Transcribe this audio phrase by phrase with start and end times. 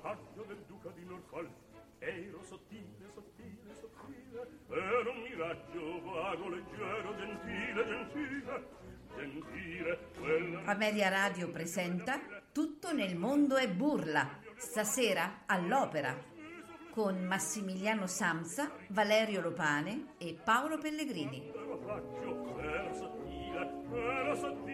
[0.00, 1.50] campaglio del duca di Norfolk
[1.98, 8.68] ero sottile, sottile, sottile ero un miraggio vago, leggero, gentile, gentile
[9.16, 10.62] gentile quella...
[10.64, 12.20] Amelia Radio presenta
[12.52, 16.32] Tutto nel mondo è burla stasera all'opera
[16.90, 21.50] con Massimiliano Samsa, Valerio Lopane e Paolo Pellegrini.
[21.50, 24.73] Era sottile, era sottile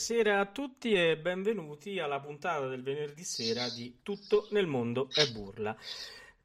[0.00, 5.30] Buonasera a tutti e benvenuti alla puntata del venerdì sera di Tutto nel mondo è
[5.30, 5.76] burla.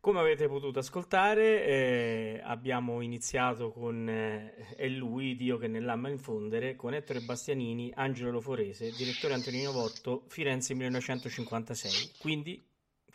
[0.01, 6.75] Come avete potuto ascoltare, eh, abbiamo iniziato con eh, È lui, Dio che nell'amma infondere,
[6.75, 12.11] con Ettore Bastianini, Angelo Loforese, direttore Antonino Votto, Firenze 1956.
[12.19, 12.61] Quindi,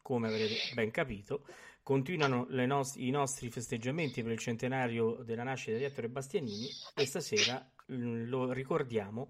[0.01, 1.45] come avrete ben capito,
[1.83, 7.63] continuano nost- i nostri festeggiamenti per il centenario della nascita di Ettore Bastianini e stasera
[7.93, 9.29] mm, lo ricordiamo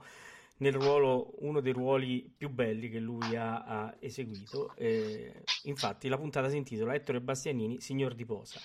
[0.60, 4.72] nel ruolo, uno dei ruoli più belli che lui ha, ha eseguito.
[4.76, 8.60] Eh, infatti la puntata si intitola Ettore Bastianini, Signor di Posa.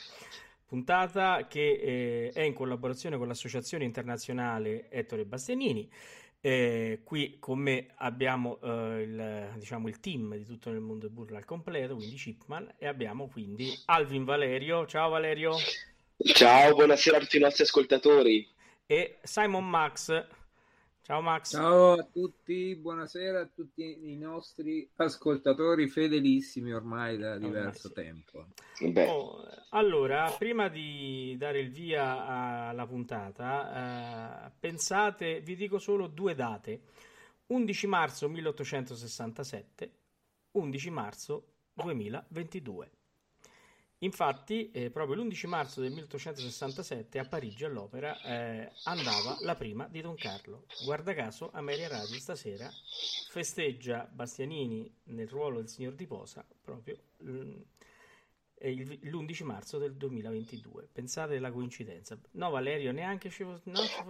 [0.65, 5.89] Puntata che eh, è in collaborazione con l'Associazione Internazionale Ettore Bastianini.
[6.41, 11.37] Eh, qui con me abbiamo eh, il, diciamo, il, team di tutto nel mondo burla
[11.37, 14.85] al completo, quindi Chipman, e abbiamo quindi Alvin Valerio.
[14.85, 15.55] Ciao Valerio.
[16.17, 18.47] Ciao, buonasera a tutti i nostri ascoltatori.
[18.85, 20.43] E Simon Max.
[21.05, 21.51] Ciao Max.
[21.51, 27.93] Ciao a tutti, buonasera a tutti i nostri ascoltatori fedelissimi ormai da diverso ormai sì.
[27.93, 28.47] tempo.
[29.07, 32.25] Oh, allora, prima di dare il via
[32.69, 36.81] alla puntata, eh, pensate, vi dico solo due date.
[37.45, 39.91] 11 marzo 1867,
[40.53, 42.89] 11 marzo 2022.
[44.05, 50.01] Infatti, eh, proprio l'11 marzo del 1867 a Parigi all'Opera eh, andava la prima di
[50.01, 50.65] Don Carlo.
[50.83, 52.69] Guarda caso, Ameria Radio stasera
[53.29, 60.87] festeggia Bastianini nel ruolo del signor di Posa proprio l'11 marzo del 2022.
[60.91, 62.15] Pensate alla coincidenza.
[62.31, 63.59] No, Valerio, neanche ci, no,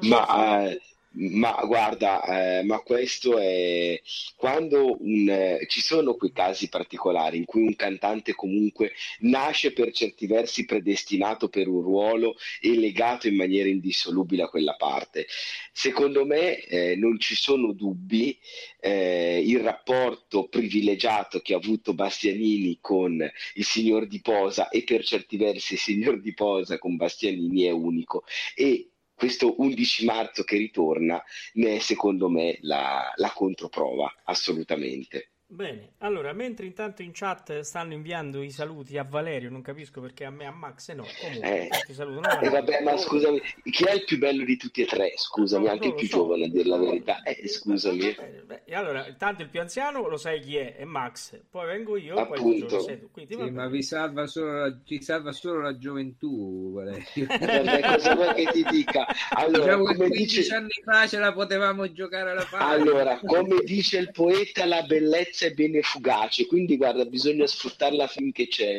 [0.02, 0.82] Ma eh,
[1.18, 4.02] Ma guarda, eh, ma questo è
[4.36, 9.94] quando un, eh, ci sono quei casi particolari in cui un cantante comunque nasce per
[9.94, 15.26] certi versi predestinato per un ruolo e legato in maniera indissolubile a quella parte.
[15.72, 18.38] Secondo me eh, non ci sono dubbi,
[18.82, 25.06] eh, il rapporto privilegiato che ha avuto Bastianini con il signor Di Posa e per
[25.06, 30.58] certi versi il signor Di Posa con Bastianini è unico e questo 11 marzo che
[30.58, 35.35] ritorna ne è secondo me la, la controprova, assolutamente.
[35.48, 40.26] Bene, allora, mentre intanto in chat stanno inviando i saluti a Valerio, non capisco perché
[40.26, 42.42] a me a Max no, comunque eh, ti salutano.
[42.42, 45.14] Eh, vabbè, ma scusami, chi è il più bello di tutti e tre?
[45.16, 46.18] Scusami, no, anche il più so.
[46.18, 47.22] giovane a dire la verità.
[47.22, 48.16] Eh, scusami.
[48.16, 51.96] Beh, beh, allora, intanto il più anziano lo sai chi è, è Max, poi vengo
[51.96, 52.78] io, Appunto.
[52.78, 53.12] poi tu.
[53.12, 57.06] Quindi, sì, ma vi salva solo la, ti salva solo la gioventù, Valerio.
[57.30, 59.06] vabbè, cosa vuoi che ti dica?
[59.30, 60.56] Allora, diciamo come 15 dice...
[60.56, 62.66] anni fa ce la potevamo giocare alla palla.
[62.66, 68.48] Allora, come dice il poeta, la bellezza è bene fugace, quindi guarda, bisogna sfruttarla finché
[68.48, 68.78] c'è.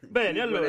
[0.00, 0.68] Bene, allora.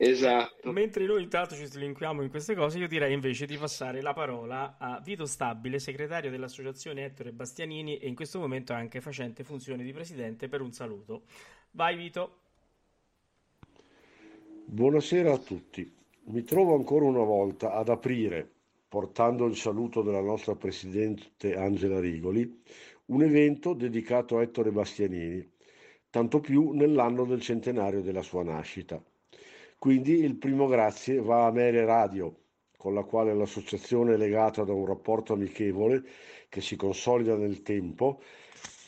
[0.00, 0.70] Esatto.
[0.70, 4.76] Mentre noi intanto ci slinquiamo in queste cose, io direi invece di passare la parola
[4.78, 9.92] a Vito Stabile, segretario dell'associazione Ettore Bastianini e in questo momento anche facente funzione di
[9.92, 11.22] presidente per un saluto.
[11.72, 12.42] Vai Vito.
[14.66, 15.92] Buonasera a tutti.
[16.26, 18.50] Mi trovo ancora una volta ad aprire
[18.88, 22.62] portando il saluto della nostra Presidente Angela Rigoli,
[23.06, 25.46] un evento dedicato a Ettore Bastianini,
[26.10, 29.02] tanto più nell'anno del centenario della sua nascita.
[29.78, 32.34] Quindi il primo grazie va a Mere Radio,
[32.76, 36.02] con la quale l'associazione è legata da un rapporto amichevole
[36.48, 38.20] che si consolida nel tempo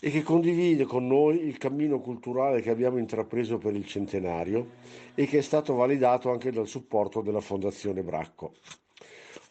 [0.00, 4.70] e che condivide con noi il cammino culturale che abbiamo intrapreso per il centenario
[5.14, 8.54] e che è stato validato anche dal supporto della Fondazione Bracco.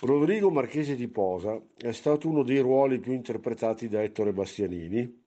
[0.01, 5.23] Rodrigo Marchese di Posa è stato uno dei ruoli più interpretati da Ettore Bastianini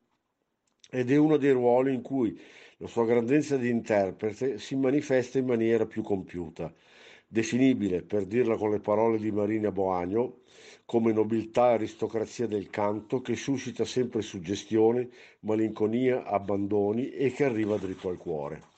[0.90, 2.40] ed è uno dei ruoli in cui
[2.78, 6.72] la sua grandezza di interprete si manifesta in maniera più compiuta,
[7.28, 10.38] definibile, per dirla con le parole di Marina Boagno,
[10.86, 15.10] come nobiltà e aristocrazia del canto che suscita sempre suggestione,
[15.40, 18.71] malinconia, abbandoni e che arriva dritto al cuore.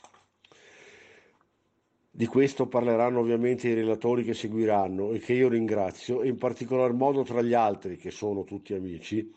[2.17, 6.93] Di questo parleranno ovviamente i relatori che seguiranno e che io ringrazio, e in particolar
[6.93, 9.33] modo tra gli altri, che sono tutti amici,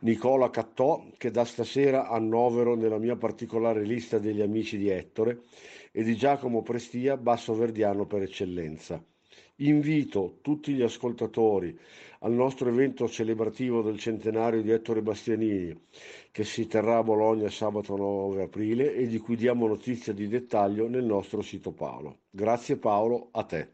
[0.00, 5.44] Nicola Cattò, che da stasera annovero nella mia particolare lista degli amici di Ettore,
[5.90, 9.02] e di Giacomo Prestia, basso verdiano per eccellenza.
[9.60, 11.74] Invito tutti gli ascoltatori
[12.20, 15.86] al nostro evento celebrativo del centenario di Ettore Bastianini,
[16.30, 20.88] che si terrà a Bologna sabato 9 aprile e di cui diamo notizia di dettaglio
[20.88, 22.20] nel nostro sito Paolo.
[22.30, 23.72] Grazie Paolo, a te.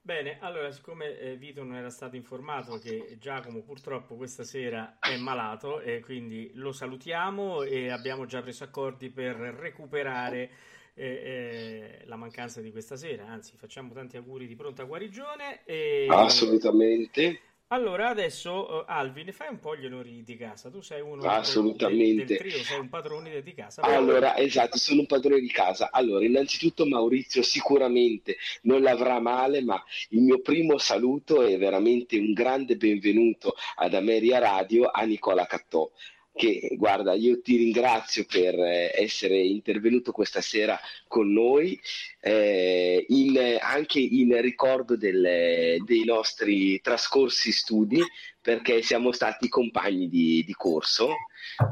[0.00, 5.16] Bene, allora, siccome eh, Vito non era stato informato che Giacomo purtroppo questa sera è
[5.16, 10.50] malato e quindi lo salutiamo e abbiamo già preso accordi per recuperare
[10.94, 15.64] eh, eh, la mancanza di questa sera, anzi facciamo tanti auguri di pronta guarigione.
[15.64, 16.06] E...
[16.08, 17.40] Assolutamente.
[17.68, 20.70] Allora, adesso uh, Alvin, fai un po' gli onori di casa.
[20.70, 22.24] Tu sei uno Assolutamente.
[22.24, 23.82] Del, del trio, sei un padrone di casa.
[23.82, 25.90] Allora, esatto, sono un padrone di casa.
[25.90, 32.32] Allora, innanzitutto Maurizio sicuramente non l'avrà male, ma il mio primo saluto è veramente un
[32.32, 35.90] grande benvenuto ad Ameria Radio a Nicola Cattò
[36.34, 41.80] che guarda, io ti ringrazio per eh, essere intervenuto questa sera con noi,
[42.20, 48.00] eh, in, anche in ricordo del, dei nostri trascorsi studi,
[48.40, 51.14] perché siamo stati compagni di, di corso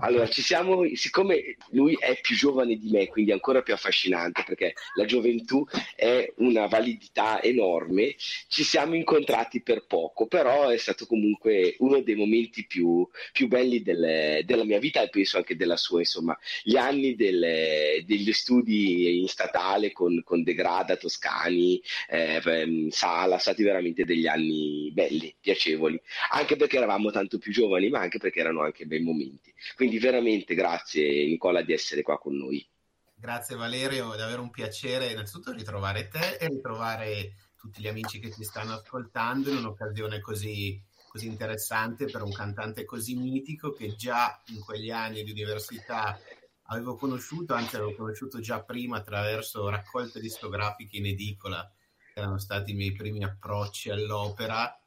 [0.01, 4.75] allora, ci siamo, siccome lui è più giovane di me, quindi ancora più affascinante, perché
[4.95, 5.65] la gioventù
[5.95, 8.15] è una validità enorme,
[8.49, 13.83] ci siamo incontrati per poco, però è stato comunque uno dei momenti più, più belli
[13.83, 19.21] del, della mia vita e penso anche della sua, insomma, gli anni del, degli studi
[19.21, 25.35] in statale con, con De Grada, Toscani, eh, ehm, Sala, stati veramente degli anni belli,
[25.41, 26.01] piacevoli,
[26.31, 29.53] anche perché eravamo tanto più giovani, ma anche perché erano anche bei momenti.
[29.75, 32.67] Quindi veramente grazie Nicola di essere qua con noi.
[33.15, 38.31] Grazie Valerio, è davvero un piacere innanzitutto ritrovare te e ritrovare tutti gli amici che
[38.31, 44.43] ti stanno ascoltando in un'occasione così, così interessante per un cantante così mitico che già
[44.47, 46.19] in quegli anni di università
[46.65, 51.71] avevo conosciuto, anzi avevo conosciuto già prima attraverso raccolte discografiche in edicola,
[52.13, 54.82] che erano stati i miei primi approcci all'opera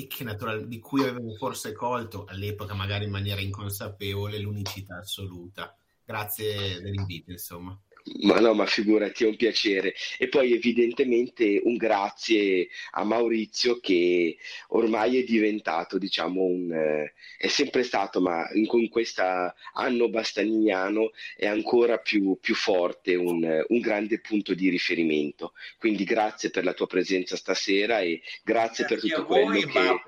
[0.00, 5.76] e naturalmente di cui avevo forse colto all'epoca, magari in maniera inconsapevole, l'unicità assoluta.
[6.04, 7.76] Grazie dell'invito, insomma.
[8.20, 9.94] Ma no, ma figurati, è un piacere.
[10.18, 14.36] E poi evidentemente un grazie a Maurizio che
[14.68, 19.22] ormai è diventato, diciamo, un, eh, è sempre stato, ma in, in questo
[19.74, 25.52] anno bastaniniano è ancora più, più forte, un, un, grande punto di riferimento.
[25.78, 29.78] Quindi grazie per la tua presenza stasera e grazie, grazie per tutto quello voi, che...
[29.78, 30.02] Ma...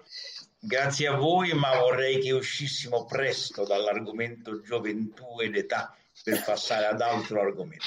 [0.62, 7.00] Grazie a voi, ma vorrei che uscissimo presto dall'argomento gioventù ed età per passare ad
[7.00, 7.87] altro argomento.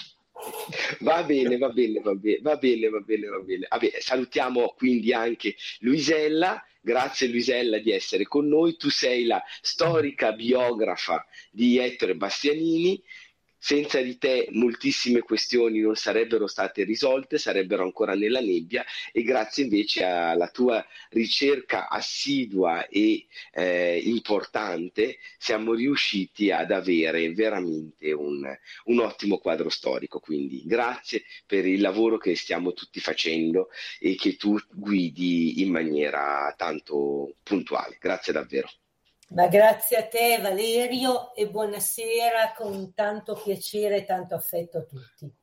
[1.00, 3.68] Va bene, va bene, va bene, va bene, va bene, va bene.
[3.70, 6.64] Vabbè, salutiamo quindi anche Luisella.
[6.82, 8.76] Grazie Luisella di essere con noi.
[8.76, 13.02] Tu sei la storica biografa di Ettore Bastianini
[13.64, 19.64] senza di te moltissime questioni non sarebbero state risolte, sarebbero ancora nella nebbia e grazie
[19.64, 28.44] invece alla tua ricerca assidua e eh, importante siamo riusciti ad avere veramente un,
[28.86, 30.20] un ottimo quadro storico.
[30.20, 36.54] Quindi grazie per il lavoro che stiamo tutti facendo e che tu guidi in maniera
[36.58, 37.96] tanto puntuale.
[37.98, 38.70] Grazie davvero.
[39.34, 45.34] Ma grazie a te Valerio e buonasera con tanto piacere e tanto affetto a tutti.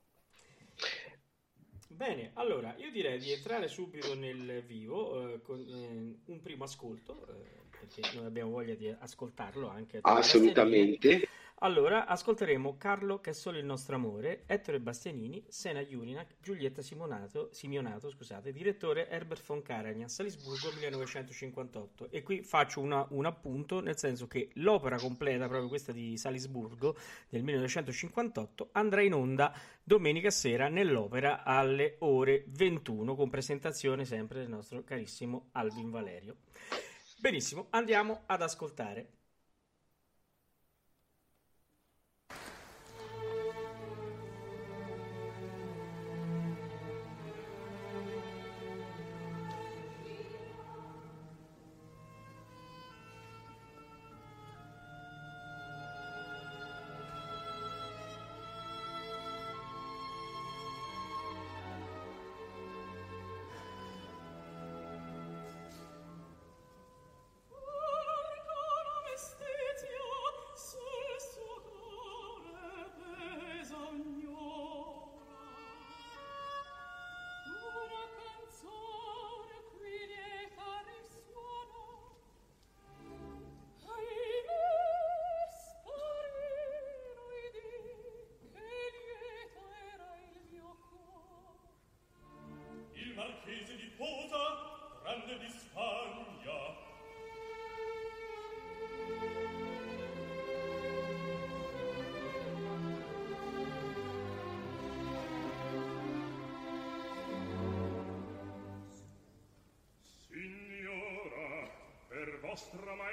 [1.88, 7.26] Bene, allora io direi di entrare subito nel vivo eh, con eh, un primo ascolto,
[7.26, 9.98] eh, perché noi abbiamo voglia di ascoltarlo anche.
[10.02, 11.28] Assolutamente.
[11.62, 17.50] Allora, ascolteremo Carlo che è solo il nostro amore, Ettore Bastianini, Sena Jurinac, Giulietta Simonato,
[17.52, 22.08] Simionato, scusate, direttore Herbert von Karajan, Salisburgo 1958.
[22.10, 26.96] E qui faccio una, un appunto, nel senso che l'opera completa, proprio questa di Salisburgo
[27.28, 34.48] del 1958, andrà in onda domenica sera nell'opera alle ore 21, con presentazione sempre del
[34.48, 36.36] nostro carissimo Alvin Valerio.
[37.20, 39.19] Benissimo, andiamo ad ascoltare.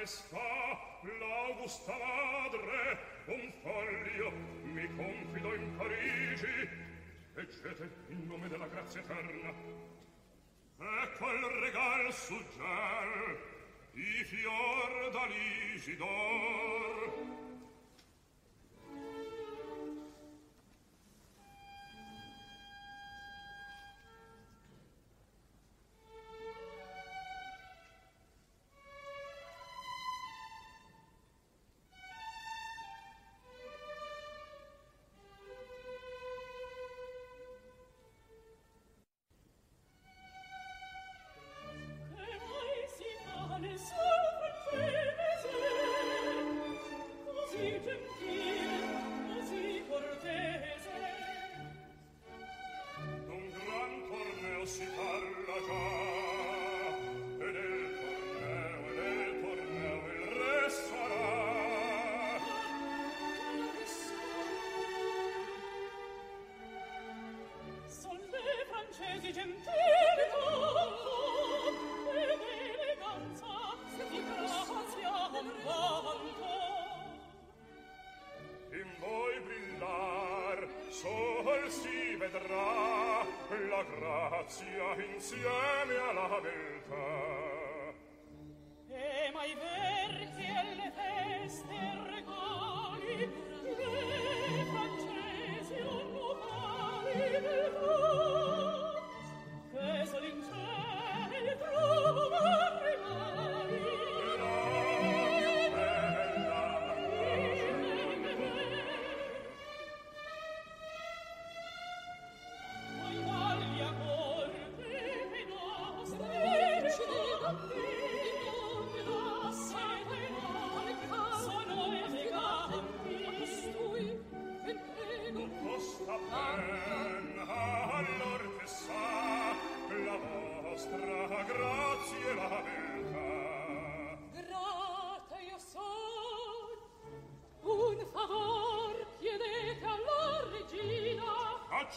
[0.08, 0.40] Maestà,
[1.20, 4.32] l'augusta madre, un foglio
[4.64, 6.70] mi confido in Parigi.
[7.34, 9.54] Leggete in nome della grazia eterna.
[10.80, 13.38] Ecco il regal su gel,
[13.96, 16.97] i fior d'Alisidor.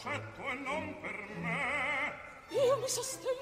[0.01, 2.13] accetto e non per me.
[2.49, 3.40] Io mi sostengo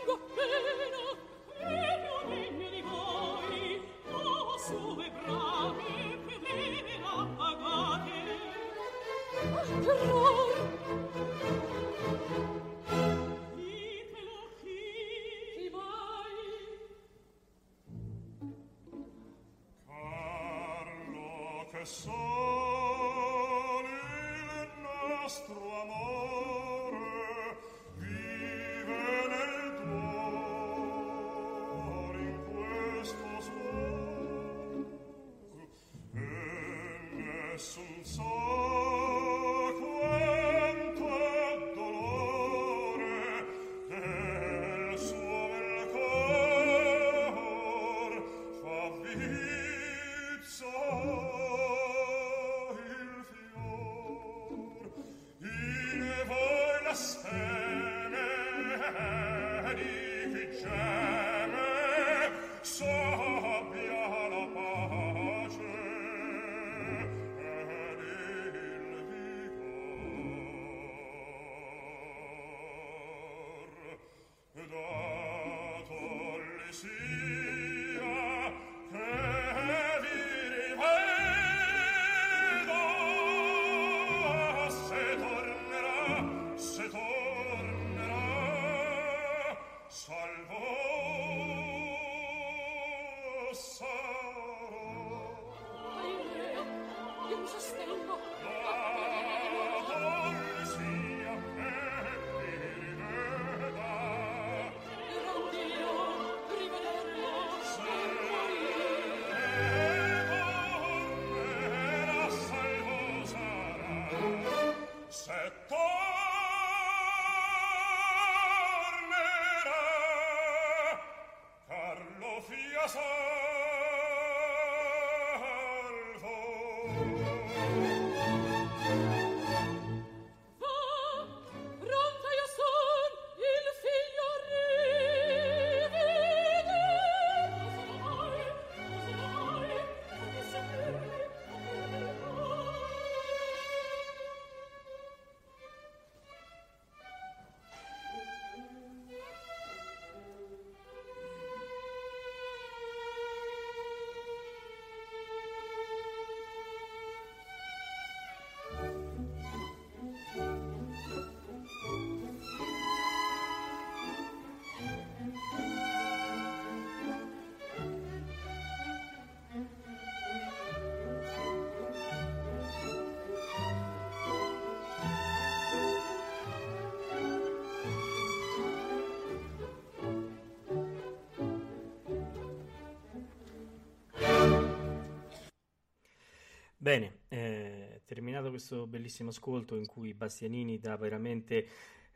[188.60, 191.66] questo bellissimo ascolto in cui Bastianini dà veramente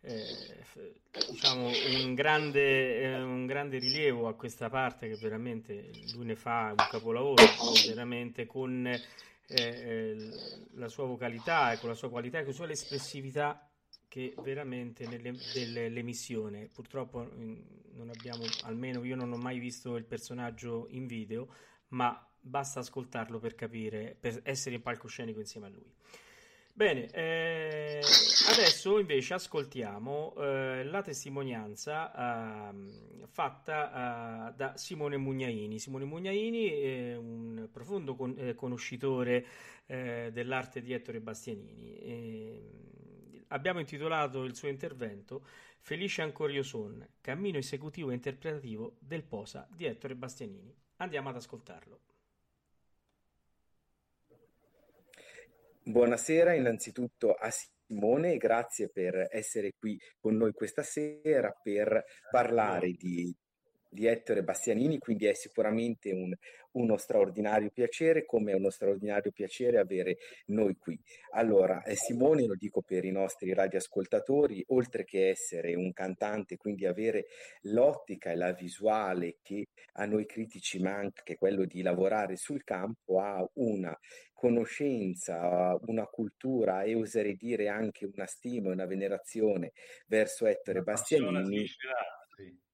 [0.01, 0.25] eh,
[1.29, 1.69] diciamo
[2.03, 6.85] un grande, eh, un grande rilievo a questa parte che veramente lui ne fa un
[6.91, 7.45] capolavoro,
[7.87, 9.01] veramente con eh,
[9.47, 10.29] eh,
[10.73, 13.65] la sua vocalità e con la sua qualità e con la sua espressività
[14.09, 17.61] che veramente nelle, dell'emissione purtroppo mm,
[17.93, 21.47] non abbiamo, almeno io non ho mai visto il personaggio in video,
[21.89, 25.91] ma basta ascoltarlo per capire, per essere in palcoscenico insieme a lui.
[26.75, 28.01] Bene, eh,
[28.49, 35.77] adesso invece ascoltiamo eh, la testimonianza ehm, fatta eh, da Simone Mugnaini.
[35.77, 39.45] Simone Mugnaini è un profondo con- eh, conoscitore
[39.85, 41.95] eh, dell'arte di Ettore Bastianini.
[41.99, 45.45] E, abbiamo intitolato il suo intervento
[45.79, 50.73] Felice ancora io son, cammino esecutivo e interpretativo del Posa di Ettore Bastianini.
[50.97, 52.12] Andiamo ad ascoltarlo.
[55.85, 63.35] Buonasera innanzitutto a Simone grazie per essere qui con noi questa sera per parlare di,
[63.89, 66.33] di Ettore Bastianini, quindi è sicuramente un,
[66.73, 70.17] uno straordinario piacere, come è uno straordinario piacere avere
[70.47, 70.97] noi qui.
[71.31, 76.85] Allora, eh, Simone, lo dico per i nostri radioascoltatori, oltre che essere un cantante, quindi
[76.85, 77.25] avere
[77.63, 82.63] l'ottica e la visuale che a noi critici manca, che è quello di lavorare sul
[82.63, 83.97] campo, ha una
[84.43, 89.71] conoscenza, una cultura e oserei dire anche una stima e una venerazione
[90.05, 91.65] verso Ettore Una Bastianini.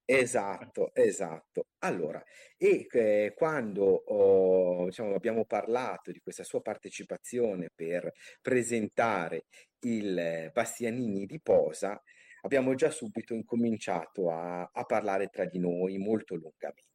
[0.04, 1.68] Esatto, esatto.
[1.84, 2.24] Allora,
[2.58, 9.46] e eh, quando oh, diciamo, abbiamo parlato di questa sua partecipazione per presentare
[9.82, 12.02] il eh, Bastianini di Posa,
[12.42, 16.88] abbiamo già subito incominciato a, a parlare tra di noi molto lungamente.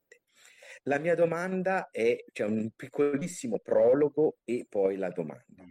[0.86, 5.64] La mia domanda è, c'è un piccolissimo prologo e poi la domanda.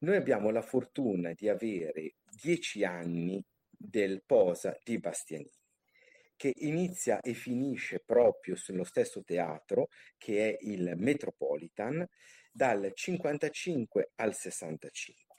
[0.00, 5.50] Noi abbiamo la fortuna di avere dieci anni del Posa di Bastianini,
[6.34, 12.06] che inizia e finisce proprio sullo stesso teatro, che è il Metropolitan,
[12.50, 15.36] dal 55 al 65.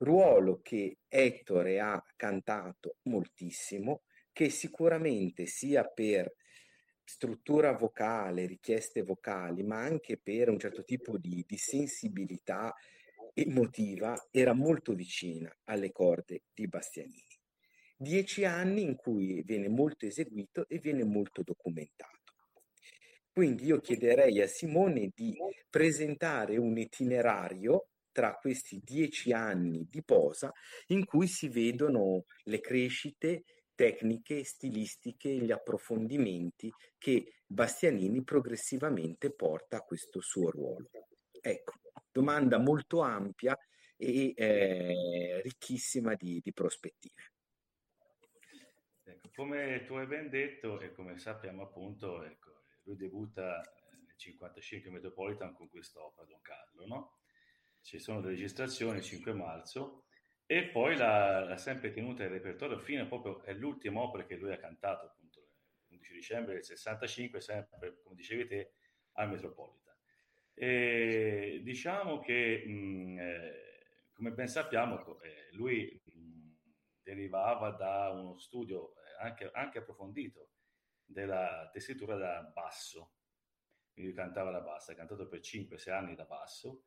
[0.00, 6.34] Ruolo che Ettore ha cantato moltissimo, che sicuramente sia per
[7.08, 12.74] struttura vocale, richieste vocali, ma anche per un certo tipo di, di sensibilità
[13.32, 17.24] emotiva, era molto vicina alle corde di Bastianini.
[17.96, 22.34] Dieci anni in cui viene molto eseguito e viene molto documentato.
[23.32, 25.34] Quindi io chiederei a Simone di
[25.70, 30.52] presentare un itinerario tra questi dieci anni di posa
[30.88, 33.44] in cui si vedono le crescite
[33.78, 40.90] tecniche, stilistiche, gli approfondimenti che Bastianini progressivamente porta a questo suo ruolo.
[41.40, 41.74] Ecco,
[42.10, 43.56] domanda molto ampia
[43.96, 47.22] e eh, ricchissima di, di prospettive.
[49.04, 53.62] Ecco, come tu hai ben detto e come sappiamo appunto, ecco, lui debutta
[54.06, 57.18] nel 55 Metropolitan con quest'opera, Don Carlo, no?
[57.80, 60.06] Ci sono le registrazioni il 5 marzo
[60.50, 63.54] e poi l'ha, sempre tenuta in repertorio fino a proprio, è
[63.98, 68.72] opera che lui ha cantato appunto il 11 dicembre del 65, sempre come dicevi te,
[69.12, 69.94] al Metropolitan.
[70.54, 76.50] E diciamo che, mh, eh, come ben sappiamo, eh, lui mh,
[77.02, 80.52] derivava da uno studio eh, anche, anche, approfondito
[81.04, 83.16] della tessitura da basso,
[83.92, 86.84] quindi cantava da basso, ha cantato per 5-6 anni da basso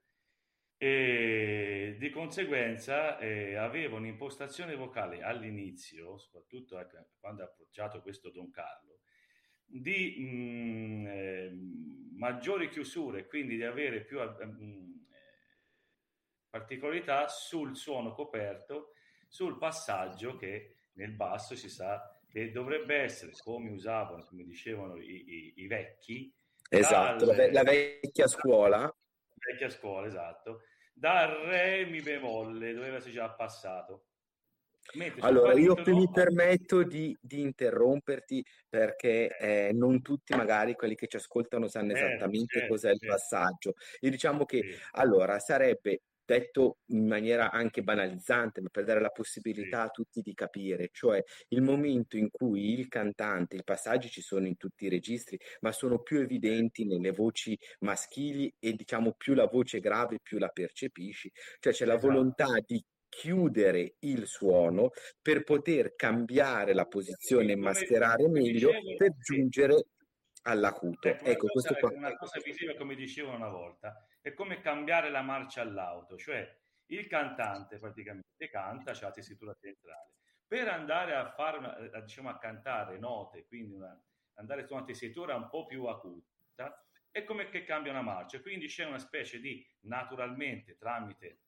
[0.84, 8.50] e di conseguenza eh, aveva un'impostazione vocale all'inizio, soprattutto ecco, quando ha approcciato questo Don
[8.50, 9.02] Carlo,
[9.64, 11.52] di mh, mm, eh,
[12.18, 14.92] maggiori chiusure, quindi di avere più mh, mm,
[16.50, 18.94] particolarità sul suono coperto,
[19.28, 25.30] sul passaggio che nel basso si sa che dovrebbe essere come usavano, come dicevano i,
[25.30, 26.34] i, i vecchi.
[26.68, 28.92] Esatto, dal, la vecchia scuola.
[29.36, 30.64] Vecchia scuola, esatto
[31.02, 34.04] dal re mi bemolle dove si già passato.
[34.94, 40.96] Mentre allora, io no, mi permetto di, di, interromperti perché eh, non tutti magari quelli
[40.96, 43.06] che ci ascoltano sanno certo, esattamente certo, cos'è certo.
[43.06, 43.74] il passaggio.
[44.00, 49.84] E diciamo che allora sarebbe detto in maniera anche banalizzante, ma per dare la possibilità
[49.84, 54.48] a tutti di capire, cioè il momento in cui il cantante, i passaggi ci sono
[54.48, 59.48] in tutti i registri, ma sono più evidenti nelle voci maschili e diciamo più la
[59.48, 62.08] voce grave più la percepisci, cioè c'è la esatto.
[62.08, 69.88] volontà di chiudere il suono per poter cambiare la posizione e mascherare meglio per giungere
[70.44, 71.10] all'acuto.
[71.10, 71.92] Ecco, questo qua.
[71.94, 76.58] Una cosa visiva, come dicevo una volta, è come cambiare la marcia all'auto, cioè
[76.88, 80.12] il cantante praticamente canta, c'è la tessitura centrale.
[80.48, 84.00] Per andare a, far, a, diciamo, a cantare note, quindi una,
[84.36, 88.42] andare su una tessitura un po' più acuta, è come che cambia una marcia.
[88.42, 91.40] Quindi c'è una specie di, naturalmente, tramite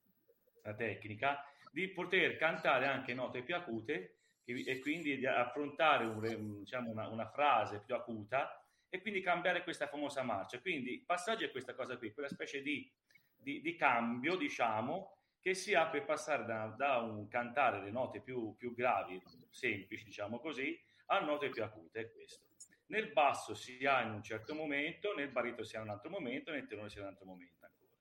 [0.64, 6.90] la tecnica, di poter cantare anche note più acute e quindi di affrontare un, diciamo,
[6.90, 8.63] una, una frase più acuta
[8.94, 10.62] e quindi cambiare questa famosa marcia.
[10.62, 12.88] Quindi il passaggio è questa cosa qui, quella specie di,
[13.36, 18.22] di, di cambio, diciamo, che si ha per passare da, da un cantare le note
[18.22, 22.50] più, più, gravi, semplici, diciamo così, a note più acute, è questo.
[22.90, 26.12] Nel basso si ha in un certo momento, nel barito si ha in un altro
[26.12, 27.98] momento, nel tenore si ha in un altro momento ancora.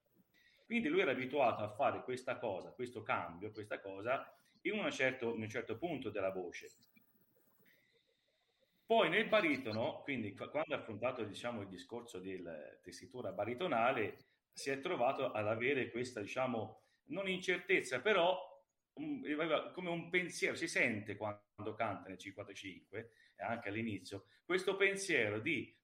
[0.67, 5.41] Quindi lui era abituato a fare questa cosa, questo cambio, questa cosa, in, certo, in
[5.41, 6.69] un certo punto della voce.
[8.93, 14.19] Poi nel baritono, quindi quando ha affrontato diciamo, il discorso della tessitura baritonale,
[14.53, 18.39] si è trovato ad avere questa, diciamo, non incertezza, però
[18.99, 19.23] un,
[19.73, 25.75] come un pensiero, si sente quando canta nel 55 e anche all'inizio, questo pensiero di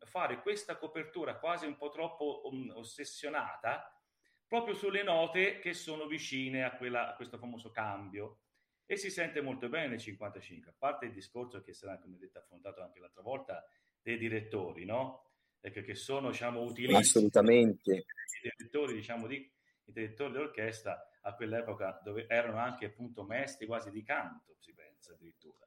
[0.00, 3.96] fare questa copertura quasi un po' troppo um, ossessionata
[4.44, 8.40] proprio sulle note che sono vicine a, quella, a questo famoso cambio
[8.86, 12.38] e si sente molto bene nel 55, a parte il discorso che sarà, come detto,
[12.38, 13.68] affrontato anche l'altra volta,
[14.00, 15.32] dei direttori, no?
[15.60, 16.94] Ecco, che sono, diciamo, utili.
[16.94, 17.92] Assolutamente.
[17.92, 18.04] I
[18.42, 24.04] direttori, diciamo, di, i direttori dell'orchestra a quell'epoca dove erano anche appunto maestri quasi di
[24.04, 25.66] canto, si pensa addirittura.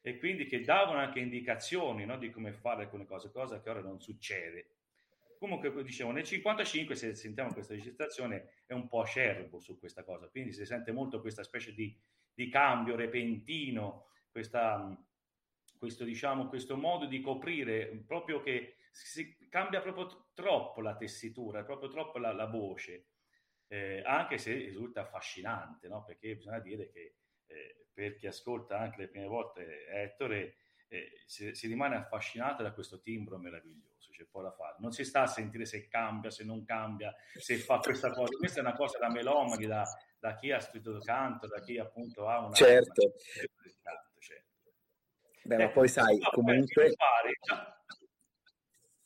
[0.00, 3.80] e quindi che davano anche indicazioni no, di come fare alcune cose, cosa che ora
[3.80, 4.70] non succede.
[5.38, 10.26] Comunque, dicevo, nel 55, se sentiamo questa registrazione, è un po' acerbo su questa cosa,
[10.26, 11.96] quindi si sente molto questa specie di,
[12.38, 14.96] di cambio repentino, questa,
[15.76, 21.88] questo, diciamo, questo modo di coprire, proprio che si cambia proprio troppo la tessitura, proprio
[21.88, 23.08] troppo la, la voce,
[23.66, 26.04] eh, anche se risulta affascinante, no?
[26.04, 31.52] perché bisogna dire che eh, per chi ascolta anche le prime volte Ettore, eh, si,
[31.56, 34.76] si, rimane affascinato da questo timbro meraviglioso, c'è poi da fare.
[34.78, 38.36] Non si sta a sentire se cambia, se non cambia, se fa questa cosa.
[38.36, 39.84] Questa è una cosa da melomani, da,
[40.18, 42.54] da chi ha studiato canto, da chi appunto ha una...
[42.54, 43.02] Certo.
[43.02, 44.72] Una canto, certo.
[45.44, 46.94] Beh, ma poi sai, comunque...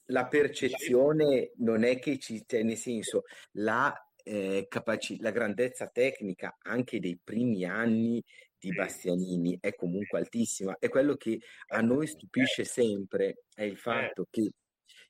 [0.07, 3.23] La percezione non è che ci, cioè, nel senso,
[3.53, 3.95] la
[4.25, 8.23] eh, capaci- la grandezza tecnica anche dei primi anni
[8.59, 10.77] di Bastianini è comunque altissima.
[10.79, 14.51] E quello che a noi stupisce sempre è il fatto che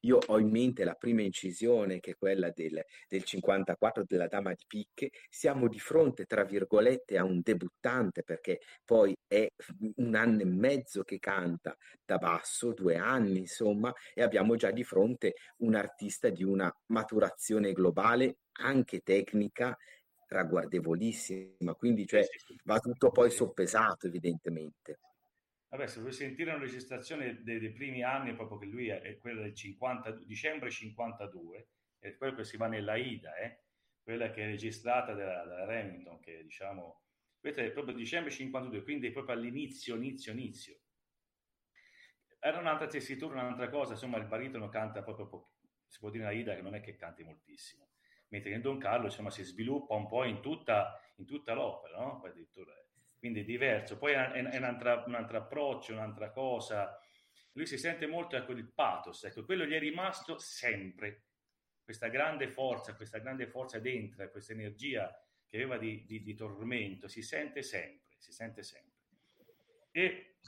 [0.05, 4.53] io ho in mente la prima incisione, che è quella del, del 54 della Dama
[4.53, 5.11] di Picche.
[5.29, 9.49] Siamo di fronte, tra virgolette, a un debuttante, perché poi è
[9.97, 14.85] un anno e mezzo che canta da basso, due anni, insomma, e abbiamo già di
[14.85, 19.77] fronte un artista di una maturazione globale, anche tecnica,
[20.27, 21.75] ragguardevolissima.
[21.75, 22.27] Quindi, cioè,
[22.65, 24.99] va tutto poi soppesato, evidentemente.
[25.73, 29.17] Vabbè, se vuoi sentire una registrazione dei, dei, primi anni, proprio che lui è, è
[29.17, 33.63] quella del 50, dicembre 52, è quello che si va nella Ida, eh?
[34.03, 37.05] quella che è registrata dalla Remington, che diciamo,
[37.41, 40.79] questa è proprio dicembre 52, quindi è proprio all'inizio, inizio, inizio.
[42.39, 45.53] Era un'altra tessitura, un'altra cosa, insomma il baritono canta proprio, po-
[45.87, 47.93] si può dire nella Ida che non è che canti moltissimo,
[48.29, 52.21] mentre in Don Carlo insomma si sviluppa un po' in tutta, in tutta l'opera, no?
[52.23, 52.75] Addirittura
[53.23, 53.99] quindi è diverso.
[53.99, 56.99] Poi è, è un altro approccio, un'altra cosa.
[57.53, 61.27] Lui si sente molto ecco, il pathos, ecco, quello gli è rimasto sempre,
[61.85, 65.15] questa grande forza, questa grande forza dentro, questa energia
[65.47, 68.91] che aveva di, di, di tormento, si sente sempre, si sente sempre.
[69.93, 70.39] E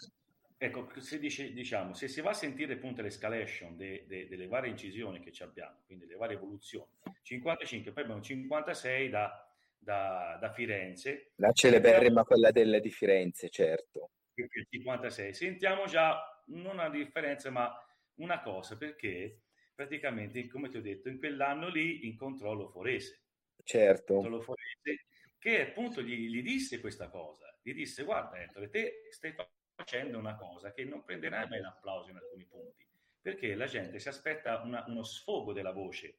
[0.57, 4.71] ecco, se, dice, diciamo, se si va a sentire appunto l'escalation de, de, delle varie
[4.71, 6.91] incisioni che abbiamo, quindi le varie evoluzioni,
[7.23, 9.44] 55, poi abbiamo 56 da
[9.85, 11.33] da, da Firenze.
[11.37, 14.11] La celeberrima quella della di Firenze, certo.
[14.35, 15.33] Il 56.
[15.33, 17.73] Sentiamo già non una differenza, ma
[18.15, 19.43] una cosa, perché
[19.75, 23.23] praticamente, come ti ho detto, in quell'anno lì incontrò lo Forese.
[23.63, 24.27] Certo.
[24.27, 25.07] Lo Forese,
[25.39, 27.57] che appunto gli, gli, disse questa cosa.
[27.63, 29.35] Gli disse, guarda Ettore, te stai
[29.75, 32.87] facendo una cosa che non prenderai mai l'applauso in alcuni punti,
[33.21, 36.19] perché la gente si aspetta una, uno sfogo della voce,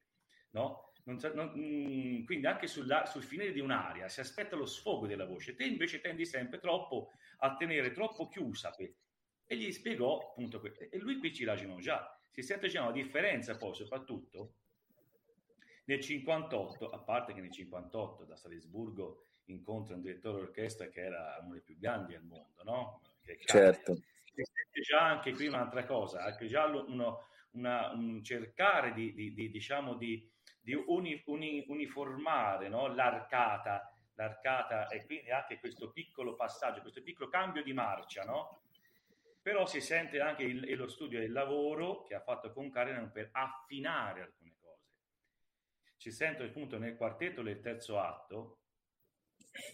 [0.52, 0.92] no?
[1.06, 5.26] Non, non, mm, quindi anche sulla, sul finire di un'aria si aspetta lo sfogo della
[5.26, 8.96] voce, te invece tendi sempre troppo a tenere troppo chiusa que-
[9.46, 12.92] e gli spiegò appunto que- e lui qui ci ragionò già, si sente già una
[12.92, 14.54] differenza poi soprattutto
[15.86, 21.38] nel 58, a parte che nel 58 da Salisburgo incontra un direttore d'orchestra che era
[21.42, 23.02] uno dei più grandi al mondo, no?
[23.22, 23.94] Che certo.
[23.94, 29.34] Si sente già anche qui un'altra cosa, anche già uno, una, un cercare di, di,
[29.34, 30.28] di diciamo di
[30.66, 32.88] di uni, uni, uniformare no?
[32.88, 38.64] l'arcata, l'arcata e quindi anche questo piccolo passaggio, questo piccolo cambio di marcia, no?
[39.44, 43.12] Però si sente anche il, lo studio e il lavoro che ha fatto con Karen
[43.12, 44.82] per affinare alcune cose.
[45.98, 48.62] Si sente appunto nel quartetto del terzo atto,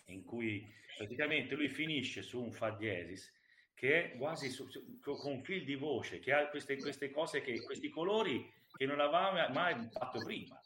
[0.08, 3.40] in cui praticamente lui finisce su un fa diesis
[3.74, 7.64] che è quasi su, su, con fil di voce, che ha queste, queste cose, che,
[7.64, 10.61] questi colori che non aveva mai fatto prima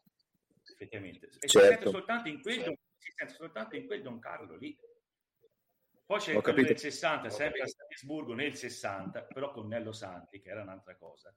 [0.76, 1.30] effettivamente.
[1.39, 1.89] E certo.
[1.89, 4.78] soltanto in quel, sente soltanto in quel Don Carlo lì.
[6.05, 6.67] Poi c'è Ho capito.
[6.67, 11.36] del 60, sempre a Salisburgo nel 60, però con Nello Santi, che era un'altra cosa.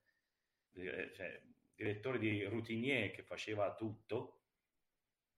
[0.74, 1.40] Eh, cioè,
[1.74, 4.42] direttore di Routinier che faceva tutto,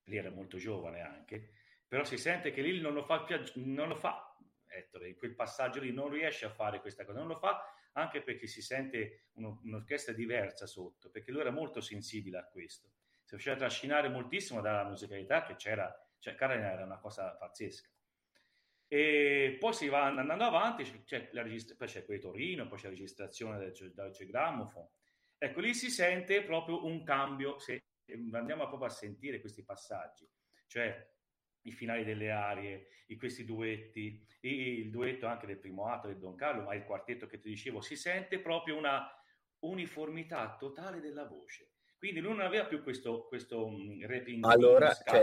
[0.05, 1.51] lì era molto giovane anche,
[1.87, 3.25] però si sente che lì non lo fa,
[3.55, 4.31] non lo fa
[4.73, 7.61] Ettore, in quel passaggio lì non riesce a fare questa cosa, non lo fa
[7.95, 12.93] anche perché si sente uno, un'orchestra diversa sotto, perché lui era molto sensibile a questo
[13.31, 17.89] si riusciva a trascinare moltissimo dalla musicalità che c'era, cioè Karen era una cosa pazzesca.
[18.89, 22.85] E poi si va andando avanti, c'è la registra- poi c'è quel Torino, poi c'è
[22.85, 24.85] la registrazione del Deutsche Grammophon.
[25.39, 27.85] Ecco, lì si sente proprio un cambio, se
[28.33, 30.29] andiamo proprio a sentire questi passaggi,
[30.67, 31.09] cioè
[31.63, 36.35] i finali delle arie, i, questi duetti, il duetto anche del primo atto del Don
[36.35, 39.09] Carlo, ma il quartetto che ti dicevo, si sente proprio una
[39.61, 41.75] uniformità totale della voce.
[42.01, 43.71] Quindi lui non aveva più questo, questo
[44.07, 44.43] rapping.
[44.47, 45.23] Allora, cioè,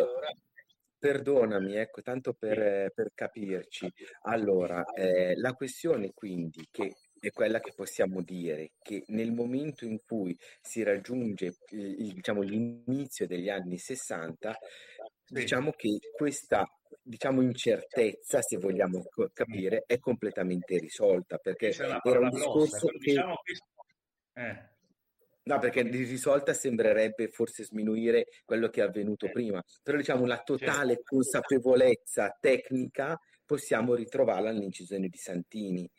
[0.96, 3.92] perdonami, ecco, tanto per, per capirci.
[4.26, 9.98] Allora, eh, la questione quindi che è quella che possiamo dire che nel momento in
[10.06, 14.56] cui si raggiunge il- diciamo, l'inizio degli anni 60,
[15.26, 16.64] diciamo che questa
[17.02, 19.04] diciamo, incertezza, se vogliamo
[19.34, 24.42] capire, è completamente risolta perché era un grossa, discorso però che diciamo che...
[24.42, 24.76] Eh,
[25.48, 30.42] No, perché di risolta sembrerebbe forse sminuire quello che è avvenuto prima, però diciamo la
[30.44, 35.90] totale consapevolezza tecnica possiamo ritrovarla nell'incisione di Santini.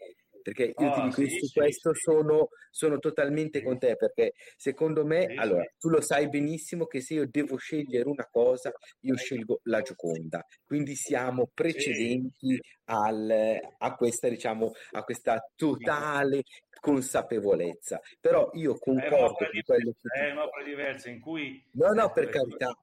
[0.48, 2.00] Perché io ti Ah, dico, sì, su sì, questo sì.
[2.00, 7.14] sono, sono totalmente con te, perché secondo me, allora, tu lo sai benissimo che se
[7.14, 10.42] io devo scegliere una cosa, io scelgo la Gioconda.
[10.64, 16.42] Quindi siamo precedenti al- a questa, diciamo, a questa totale
[16.80, 18.00] consapevolezza.
[18.18, 21.62] Però io È concordo con quello che diversa, è un'opera diversa in cui...
[21.72, 22.74] No, no, ecco, per carità.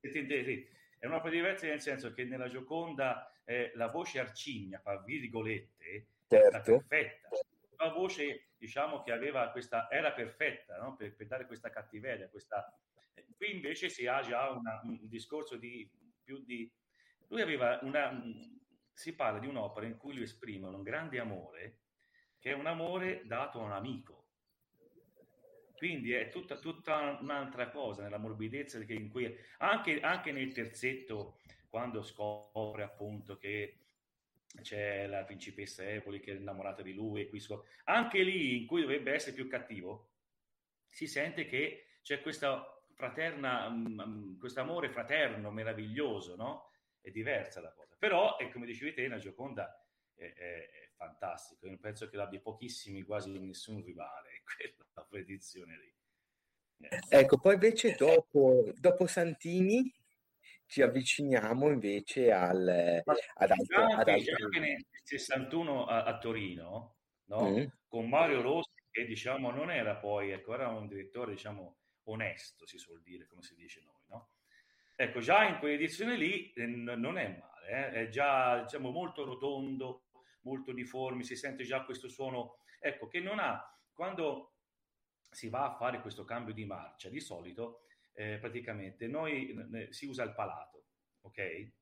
[0.00, 6.06] È un'opera diversa nel senso che nella Gioconda eh, la voce arcigna, fra virgolette,
[6.36, 6.84] Certo.
[6.86, 7.28] perfetta.
[7.78, 9.90] Una voce, diciamo, che aveva questa...
[9.90, 10.96] era perfetta, no?
[10.96, 12.74] per, per dare questa cattiveria, questa...
[13.36, 15.90] Qui invece si ha già una- un discorso di
[16.22, 16.70] più di...
[17.28, 18.22] Lui aveva una...
[18.94, 21.78] Si parla di un'opera in cui lui esprime un grande amore,
[22.38, 24.26] che è un amore dato a un amico.
[25.76, 31.40] Quindi è tutta, tutta un'altra cosa nella morbidezza che in cui anche, anche nel terzetto,
[31.68, 33.81] quando scopre appunto che
[34.60, 38.66] c'è la principessa Epoli che è innamorata di lui, e qui scop- anche lì in
[38.66, 40.10] cui dovrebbe essere più cattivo,
[40.86, 46.70] si sente che c'è questa fraterna, mm, questo amore fraterno meraviglioso, no?
[47.00, 47.96] È diversa la cosa.
[47.98, 49.82] Però, è come dicevi te, la Gioconda
[50.14, 51.66] è, è- è fantastico.
[51.66, 54.42] Io penso che l'abbia pochissimi, quasi nessun rivale,
[54.92, 55.94] quella predizione lì.
[56.88, 57.00] Eh.
[57.08, 59.92] Ecco, poi invece dopo, dopo Santini
[60.72, 62.66] ci avviciniamo invece al,
[63.04, 67.50] ad Già altre, ad anche nel 61 a, a Torino, no?
[67.50, 67.64] Mm.
[67.86, 72.78] con Mario Rossi, che diciamo non era poi, ecco, era un direttore, diciamo, onesto, si
[72.78, 74.30] suol dire, come si dice noi, no?
[74.96, 80.04] Ecco, già in quell'edizione lì eh, non è male, eh, è già, diciamo, molto rotondo,
[80.40, 83.62] molto uniforme, si sente già questo suono, ecco, che non ha,
[83.92, 84.54] quando
[85.30, 87.82] si va a fare questo cambio di marcia, di solito,
[88.14, 90.84] eh, praticamente, noi eh, si usa il palato,
[91.22, 91.72] ok?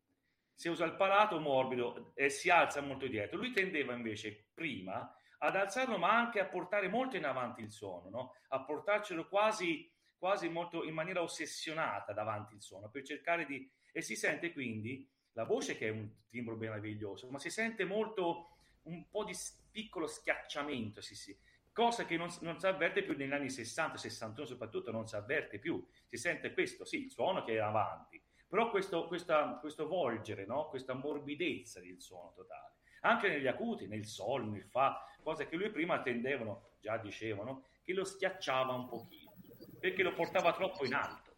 [0.55, 3.39] Si usa il palato morbido e si alza molto dietro.
[3.39, 8.11] Lui tendeva invece prima ad alzarlo, ma anche a portare molto in avanti il suono,
[8.11, 8.35] no?
[8.49, 13.71] a portarcelo quasi, quasi molto in maniera ossessionata davanti il suono, per cercare di...
[13.93, 18.57] E si sente quindi la voce che è un timbro meraviglioso, ma si sente molto
[18.83, 19.33] un po' di
[19.71, 21.37] piccolo schiacciamento, sì, sì.
[21.73, 25.59] Cosa che non, non si avverte più negli anni 60, 61 soprattutto, non si avverte
[25.59, 25.85] più.
[26.07, 30.69] Si sente questo, sì, il suono che è avanti, però questo, questa- questo volgere, no?
[30.69, 32.75] questa morbidezza del suono totale.
[33.03, 37.95] Anche negli acuti, nel sol, nel fa, cose che lui prima tendevano, già dicevano, che
[37.95, 39.33] lo schiacciava un pochino,
[39.79, 41.31] perché lo portava troppo in alto.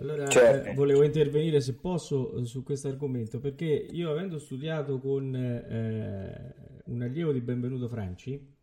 [0.00, 0.68] Allora, Certo.
[0.68, 6.54] eh, volevo intervenire se posso eh, su questo argomento perché io avendo studiato con eh,
[6.84, 8.56] un allievo di Benvenuto Franci,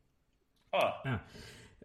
[0.78, 1.24] Ah, ah,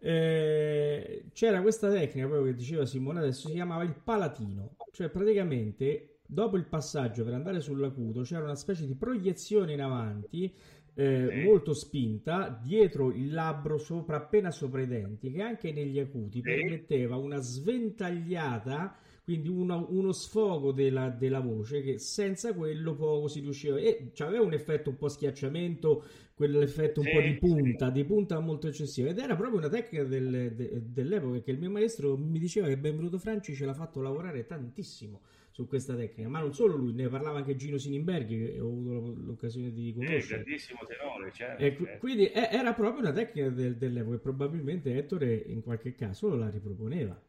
[0.03, 6.19] eh, c'era questa tecnica proprio che diceva Simone adesso, si chiamava il palatino, cioè praticamente
[6.25, 10.53] dopo il passaggio per andare sull'acuto c'era una specie di proiezione in avanti
[10.93, 11.43] eh, Sì.
[11.43, 16.43] molto spinta dietro il labbro sopra appena sopra i denti che anche negli acuti Sì.
[16.43, 23.39] permetteva una sventagliata quindi uno, uno sfogo della, della voce che senza quello poco si
[23.39, 26.03] riusciva e aveva un effetto un po' schiacciamento
[26.41, 27.37] quell'effetto un Sì, po' di sì.
[27.37, 31.59] punta di punta molto eccessiva ed era proprio una tecnica del- de- dell'epoca che il
[31.59, 35.21] mio maestro mi diceva che Benvenuto Franci ce l'ha fatto lavorare tantissimo
[35.51, 39.13] su questa tecnica ma non solo lui ne parlava anche Gino Sinimberghi che ho avuto
[39.21, 41.97] l'occasione di sì, conoscere grandissimo tenore, certo, e certo.
[41.99, 46.49] quindi è- era proprio una tecnica del- dell'epoca e probabilmente Ettore in qualche caso la
[46.49, 47.21] riproponeva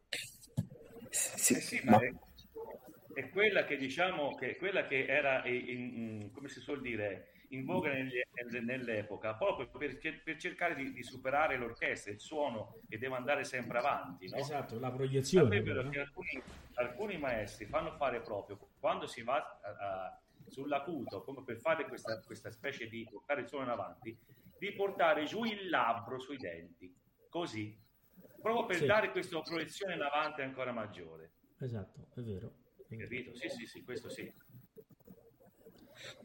[1.11, 2.11] Sì, Eh sì, ma ma è,
[3.15, 7.65] è quella che diciamo che quella che era in- in- come si suol dire in
[7.65, 13.45] voga nell'epoca proprio per, per cercare di, di superare l'orchestra, il suono che deve andare
[13.45, 14.37] sempre avanti, no?
[14.37, 15.91] esatto la proiezione no?
[15.91, 16.43] che alcuni,
[16.75, 22.51] alcuni maestri fanno fare proprio quando si va a- sull'acuto, come per fare questa, questa
[22.51, 24.19] specie di portare il suono in avanti,
[24.59, 26.95] di portare giù il labbro sui denti,
[27.31, 27.79] così,
[28.41, 28.87] proprio per Sì.
[28.87, 31.33] dare questa proiezione in avanti ancora maggiore.
[31.59, 32.61] esatto è vero
[32.99, 33.35] Capito?
[33.35, 34.31] Sì, sì, sì, questo sì.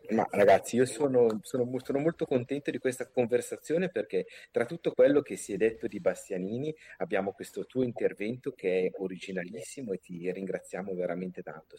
[0.09, 5.21] Ma ragazzi, io sono, sono, sono, molto contento di questa conversazione perché tra tutto quello
[5.21, 10.31] che si è detto di Bastianini abbiamo questo tuo intervento che è originalissimo e ti
[10.31, 11.75] ringraziamo veramente tanto.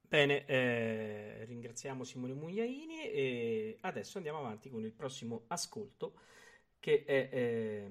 [0.00, 6.14] Bene, eh, ringraziamo Simone Mugliaini e adesso andiamo avanti con il prossimo ascolto
[6.78, 7.90] che è eh,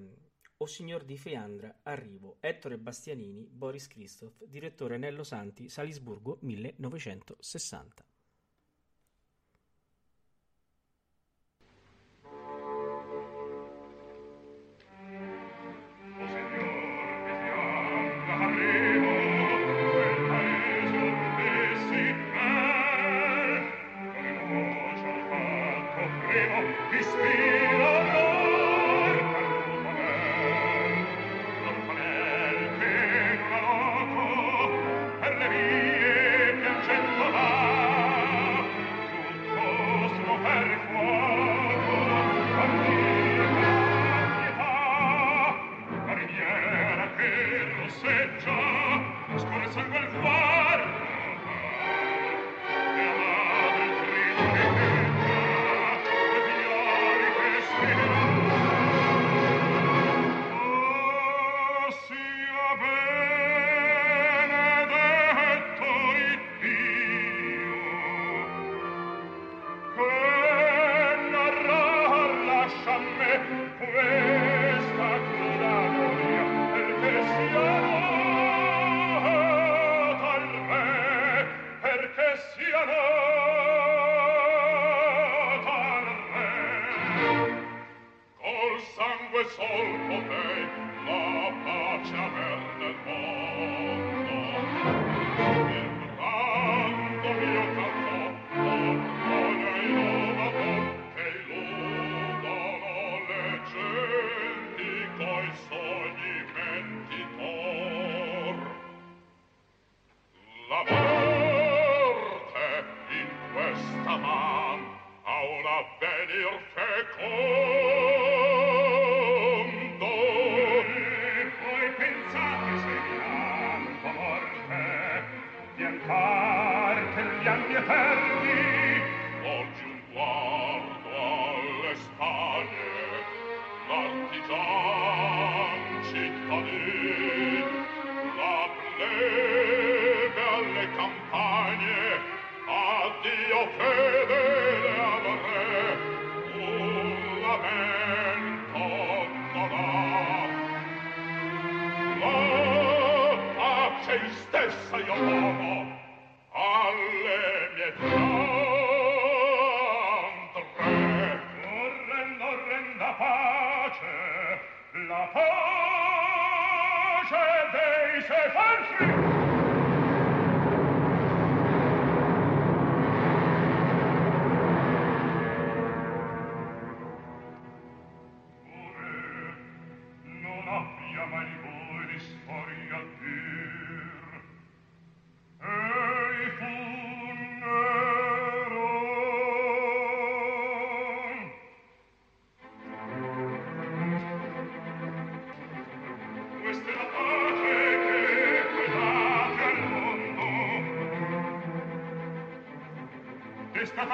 [0.58, 8.06] O Signor di Feandra, Arrivo, Ettore Bastianini, Boris Christoph, direttore Nello Santi, Salisburgo 1960.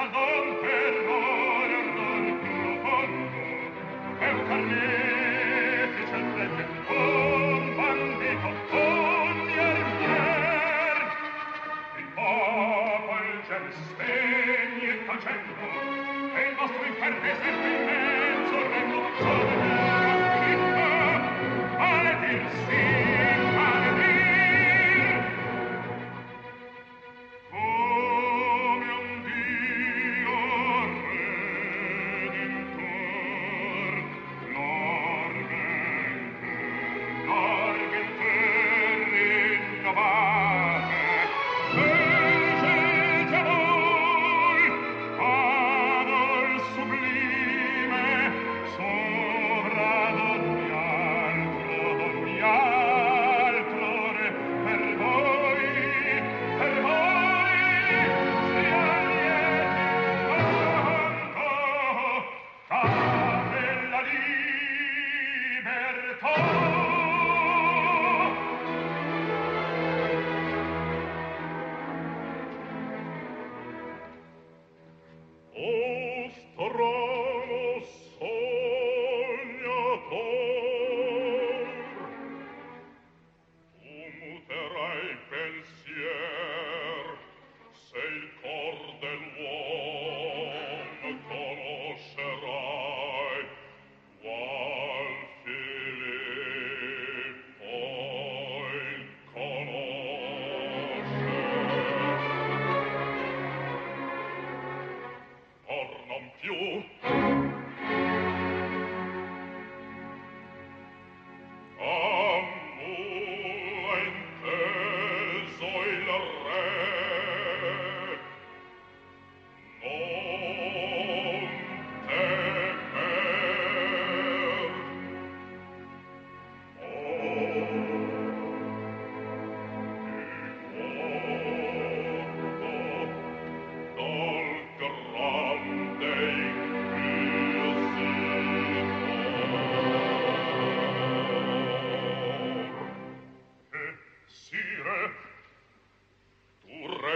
[0.00, 0.39] Salvador.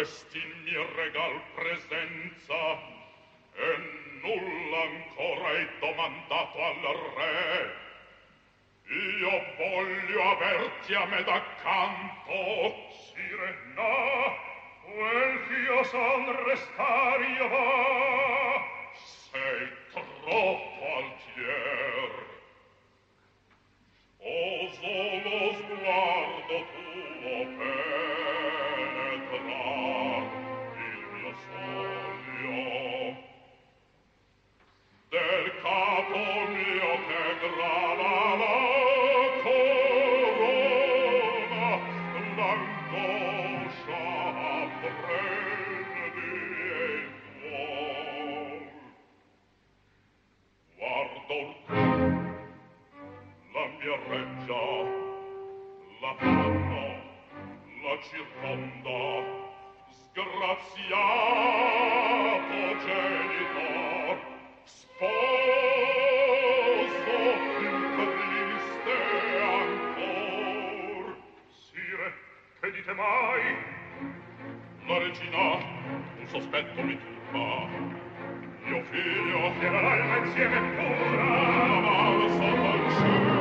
[0.04, 2.78] Questi mi regal presenza
[3.56, 3.68] e
[4.20, 6.82] nulla ancora hai domandato al
[7.16, 7.74] re.
[8.84, 12.34] Io voglio averti a me d'accanto
[12.90, 14.36] sire no
[14.92, 18.62] quel ch'io son restar io va.
[18.92, 22.12] Sei troppo altier.
[24.18, 24.92] Oso
[25.24, 26.23] lo sguardo
[58.14, 59.26] circonda
[59.90, 60.94] sgraziato
[62.86, 64.16] genitor
[64.62, 64.94] sposo
[67.58, 68.96] in triste
[69.42, 71.04] ancor.
[71.48, 72.08] Sire
[72.60, 73.42] che dite mai?
[74.86, 75.44] La regina
[76.18, 77.66] un sospetto mi turba.
[78.64, 83.33] Mio figlio era l'alma insieme pura la malsa fanciulla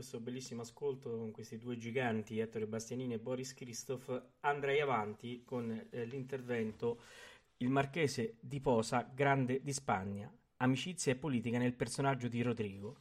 [0.00, 5.70] questo bellissimo ascolto con questi due giganti, Ettore Bastianini e Boris Christoph, andrei avanti con
[5.90, 7.02] eh, l'intervento
[7.58, 12.96] Il Marchese di Posa, Grande di Spagna, amicizia e politica nel personaggio di Rodrigo.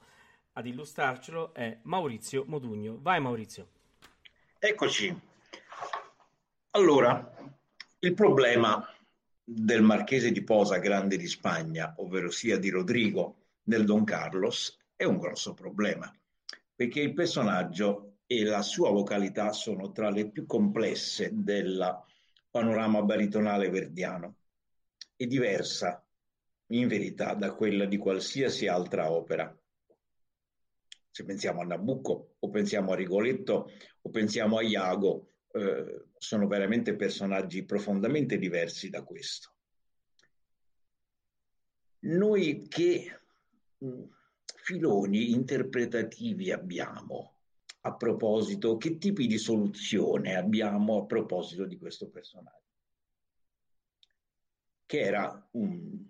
[0.52, 2.98] Ad illustrarcelo è Maurizio Modugno.
[3.00, 3.70] Vai Maurizio.
[4.60, 5.18] Eccoci.
[6.72, 7.34] Allora,
[8.00, 8.86] il problema
[9.42, 15.06] del Marchese di Posa, Grande di Spagna, ovvero sia di Rodrigo nel Don Carlos, è
[15.06, 16.14] un grosso problema,
[16.80, 22.06] perché il personaggio e la sua vocalità sono tra le più complesse del
[22.50, 24.38] panorama baritonale verdiano
[25.18, 26.02] e diversa
[26.68, 29.54] in verità da quella di qualsiasi altra opera.
[31.12, 33.70] Se pensiamo a Nabucco o pensiamo a Rigoletto
[34.02, 39.54] o pensiamo a Iago, eh, sono veramente personaggi profondamente diversi da questo.
[42.04, 43.20] noi che
[43.80, 44.04] mh,
[44.56, 47.36] filoni interpretativi abbiamo
[47.82, 52.58] a proposito, che tipi di soluzione abbiamo a proposito di questo personaggio?
[54.86, 56.06] Che era un,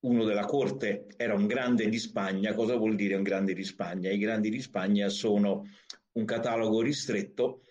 [0.00, 2.54] uno della corte, era un grande di Spagna.
[2.54, 4.10] Cosa vuol dire un grande di Spagna?
[4.10, 5.66] I grandi di Spagna sono
[6.12, 7.62] un catalogo ristretto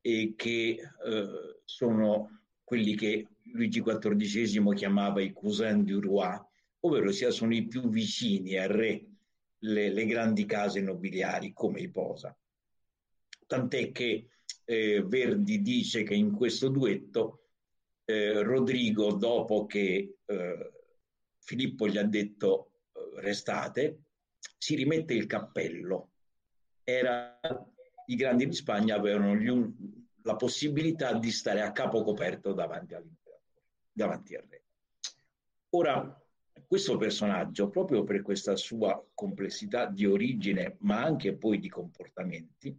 [0.00, 6.38] e che eh, sono quelli che Luigi XIV chiamava i cousin du roi,
[6.84, 9.06] ovvero sia sono i più vicini al re,
[9.58, 12.36] le, le grandi case nobiliari come i Posa.
[13.46, 14.28] Tant'è che
[14.64, 17.46] eh, Verdi dice che in questo duetto
[18.04, 20.72] eh, Rodrigo, dopo che eh,
[21.38, 24.02] Filippo gli ha detto eh, restate,
[24.58, 26.10] si rimette il cappello.
[26.82, 27.40] Era,
[28.06, 29.50] I grandi di Spagna avevano gli,
[30.22, 32.94] la possibilità di stare a capo coperto davanti
[33.90, 34.64] davanti al re.
[35.70, 36.23] Ora,
[36.66, 42.76] questo personaggio, proprio per questa sua complessità di origine, ma anche poi di comportamenti,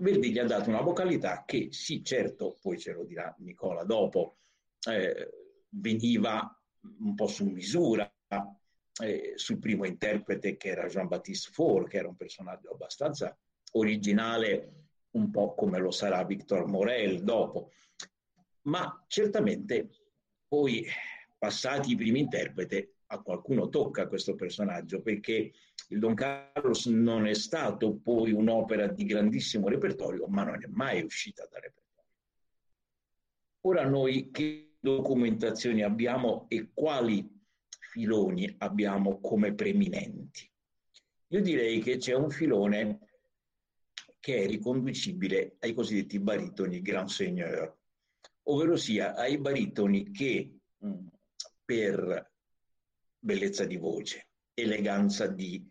[0.00, 4.38] Verdi gli ha dato una vocalità che sì, certo, poi ce lo dirà Nicola dopo,
[4.88, 5.30] eh,
[5.68, 6.60] veniva
[6.98, 8.12] un po' su misura
[9.00, 13.36] eh, sul primo interprete che era Jean-Baptiste Faure, che era un personaggio abbastanza
[13.72, 17.70] originale, un po' come lo sarà Victor Morel dopo.
[18.62, 19.88] Ma certamente
[20.48, 20.84] poi
[21.40, 25.52] passati i primi interpreti, a qualcuno tocca questo personaggio perché
[25.88, 31.02] il Don Carlos non è stato poi un'opera di grandissimo repertorio, ma non è mai
[31.02, 31.80] uscita da repertorio.
[33.62, 37.26] Ora noi che documentazioni abbiamo e quali
[37.80, 40.48] filoni abbiamo come preminenti?
[41.28, 42.98] Io direi che c'è un filone
[44.20, 47.76] che è riconducibile ai cosiddetti baritoni grand seigneur,
[48.44, 51.06] ovvero sia ai baritoni che mh,
[51.70, 52.32] per
[53.16, 55.64] bellezza di voce, eleganza di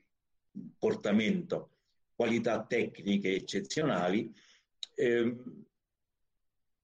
[0.78, 1.72] portamento,
[2.16, 4.34] qualità tecniche eccezionali,
[4.95, 5.36] eh,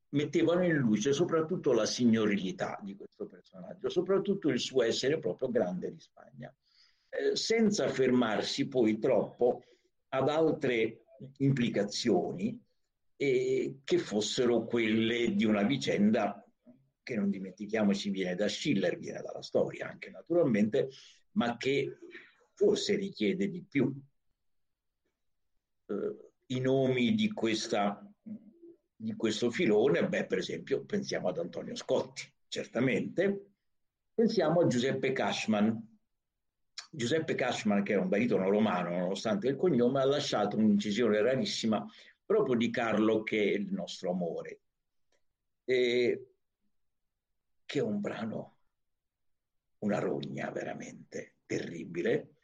[0.09, 5.93] mettevano in luce soprattutto la signorilità di questo personaggio, soprattutto il suo essere proprio grande
[5.93, 6.53] di Spagna,
[7.07, 9.63] eh, senza fermarsi poi troppo
[10.09, 11.05] ad altre
[11.37, 12.61] implicazioni
[13.15, 16.44] eh, che fossero quelle di una vicenda
[17.05, 20.89] che non dimentichiamoci viene da Schiller, viene dalla storia anche naturalmente,
[21.33, 21.99] ma che
[22.53, 23.93] forse richiede di più.
[25.85, 28.11] Eh, I nomi di, questa,
[28.95, 33.51] di questo filone, beh, per esempio, pensiamo ad Antonio Scotti, certamente,
[34.13, 35.93] pensiamo a Giuseppe Cashman.
[36.89, 41.85] Giuseppe Cashman, che era un baritono romano, nonostante il cognome, ha lasciato un'incisione rarissima
[42.25, 44.61] proprio di Carlo, che è il nostro amore.
[45.65, 46.34] E
[47.65, 48.57] che è un brano,
[49.79, 52.35] una rogna veramente terribile.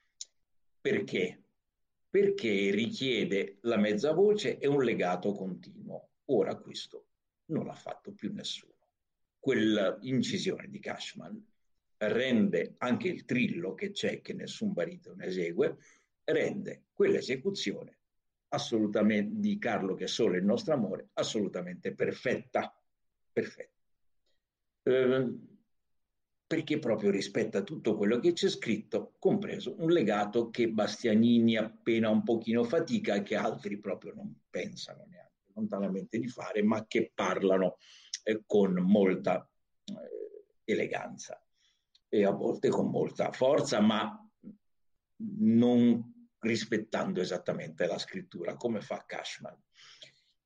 [0.80, 1.44] Perché?
[2.10, 6.10] Perché richiede la mezza voce e un legato continuo.
[6.26, 7.08] Ora questo
[7.46, 8.76] non l'ha fatto più nessuno.
[9.40, 11.46] Quell'incisione di Cashman
[11.98, 15.78] rende anche il trillo che c'è, che nessun baritono esegue,
[16.24, 18.00] rende quell'esecuzione
[18.54, 22.76] assolutamente di Carlo che è solo il nostro amore, assolutamente perfetta.
[23.32, 23.81] Perfetta.
[24.84, 25.50] Ehm,
[26.52, 32.24] perché proprio rispetta tutto quello che c'è scritto, compreso un legato che Bastianini appena un
[32.24, 37.78] pochino fatica e che altri proprio non pensano neanche lontanamente di fare, ma che parlano
[38.24, 39.50] eh, con molta
[39.86, 41.42] eh, eleganza
[42.10, 44.30] e a volte con molta forza, ma
[45.40, 49.58] non rispettando esattamente la scrittura, come fa Cashman.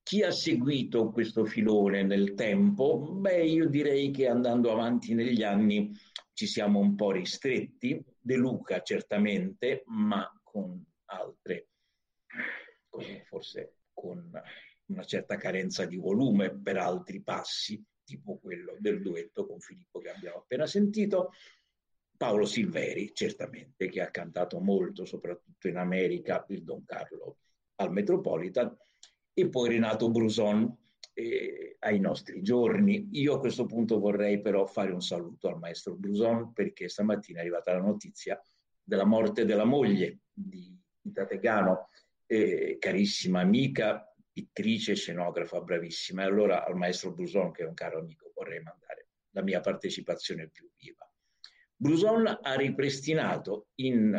[0.05, 2.99] Chi ha seguito questo filone nel tempo?
[2.99, 5.91] Beh, io direi che andando avanti negli anni
[6.33, 7.99] ci siamo un po' ristretti.
[8.21, 11.69] De Luca certamente, ma con altre,
[13.23, 14.31] forse con
[14.91, 20.11] una certa carenza di volume per altri passi, tipo quello del duetto con Filippo che
[20.11, 21.31] abbiamo appena sentito.
[22.15, 27.37] Paolo Silveri, certamente, che ha cantato molto, soprattutto in America, il Don Carlo
[27.77, 28.77] al Metropolitan
[29.37, 30.73] e poi Renato Bruson
[31.13, 33.09] eh, ai nostri giorni.
[33.11, 37.41] Io a questo punto vorrei però fare un saluto al maestro Bruson perché stamattina è
[37.41, 38.41] arrivata la notizia
[38.81, 40.73] della morte della moglie di
[41.13, 41.89] Tategano,
[42.25, 46.23] eh, carissima amica, pittrice, scenografa bravissima.
[46.23, 50.47] E allora al maestro Bruson, che è un caro amico, vorrei mandare la mia partecipazione
[50.47, 51.09] più viva.
[51.75, 54.17] Bruson ha ripristinato in,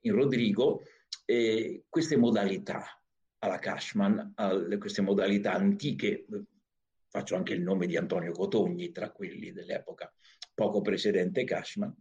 [0.00, 0.82] in Rodrigo
[1.26, 3.01] eh, queste modalità
[3.42, 6.26] alla Cashman, a queste modalità antiche,
[7.08, 10.12] faccio anche il nome di Antonio Cotogni tra quelli dell'epoca
[10.54, 11.94] poco precedente Cashman,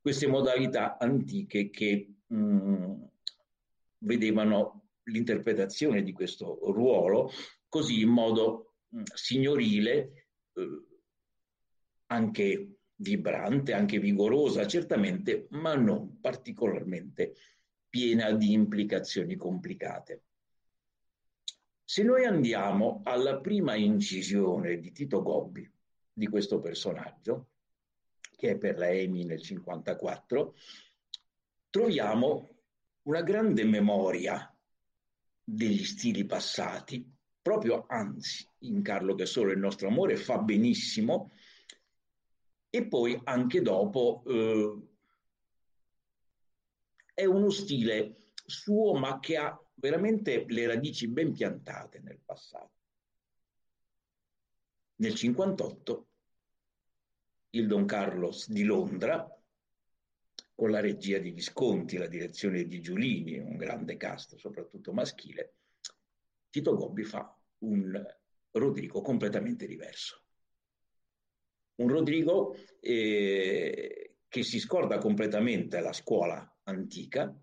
[0.00, 3.02] queste modalità antiche che mh, mm,
[3.98, 7.30] vedevano l'interpretazione di questo ruolo
[7.68, 10.84] così in modo mh, mm, signorile, eh,
[12.06, 17.34] anche vibrante, anche vigorosa, certamente, ma non particolarmente
[17.88, 20.25] piena di implicazioni complicate.
[21.88, 25.70] Se noi andiamo alla prima incisione di Tito Gobbi
[26.12, 27.50] di questo personaggio,
[28.36, 30.56] che è per la EMI nel 54,
[31.70, 32.48] troviamo
[33.02, 34.52] una grande memoria
[35.44, 37.08] degli stili passati,
[37.40, 41.30] proprio anzi, in Carlo che solo il nostro amore fa benissimo,
[42.68, 44.88] e poi anche dopo eh,
[47.14, 52.72] è uno stile suo ma che ha veramente le radici ben piantate nel passato.
[54.96, 56.06] Nel 58
[57.50, 59.30] il Don Carlos di Londra,
[60.54, 65.54] con la regia di Visconti, la direzione di Giulini, un grande cast, soprattutto maschile,
[66.50, 68.02] Tito Gobbi fa un
[68.52, 70.22] Rodrigo completamente diverso.
[71.76, 77.34] Un Rodrigo eh, che si scorda completamente la scuola antica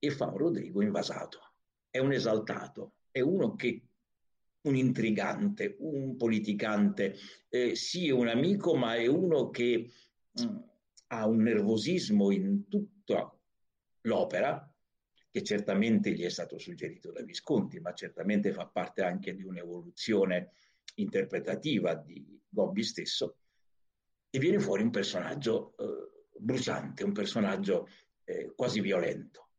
[0.00, 1.38] e fa un Rodrigo invasato.
[1.88, 3.82] È un esaltato, è uno che
[4.62, 7.16] un intrigante, un politicante,
[7.48, 9.90] eh, sì un amico, ma è uno che
[10.32, 10.56] mh, mm,
[11.08, 13.32] ha un nervosismo in tutta
[14.02, 14.66] l'opera,
[15.30, 20.52] che certamente gli è stato suggerito da Visconti, ma certamente fa parte anche di un'evoluzione
[20.96, 23.36] interpretativa di Gobbi stesso,
[24.28, 27.88] e viene fuori un personaggio eh, bruciante, un personaggio
[28.24, 29.49] eh, quasi violento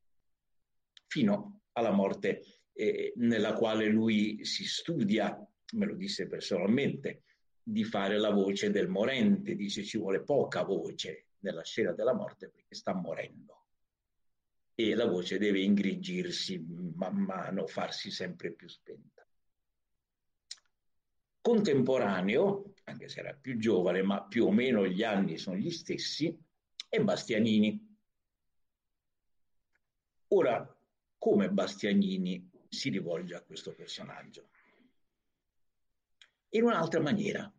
[1.11, 2.41] fino alla morte
[2.71, 5.37] eh, nella quale lui si studia,
[5.73, 7.23] me lo disse personalmente,
[7.61, 12.47] di fare la voce del morente, dice ci vuole poca voce nella scena della morte
[12.47, 13.65] perché sta morendo
[14.73, 19.27] e la voce deve ingrigirsi man mano, farsi sempre più spenta.
[21.41, 26.33] Contemporaneo, anche se era più giovane, ma più o meno gli anni sono gli stessi,
[26.87, 27.89] è Bastianini.
[30.29, 30.80] Ora,
[31.21, 34.49] come Bastianini si rivolge a questo personaggio.
[36.49, 37.53] In un'altra maniera,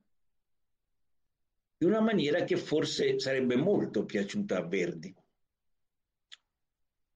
[1.79, 5.15] in una maniera che forse sarebbe molto piaciuta a Verdi.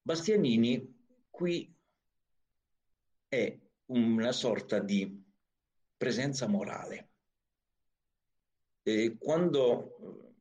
[0.01, 1.69] Bastianini qui
[3.27, 5.21] è una sorta di
[5.97, 7.09] presenza morale.
[8.83, 10.33] E quando eh,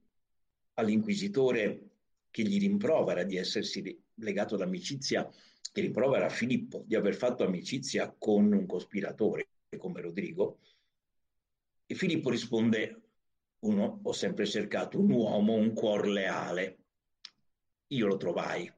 [0.74, 1.88] all'inquisitore
[2.30, 5.28] che gli rimprovera di essersi legato d'amicizia
[5.76, 10.60] che rimprovera Filippo di aver fatto amicizia con un cospiratore come Rodrigo,
[11.84, 13.02] e Filippo risponde,
[13.58, 16.78] uno, ho sempre cercato un uomo, un cuor leale,
[17.88, 18.72] io lo trovai.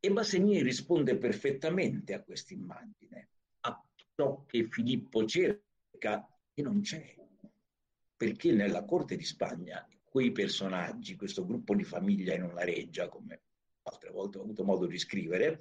[0.00, 3.28] E Bassanini risponde perfettamente a questa immagine,
[3.60, 3.84] a
[4.16, 7.14] ciò che Filippo cerca e non c'è,
[8.16, 13.42] perché nella corte di Spagna quei personaggi, questo gruppo di famiglia in una reggia, come
[13.82, 15.60] altre volte ho avuto modo di scrivere,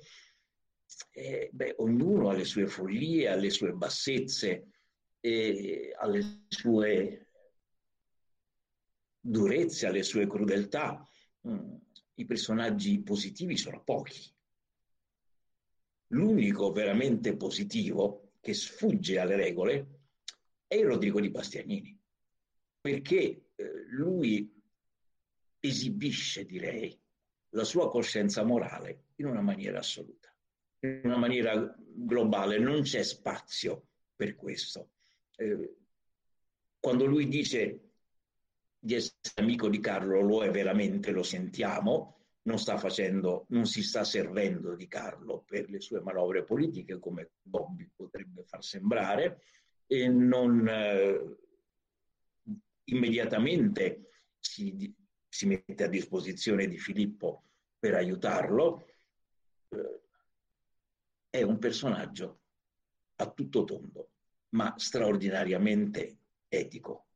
[1.11, 4.67] eh, beh, ognuno ha le sue follie, ha le sue bassezze,
[5.19, 7.28] eh, ha le sue
[9.19, 11.07] durezze, ha le sue crudeltà.
[11.47, 11.76] Mm.
[12.15, 14.19] I personaggi positivi sono pochi.
[16.07, 19.99] L'unico veramente positivo che sfugge alle regole
[20.67, 21.97] è il Rodrigo di Bastianini,
[22.80, 24.51] perché eh, lui
[25.59, 27.00] esibisce, direi,
[27.51, 30.33] la sua coscienza morale in una maniera assoluta,
[30.79, 34.91] in una maniera globale, non c'è spazio per questo.
[35.35, 35.75] Eh,
[36.79, 37.91] quando lui dice
[38.79, 43.83] di essere amico di Carlo, lo è veramente, lo sentiamo, non sta facendo, non si
[43.83, 49.41] sta servendo di Carlo per le sue manovre politiche, come Bobby potrebbe far sembrare,
[49.85, 51.37] e non eh,
[52.85, 54.91] immediatamente si,
[55.32, 57.43] si mette a disposizione di Filippo
[57.79, 58.86] per aiutarlo,
[59.69, 60.01] eh,
[61.29, 62.41] è un personaggio
[63.15, 64.09] a tutto tondo,
[64.49, 66.17] ma straordinariamente
[66.49, 67.07] etico.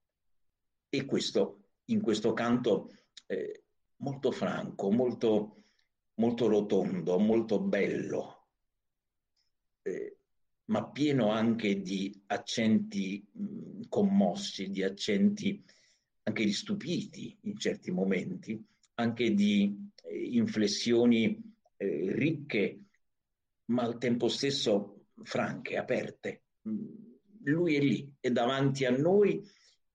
[0.88, 2.89] E questo, in questo canto
[3.26, 3.63] eh,
[3.97, 5.63] molto franco, molto,
[6.13, 8.47] molto rotondo, molto bello,
[9.82, 10.20] eh,
[10.68, 15.61] ma pieno anche di accenti mh, commossi, di accenti
[16.28, 18.63] anche di stupiti in certi momenti,
[18.95, 21.39] anche di eh, inflessioni
[21.78, 22.80] eh, ricche,
[23.65, 26.43] ma al tempo stesso franche, aperte.
[26.67, 26.86] Mm,
[27.43, 29.47] lui è lì, è davanti a noi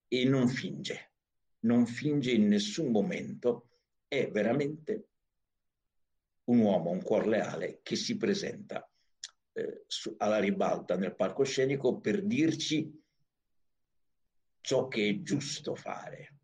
[0.07, 1.14] e non finge,
[1.61, 3.68] non finge in nessun momento,
[4.07, 5.09] è veramente
[6.45, 8.89] un uomo, un cuor leale che si presenta
[9.53, 13.00] eh, su, alla ribalta nel palcoscenico per dirci
[14.61, 16.35] ciò che è giusto fare.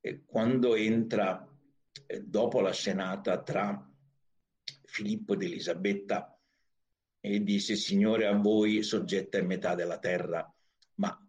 [0.00, 1.46] E quando entra
[2.06, 3.88] eh, dopo la scenata tra
[4.84, 6.38] Filippo ed Elisabetta
[7.20, 10.50] e disse Signore a voi soggetta in metà della terra,
[10.94, 11.28] ma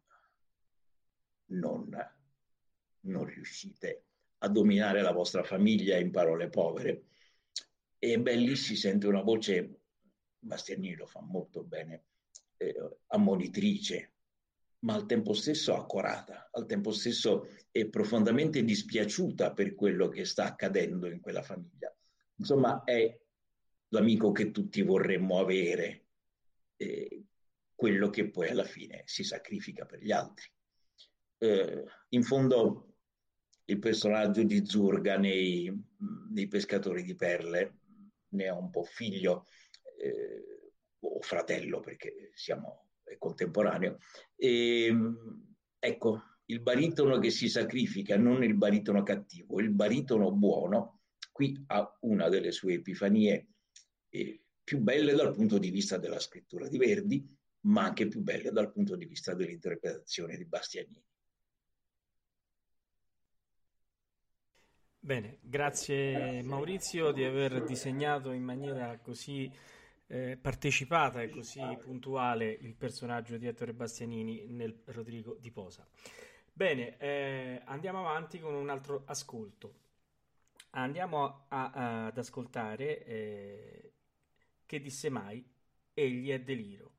[1.47, 1.89] non,
[3.01, 4.03] non riuscite
[4.39, 7.05] a dominare la vostra famiglia in parole povere.
[7.97, 9.81] E beh, lì si sente una voce,
[10.39, 12.05] Bastianini lo fa molto bene,
[12.55, 14.13] eh, ammonitrice,
[14.79, 20.45] ma al tempo stesso accorata, al tempo stesso è profondamente dispiaciuta per quello che sta
[20.45, 21.93] accadendo in quella famiglia.
[22.35, 23.19] Insomma, è
[23.89, 26.05] l'amico che tutti vorremmo avere,
[26.77, 27.23] eh,
[27.75, 30.49] quello che poi alla fine si sacrifica per gli altri.
[31.37, 32.95] Eh, in fondo,
[33.65, 35.71] il personaggio di Zurga nei,
[36.31, 37.77] nei pescatori di perle
[38.29, 39.47] ne ha un po' figlio
[39.97, 43.97] eh, o fratello perché siamo contemporaneo.
[44.35, 44.93] E,
[45.79, 51.01] ecco, il baritono che si sacrifica, non il baritono cattivo, il baritono buono,
[51.31, 53.47] qui ha una delle sue epifanie
[54.09, 58.51] eh, più belle dal punto di vista della scrittura di Verdi, ma anche più belle
[58.51, 61.03] dal punto di vista dell'interpretazione di Bastianini.
[65.01, 69.49] Bene, grazie Maurizio di aver disegnato in maniera così
[70.11, 75.87] eh, partecipata e così puntuale il personaggio di Ettore Bastianini nel Rodrigo di Posa.
[76.51, 79.75] Bene, eh, andiamo avanti con un altro ascolto.
[80.71, 83.91] Andiamo a, a, ad ascoltare eh,
[84.65, 85.47] Che disse mai?
[85.93, 86.95] Egli è deliro.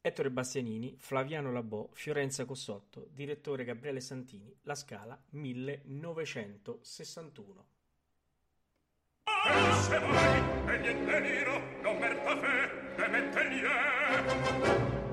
[0.00, 7.66] Ettore Bastianini, Flaviano Labò, Fiorenza Cossotto, direttore Gabriele Santini, La Scala 1961.
[9.78, 10.42] se voi
[10.74, 14.24] e niente nero non per fe e mentelier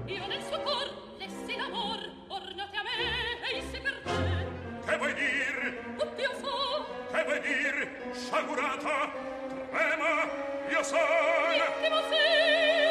[0.05, 0.87] io nel suo cor
[1.17, 5.57] lessi l'amor ornate a me e isse per te che vuoi dir?
[5.97, 7.87] oddio so che vuoi dir?
[8.13, 9.11] sciagurata
[9.69, 10.13] trema
[10.69, 11.53] io sono.
[11.53, 12.84] intimo sì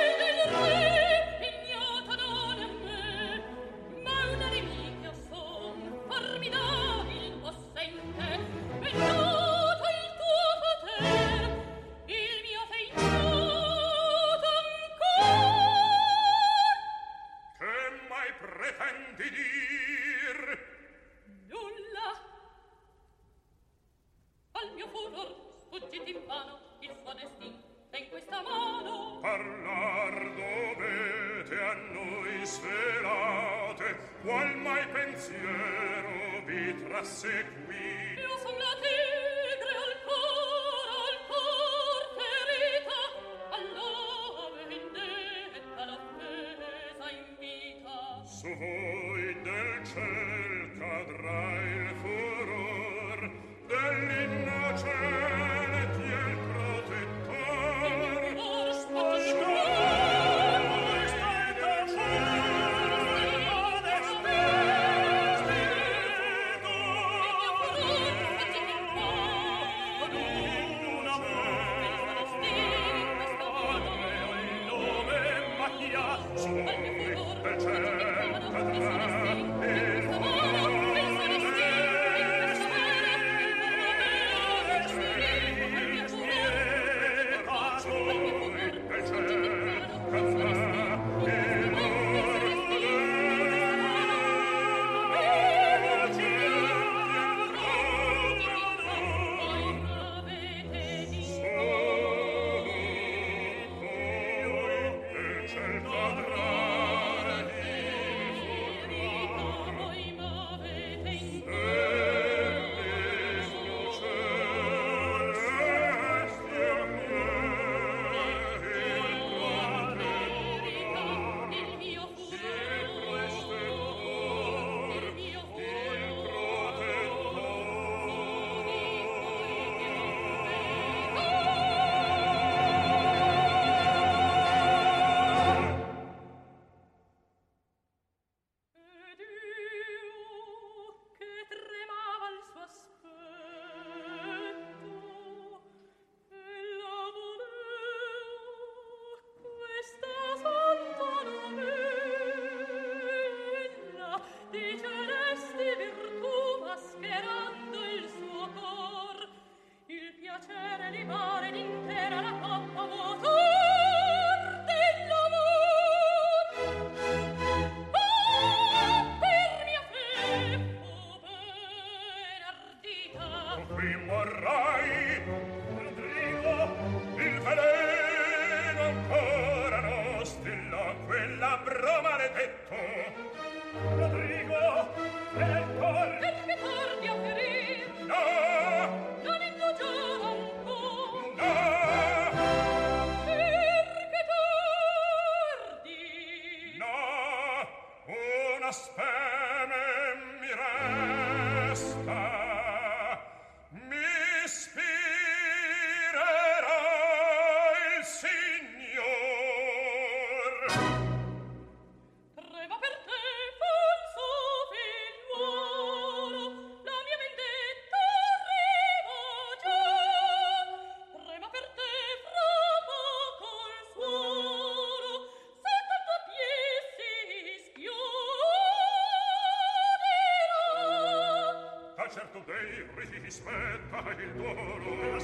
[232.14, 232.86] certo dei
[233.24, 235.18] rispetta il dolo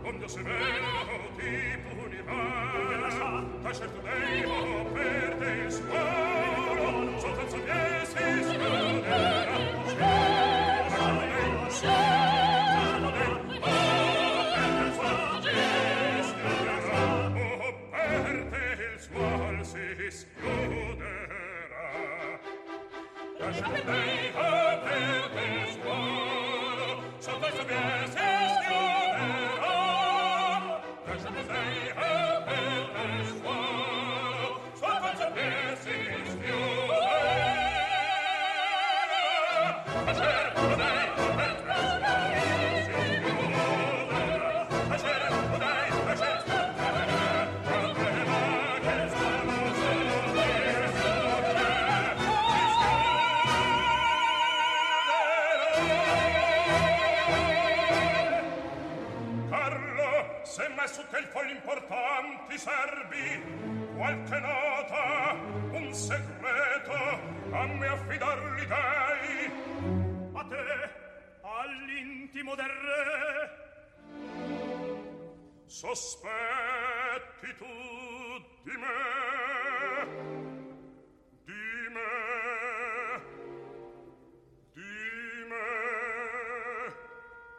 [0.00, 8.42] quando se vero ti punirà da certo dei o perde il suolo soltanzo che si
[8.42, 9.56] scuderà
[9.86, 12.52] cielo cielo
[23.52, 24.21] Scuderà
[62.62, 63.42] serbi
[63.96, 65.34] qualche nota
[65.72, 66.92] un segreto
[67.50, 69.50] a me affidar li dai
[70.32, 70.68] a te
[71.42, 73.50] all'intimo del re.
[75.66, 77.74] Sospetti tu
[78.62, 79.00] di me.
[81.48, 82.14] Di me.
[84.74, 86.94] Di me.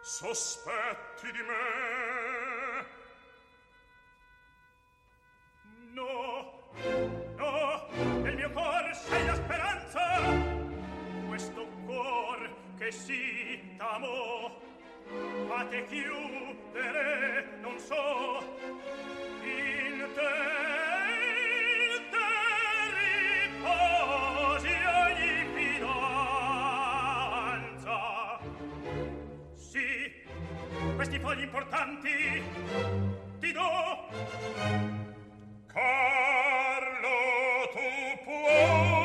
[0.01, 2.32] Sospetti di me.
[5.94, 6.52] No,
[7.38, 7.88] no,
[8.24, 10.02] nel mio cor sei la speranza,
[11.28, 14.60] questo cor che si t'amò.
[15.48, 18.44] Fate chiudere, non so,
[19.44, 20.61] in te.
[29.56, 30.11] Sì,
[30.95, 32.41] questi fogli importanti
[33.40, 35.12] ti do
[35.74, 37.10] Carlo
[37.74, 37.90] tu
[38.26, 39.02] puoi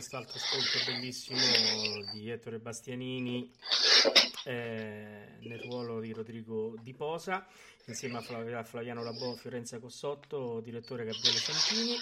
[0.00, 1.38] quest'altro ascolto bellissimo
[2.14, 3.50] di Ettore Bastianini
[4.46, 7.46] eh, nel ruolo di Rodrigo Di Posa,
[7.84, 11.96] insieme a Flav- a Flaviano Labò, Fiorenza Cossotto, direttore Gabriele Santini,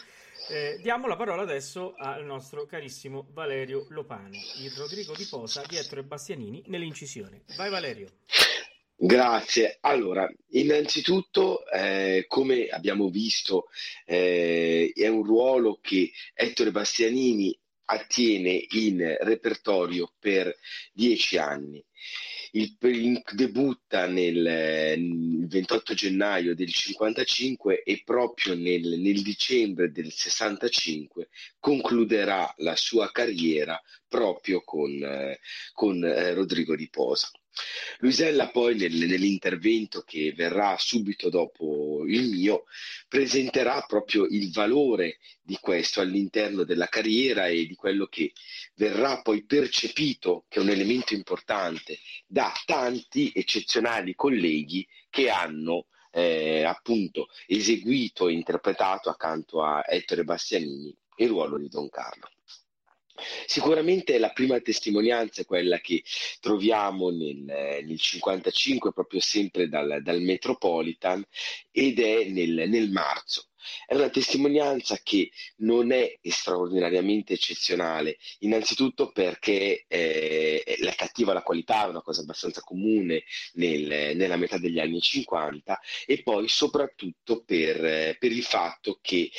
[0.48, 5.76] eh, diamo la parola adesso al nostro carissimo Valerio Lopani, il Rodrigo Di Posa di
[5.76, 7.42] Ettore Bastianini nell'incisione.
[7.56, 8.06] Vai Valerio.
[9.00, 9.78] Grazie.
[9.80, 13.68] Allora, innanzitutto, eh, come abbiamo visto,
[14.04, 17.56] eh, è un ruolo che Ettore Bastianini
[17.90, 20.54] attiene in repertorio per
[20.92, 21.82] dieci anni.
[22.52, 24.36] Il, il- debutta nel,
[24.96, 31.28] il 28 gennaio del 55 e proprio nel, nel dicembre del 65
[31.58, 35.38] concluderà la sua carriera proprio con, eh,
[35.72, 37.30] con eh, Rodrigo Di Posa.
[37.98, 42.64] Luisella poi nel- nell'intervento che verrà subito dopo il mio
[43.08, 48.32] presenterà proprio il valore di questo all'interno della carriera e di quello che
[48.74, 56.64] verrà poi percepito, che è un elemento importante, da tanti eccezionali colleghi che hanno eh,
[56.64, 62.30] appunto eseguito e interpretato accanto a Ettore Bastianini il ruolo di Don Carlo.
[63.46, 66.02] Sicuramente la prima testimonianza è quella che
[66.40, 71.24] troviamo nel, nel 55, proprio sempre dal, dal Metropolitan,
[71.70, 73.47] ed è nel, nel marzo.
[73.86, 81.84] È una testimonianza che non è straordinariamente eccezionale, innanzitutto perché eh, la cattiva la qualità
[81.84, 83.24] è una cosa abbastanza comune
[83.54, 89.30] nel, nella metà degli anni 50 e poi soprattutto per, per il fatto che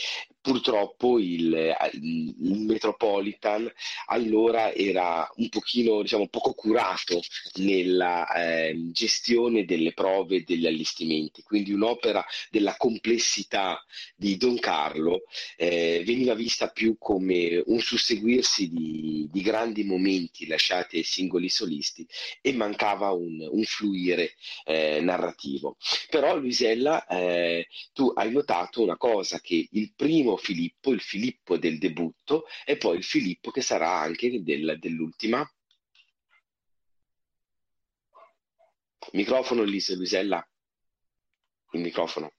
[0.42, 3.72] purtroppo il, il, Metropolitan
[4.08, 7.20] allora era un pochino, diciamo, poco curato
[7.56, 13.84] nella eh, gestione delle prove e degli allestimenti, quindi un'opera della complessità
[14.20, 15.22] di Don Carlo
[15.56, 22.06] eh, veniva vista più come un susseguirsi di, di, grandi momenti lasciati ai singoli solisti
[22.42, 24.34] e mancava un, un fluire
[24.66, 25.78] eh, narrativo.
[26.10, 31.78] Però Luisella, eh, tu hai notato una cosa, che il primo Filippo, il Filippo del
[31.78, 35.50] debutto, e poi il Filippo che sarà anche del, dell'ultima.
[39.14, 40.46] Microfono, Lise, Luisella.
[41.72, 42.34] Il microfono.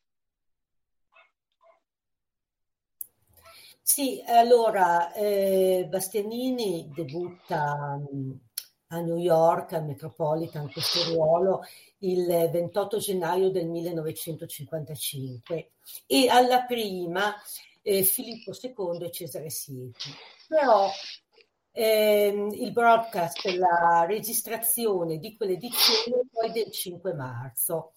[3.82, 8.38] Sì, allora eh, Bastianini debutta mh,
[8.88, 11.62] a New York, al Metropolitan, questo ruolo
[11.98, 15.72] il 28 gennaio del 1955
[16.06, 17.34] e alla prima
[17.82, 20.10] eh, Filippo II e Cesare Siepi.
[20.46, 20.88] Però
[21.72, 27.94] ehm, il broadcast, la registrazione di quell'edizione è poi del 5 marzo.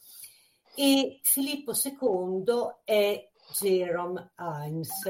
[0.75, 3.29] E Filippo II è
[3.59, 5.03] Jerome Hines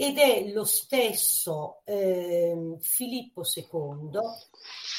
[0.00, 4.10] ed è lo stesso eh, Filippo II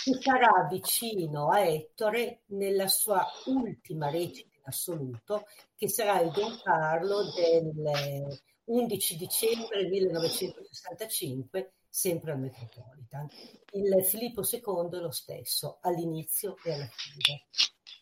[0.03, 5.45] che sarà vicino a Ettore nella sua ultima recita in assoluto,
[5.77, 13.26] che sarà il Don Carlo del 11 dicembre 1965, sempre al Metropolitan.
[13.71, 17.45] Il Filippo II è lo stesso, all'inizio e alla fine.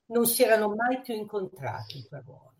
[0.07, 2.56] Non si erano mai più incontrati in quel ruolo.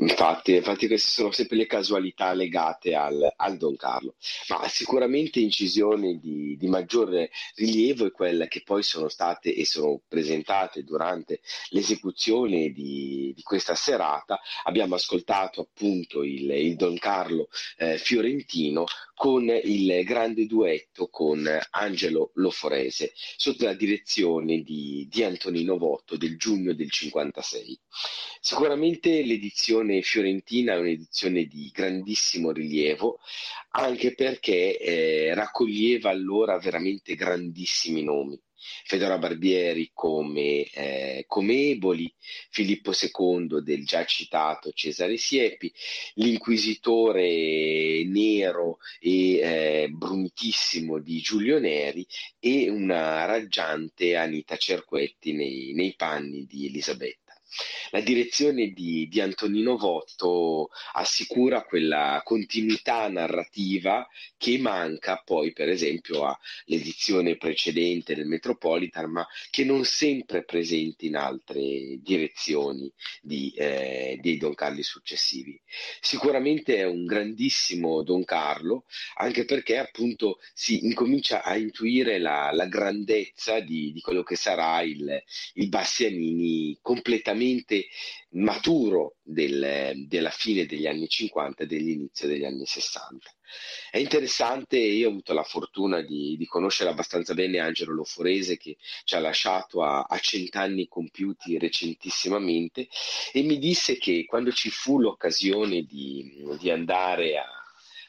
[0.00, 4.14] Infatti, infatti queste sono sempre le casualità legate al, al Don Carlo,
[4.48, 10.00] ma sicuramente incisioni di, di maggiore rilievo è quelle che poi sono state e sono
[10.08, 11.40] presentate durante
[11.70, 14.40] l'esecuzione di, di questa serata.
[14.64, 22.30] Abbiamo ascoltato appunto il, il Don Carlo eh, fiorentino con il grande duetto con Angelo
[22.36, 27.78] Loforese sotto la direzione di, di Antonino Votto del giugno del 56.
[28.40, 33.18] Sicuramente l'edizione fiorentina è un'edizione di grandissimo rilievo,
[33.70, 38.40] anche perché eh, raccoglieva allora veramente grandissimi nomi.
[38.84, 42.12] Fedora Barbieri come, eh, come Eboli,
[42.50, 45.72] Filippo II del già citato Cesare Siepi,
[46.14, 52.06] l'inquisitore nero e eh, brunitissimo di Giulio Neri
[52.38, 57.29] e una raggiante Anita Cerquetti nei, nei panni di Elisabetta.
[57.90, 64.06] La direzione di, di, Antonino Votto assicura quella continuità narrativa
[64.36, 71.06] che manca poi, per esempio, all'edizione precedente del Metropolitan, ma che non sempre è presente
[71.06, 72.90] in altre direzioni
[73.20, 75.60] di, eh, dei Don Carli successivi.
[76.00, 78.84] Sicuramente è un grandissimo Don Carlo,
[79.16, 84.82] anche perché appunto si incomincia a intuire la, la grandezza di, di, quello che sarà
[84.82, 85.20] il,
[85.54, 87.88] il Bastianini completamente estremamente
[88.32, 93.30] maturo del, della fine degli anni 50 e dell'inizio degli anni 60.
[93.90, 98.76] È interessante, io ho avuto la fortuna di, di conoscere abbastanza bene Angelo Loforese che
[99.04, 102.88] ci ha lasciato a, a cent'anni compiuti recentissimamente
[103.32, 107.59] e mi disse che quando ci fu l'occasione di, di andare a,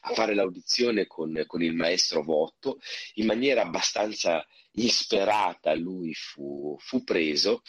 [0.04, 2.80] a fare l'audizione con, con, il maestro Votto,
[3.14, 7.62] in maniera abbastanza insperata lui fu, fu preso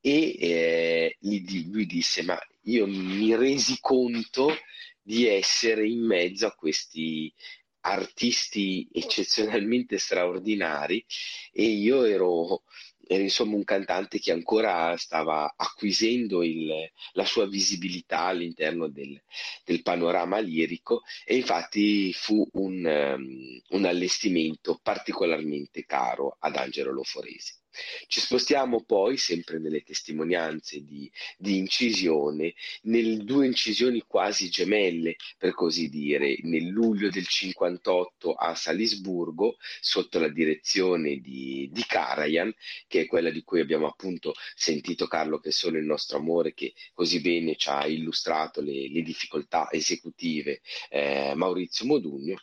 [0.00, 4.54] e eh, lui disse ma io mi resi conto
[5.02, 7.32] di essere in mezzo a questi
[7.80, 11.04] artisti eccezionalmente straordinari
[11.52, 12.62] e io ero
[13.06, 16.72] era insomma un cantante che ancora stava acquisendo il,
[17.12, 19.20] la sua visibilità all'interno del,
[19.64, 27.62] del, panorama lirico e infatti fu un, um, un allestimento particolarmente caro ad Angelo Loforesi.
[28.06, 35.54] Ci spostiamo poi, sempre nelle testimonianze di, di incisione, nelle due incisioni quasi gemelle, per
[35.54, 42.54] così dire, nel luglio del 58 a Salisburgo, sotto la direzione di, di Karajan,
[42.86, 46.54] che è quella di cui abbiamo appunto sentito Carlo che è solo il nostro amore,
[46.54, 50.60] che così bene ci ha illustrato le, le difficoltà esecutive
[50.90, 52.36] eh, Maurizio Modugno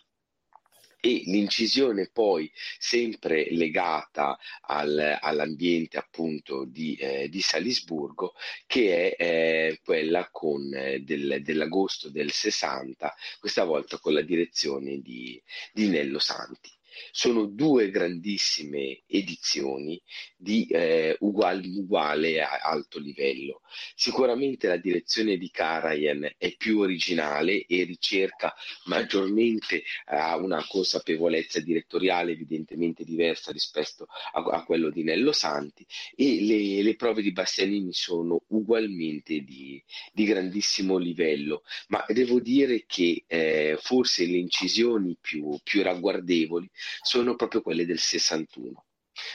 [1.02, 8.34] e l'incisione poi sempre legata al, all'ambiente appunto di, eh, di, Salisburgo
[8.68, 15.00] che è eh, quella con, eh, del, dell'agosto del 60 questa volta con la direzione
[15.02, 15.42] di,
[15.74, 16.70] di Nello Santi
[17.12, 20.02] sono due grandissime edizioni
[20.36, 23.62] di eh, uguale, uguale a alto livello.
[23.96, 28.54] Sicuramente la direzione di Karajan è più originale e ricerca
[28.86, 36.42] maggiormente a una consapevolezza direttoriale evidentemente diversa rispetto a, a quello di Nello Santi e
[36.42, 43.24] le, le, prove di Bastianini sono ugualmente di, di grandissimo livello, ma devo dire che
[43.28, 46.70] eh, forse le incisioni più, più ragguardevoli
[47.02, 48.86] sono proprio quelle del 61.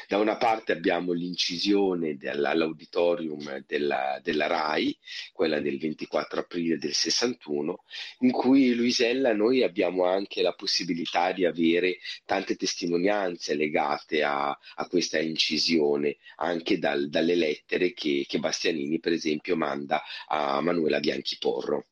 [0.09, 4.97] Da una parte abbiamo l'incisione all'auditorium della, della, RAI,
[5.33, 7.83] quella del 24 aprile del 61,
[8.20, 14.89] in cui Luisella noi abbiamo anche la possibilità di avere tante testimonianze legate a, a
[14.89, 21.37] questa incisione, anche dal, dalle lettere che, che Bastianini per esempio manda a Manuela Bianchi
[21.39, 21.87] Porro.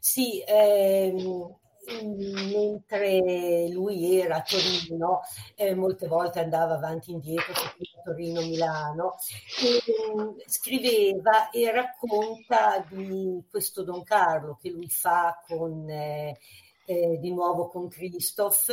[0.00, 5.20] Sì, ehm, mentre lui era a Torino,
[5.54, 7.52] eh, molte volte andava avanti e indietro,
[8.04, 9.16] Torino-Milano,
[9.62, 16.38] e, scriveva e racconta di questo Don Carlo che lui fa con, eh,
[16.86, 18.72] eh, di nuovo con Christoph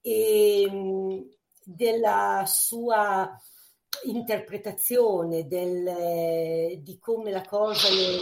[0.00, 1.24] e
[1.64, 3.38] della sua
[4.04, 8.18] interpretazione del, di come la cosa le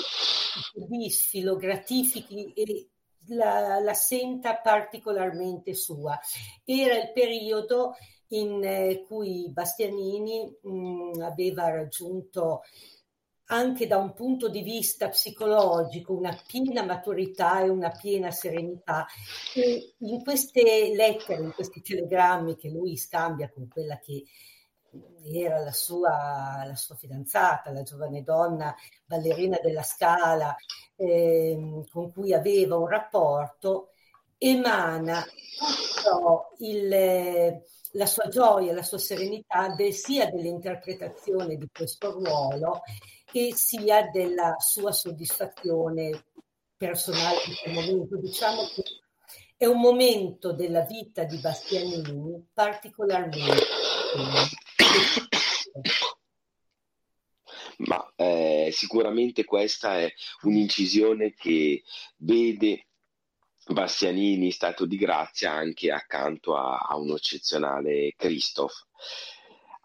[0.73, 2.89] soddisfi, lo gratifichi e
[3.29, 6.19] la, la senta particolarmente sua.
[6.65, 7.95] Era il periodo
[8.29, 12.63] in eh, cui Bastianini mh, mm, aveva raggiunto
[13.49, 19.07] anche da un punto di vista psicologico una piena maturità e una piena serenità.
[19.55, 24.25] E in queste lettere, in questi telegrammi che lui scambia con quella che
[25.33, 28.75] era la sua, la sua fidanzata, la giovane donna
[29.05, 30.55] ballerina della Scala,
[30.97, 33.91] eh, con cui aveva un rapporto,
[34.39, 37.63] emana tutto il,
[37.93, 42.83] la sua gioia, la sua serenità del, sia dell'interpretazione di questo ruolo
[43.25, 46.27] che sia della sua soddisfazione
[46.77, 48.17] personale di quel momento.
[48.19, 48.83] Diciamo che
[49.57, 53.63] è un momento della vita di Bastianini particolarmente
[57.79, 61.83] ma eh, sicuramente questa è un'incisione che
[62.17, 62.87] vede
[63.67, 68.87] Bastianini stato di grazia anche accanto a, a un eccezionale Christoph.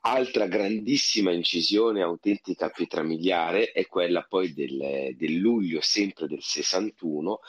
[0.02, 7.40] Altra grandissima incisione, autentica pietra miliare, è quella poi del, del, luglio sempre del 61,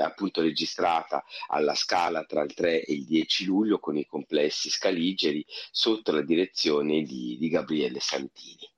[0.00, 5.44] appunto registrata alla scala tra il 3 e il 10 luglio con i complessi scaligeri
[5.70, 8.73] sotto la direzione di, di Gabriele Santini.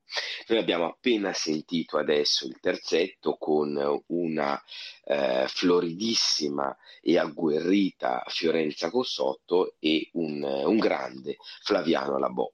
[0.48, 4.62] Noi abbiamo appena sentito adesso il terzetto con una
[5.04, 12.50] eh, floridissima e agguerrita Fiorenza Cossotto e un, un grande Flaviano Labò.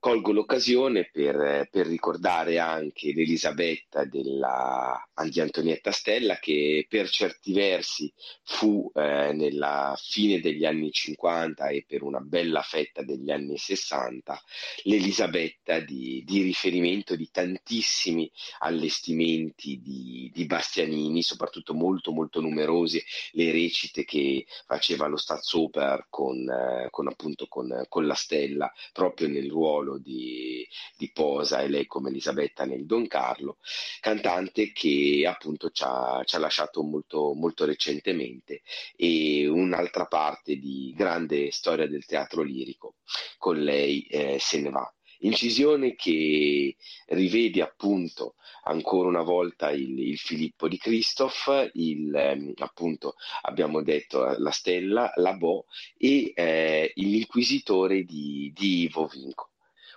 [0.00, 4.98] Colgo l'occasione per, per, ricordare anche l'Elisabetta della,
[5.28, 8.10] di Antonietta Stella che per certi versi
[8.42, 14.42] fu eh, nella fine degli anni 50 e per una bella fetta degli anni 60
[14.84, 23.52] l'Elisabetta di, di riferimento di tantissimi allestimenti di, di, Bastianini, soprattutto molto molto numerose le
[23.52, 29.50] recite che faceva lo Staatsoper con, eh, con appunto con, con la Stella proprio nel
[29.50, 33.58] ruolo ruolo di, di Posa e lei come Elisabetta nel Don Carlo,
[34.00, 38.62] cantante che appunto ci ha, ci ha lasciato molto, molto recentemente
[38.96, 42.96] e un'altra parte di grande storia del teatro lirico,
[43.38, 44.94] con lei eh, se ne va.
[45.22, 46.76] Incisione che
[47.08, 54.24] rivede appunto ancora una volta il, il Filippo di Christoph, il, ehm, appunto abbiamo detto
[54.38, 55.66] la Stella, la Bo
[55.98, 59.49] e eh, l'inquisitore di, di Ivo Vinco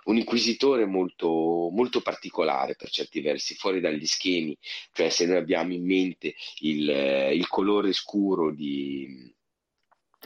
[0.04, 4.56] un inquisitore molto, molto particolare per certi versi, fuori dagli schemi,
[4.92, 6.88] cioè se noi abbiamo in mente il,
[7.32, 9.33] il colore scuro di,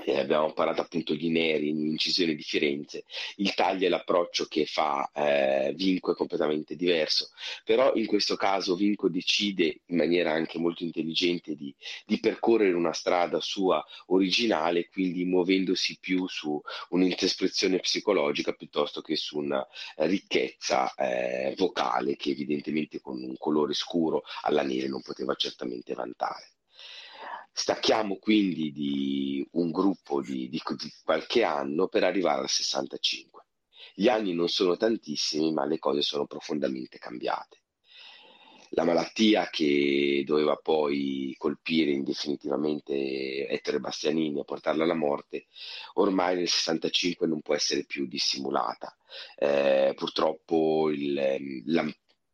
[0.05, 3.05] eh, abbiamo parlato appunto di Neri in un'incisione di Firenze,
[3.37, 7.31] il taglio e l'approccio che fa eh, Vinco è completamente diverso,
[7.65, 11.75] però in questo caso Vinco decide in maniera anche molto intelligente di,
[12.07, 16.61] di percorrere una strada sua originale, quindi muovendosi più su
[16.91, 19.67] un'interspressione psicologica piuttosto che su una
[19.97, 26.58] ricchezza eh, vocale che evidentemente con un colore scuro alla neve non poteva certamente vantare.
[27.59, 33.47] Stacchiamo quindi di un gruppo di, di, di qualche anno per arrivare al 65.
[33.95, 37.65] Gli anni non sono tantissimi, ma le cose sono profondamente cambiate.
[38.71, 45.47] La malattia che doveva poi colpire indefinitivamente Ettore Bastianini e portarla alla morte,
[45.95, 48.97] ormai nel 65 non può essere più dissimulata.
[49.37, 51.83] Eh, purtroppo il, la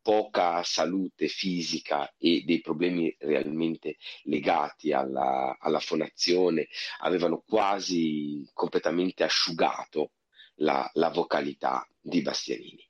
[0.05, 6.68] poca salute fisica e dei problemi realmente legati alla, alla fonazione
[6.98, 10.10] avevano quasi completamente asciugato
[10.56, 12.86] la, la vocalità di Bastianini.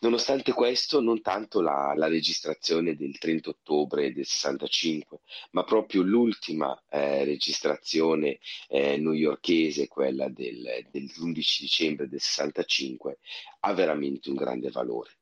[0.00, 5.20] Nonostante questo, non tanto la, la, registrazione del 30 ottobre del 65,
[5.52, 13.18] ma proprio l'ultima eh, registrazione eh, newyorkese, quella del, dell'11 dicembre del 65,
[13.60, 15.12] ha veramente un grande valore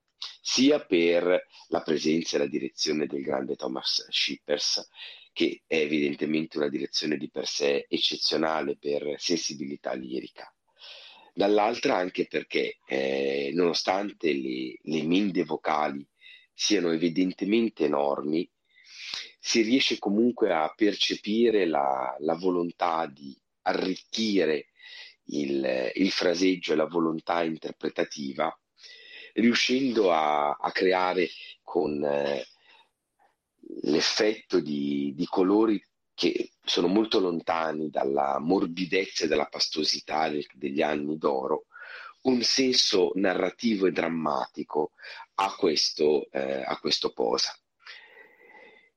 [0.40, 4.88] sia per la presenza e la direzione del grande Thomas Shippers,
[5.32, 10.52] che è evidentemente una direzione di per sé eccezionale per sensibilità lirica,
[11.32, 16.06] dall'altra anche perché eh, nonostante le, le minde vocali
[16.52, 18.48] siano evidentemente enormi,
[19.38, 24.68] si riesce comunque a percepire la, la volontà di arricchire
[25.26, 28.56] il, il, fraseggio e la volontà interpretativa
[29.34, 31.28] riuscendo a, a creare
[31.62, 32.46] con eh,
[33.82, 35.82] l'effetto di, di colori
[36.14, 41.66] che sono molto lontani dalla morbidezza e dalla pastosità degli anni d'oro,
[42.22, 44.92] un senso narrativo e drammatico
[45.36, 47.56] a questo, eh, a questo posa.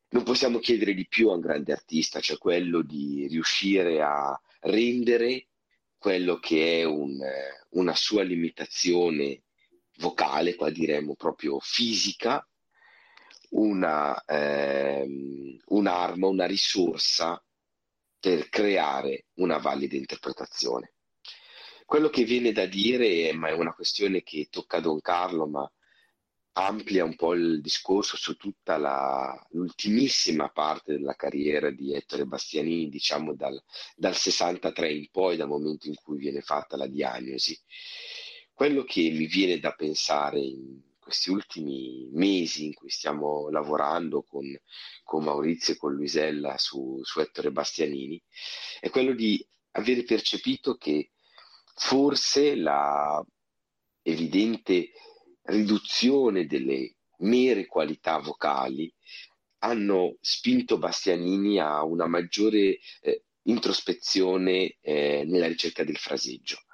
[0.09, 5.47] Non possiamo chiedere di più a un grande artista, cioè quello di riuscire a rendere
[5.97, 7.19] quello che è un,
[7.71, 9.41] una sua limitazione
[9.97, 12.47] vocale, qua diremmo proprio fisica,
[13.49, 17.41] una, ehm, un'arma, una risorsa
[18.19, 20.93] per creare una valida interpretazione.
[21.85, 25.72] Quello che viene da dire, ma è una questione che tocca Don Carlo, ma
[26.57, 32.89] amplia un po' il discorso su tutta la, l'ultimissima parte della carriera di Ettore Bastianini,
[32.89, 33.61] diciamo dal,
[33.95, 37.59] dal 63 in poi, dal momento in cui viene fatta la diagnosi.
[38.56, 44.45] Quello che mi viene da pensare in questi ultimi mesi in cui stiamo lavorando con,
[45.03, 48.19] con Maurizio e con Luisella su, su Ettore Bastianini
[48.80, 51.11] è quello di avere percepito che
[51.76, 53.22] forse la
[54.03, 54.91] evidente
[55.44, 58.90] riduzione delle mere qualità vocali
[59.60, 66.64] hanno spinto Bastianini a una maggiore eh, introspezione eh, nella ricerca del fraseggio.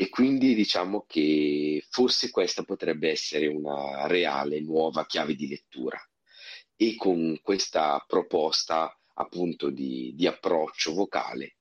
[0.00, 6.00] E quindi diciamo che forse questa potrebbe essere una reale nuova chiave di lettura.
[6.76, 11.56] E con questa proposta appunto di, di approccio vocale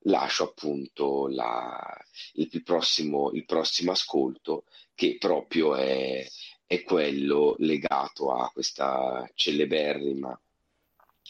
[0.00, 1.96] lascio appunto la,
[2.34, 6.28] il, prossimo, il, prossimo, ascolto che proprio è,
[6.66, 10.38] è quello legato a questa celeberrima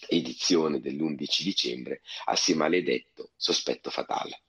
[0.09, 4.43] edizione dell'11 dicembre assieme a Maledetto, Sospetto Fatale.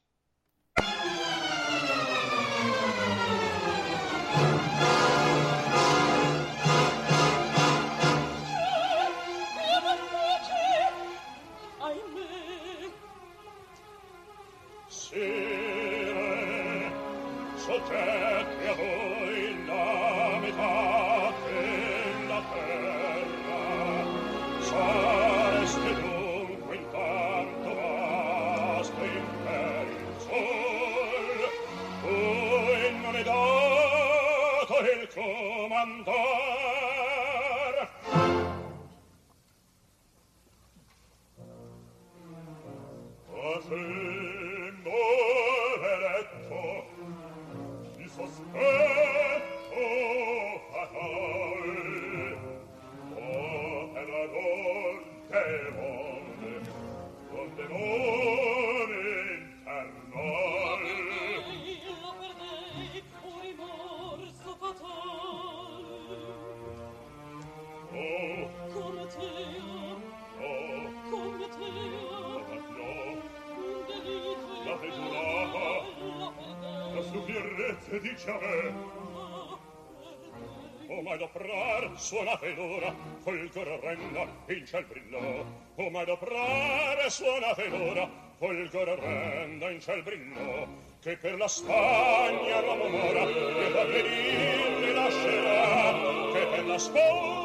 [81.95, 85.43] Suonate l'ora, folgor renna, in ciel brillò.
[85.75, 90.67] Come adoprare suonate l'ora, folgor renda, in ciel brillò.
[91.01, 96.31] Che per la Spagna l'uomo mora, che da venire lascerà.
[96.31, 97.42] Che per la Spagna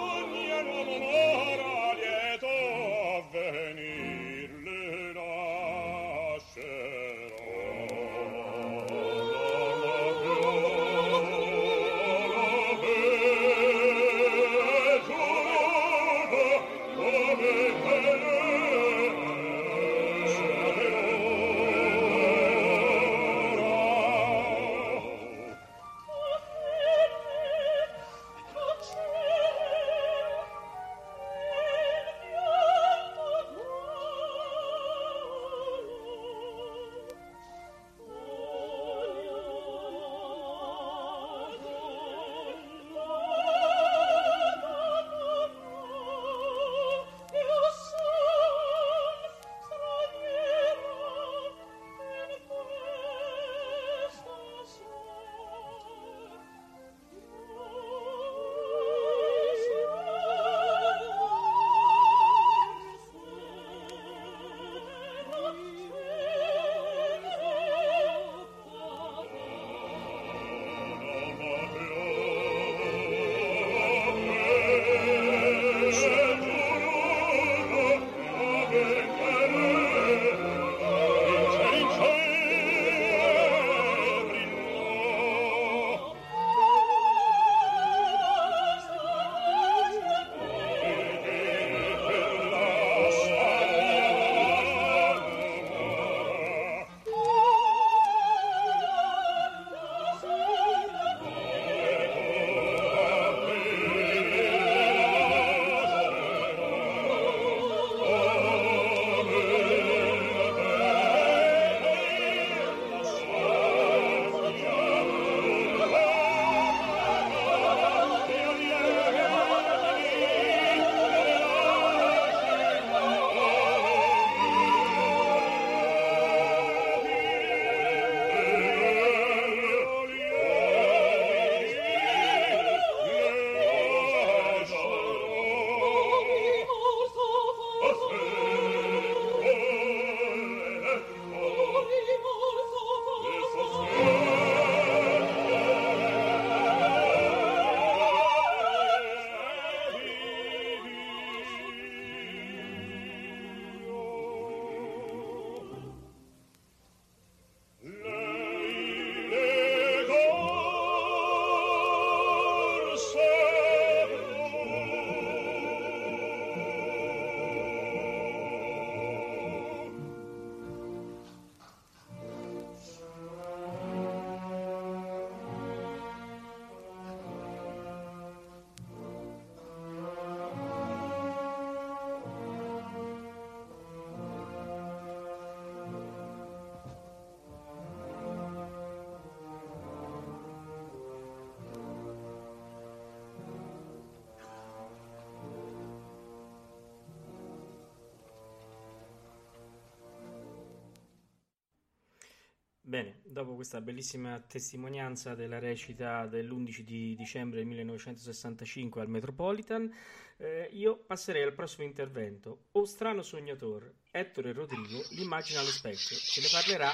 [202.89, 209.95] Bene, dopo questa bellissima testimonianza della recita dell'11 di dicembre 1965 al Metropolitan,
[210.39, 212.69] eh, io passerei al prossimo intervento.
[212.73, 216.17] O strano sognator, Ettore Rodrigo l'immagina allo specchio.
[216.17, 216.91] Ce ne parlerà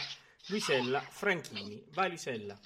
[0.48, 1.84] Luisella Franchini.
[1.92, 2.58] Vai Luisella.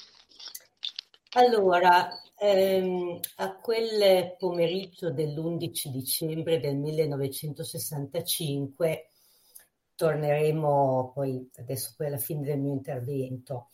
[1.33, 9.08] Allora, ehm, a quel pomeriggio dell'11 dicembre del 1965
[9.99, 13.71] torneremo poi adesso poi alla fine del mio intervento.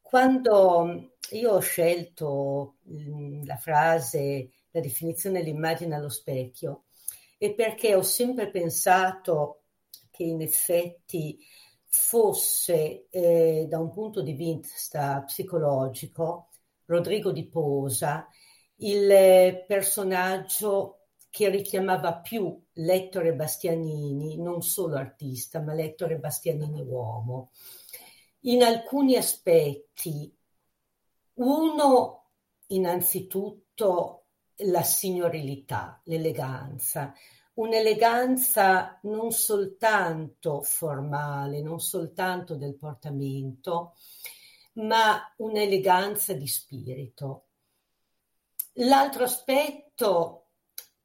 [0.00, 6.86] Quando io ho scelto mh, la frase, la definizione dell'immagine allo specchio,
[7.38, 9.62] è perché ho sempre pensato
[10.10, 11.38] che in effetti
[11.86, 16.48] fosse eh, da un punto di vista psicologico
[16.86, 18.26] Rodrigo di Posa
[18.78, 21.01] il personaggio
[21.32, 27.52] che richiamava più Lettore Bastianini, non solo artista, ma Lettore Bastianini uomo.
[28.40, 30.30] In alcuni aspetti,
[31.36, 32.28] uno
[32.66, 34.26] innanzitutto
[34.56, 37.14] la signorilità, l'eleganza,
[37.54, 43.94] un'eleganza non soltanto formale, non soltanto del portamento,
[44.74, 47.46] ma un'eleganza di spirito.
[48.74, 50.41] L'altro aspetto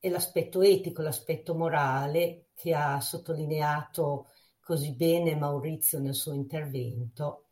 [0.07, 4.27] è l'aspetto etico, l'aspetto morale che ha sottolineato
[4.59, 7.49] così bene Maurizio nel suo intervento.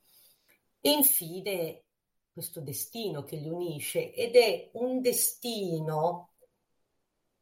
[0.81, 1.83] E infine
[2.31, 6.31] questo destino che li unisce ed è un destino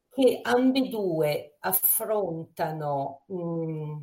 [0.10, 4.02] che ambedue affrontano mh,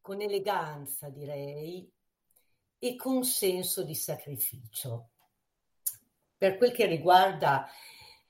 [0.00, 1.88] con eleganza, direi,
[2.78, 5.10] e con senso di sacrificio.
[6.36, 7.68] Per quel che riguarda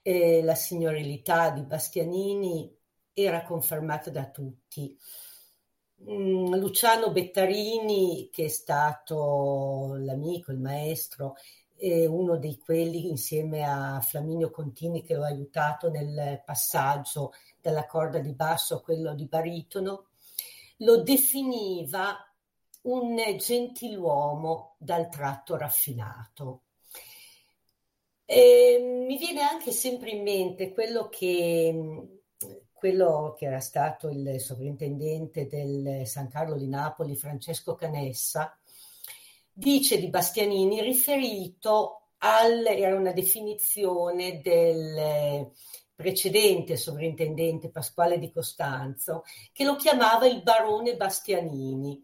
[0.02, 2.74] eh, la signorilità di Bastianini
[3.12, 4.96] era confermata da tutti.
[6.02, 11.34] Mm, Luciano Bettarini, che è stato l'amico, il maestro,
[11.76, 17.86] è uno di quelli insieme a Flaminio Contini che lo ha aiutato nel passaggio dalla
[17.86, 20.08] corda di basso a quello di baritono,
[20.78, 22.16] lo definiva
[22.82, 26.62] un gentiluomo dal tratto raffinato.
[28.32, 31.74] E mi viene anche sempre in mente quello che,
[32.72, 38.56] quello che era stato il sovrintendente del San Carlo di Napoli, Francesco Canessa,
[39.52, 45.50] dice di Bastianini riferito al, era una definizione del
[45.92, 52.00] precedente sovrintendente Pasquale di Costanzo, che lo chiamava il barone Bastianini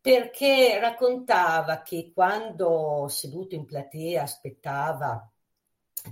[0.00, 5.30] perché raccontava che quando seduto in platea aspettava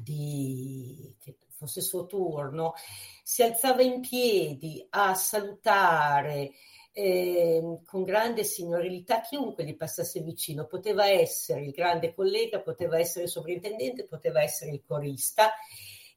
[0.01, 2.75] di, che fosse il suo turno,
[3.23, 6.53] si alzava in piedi a salutare
[6.93, 10.67] eh, con grande signorilità chiunque gli passasse vicino.
[10.67, 15.53] Poteva essere il grande collega, poteva essere il sovrintendente, poteva essere il corista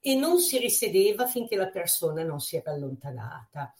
[0.01, 3.73] e non si risedeva finché la persona non si era allontanata.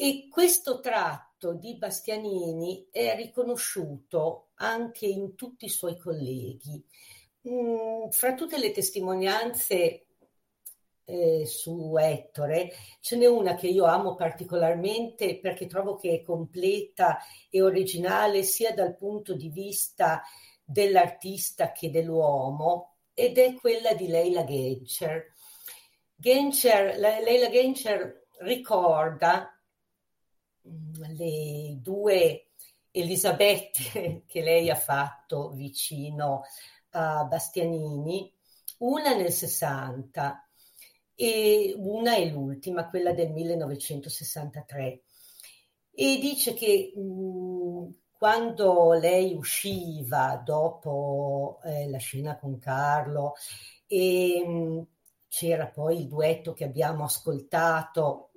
[0.00, 6.80] E questo tratto di Bastianini è riconosciuto anche in tutti i suoi colleghi.
[7.48, 10.06] Mm, fra tutte le testimonianze
[11.04, 12.70] eh, su Ettore,
[13.00, 17.18] ce n'è una che io amo particolarmente perché trovo che è completa
[17.50, 20.22] e originale sia dal punto di vista
[20.62, 25.32] dell'artista che dell'uomo ed è quella di Leila Genscher.
[26.14, 29.57] Genscher Leila Genscher ricorda
[31.16, 32.48] le due
[32.90, 36.42] Elisabette che lei ha fatto vicino
[36.90, 38.32] a Bastianini,
[38.78, 40.48] una nel 60
[41.14, 45.02] e una è l'ultima, quella del 1963.
[45.92, 53.34] E dice che mh, quando lei usciva dopo eh, la scena con Carlo
[53.86, 54.86] e mh,
[55.28, 58.27] c'era poi il duetto che abbiamo ascoltato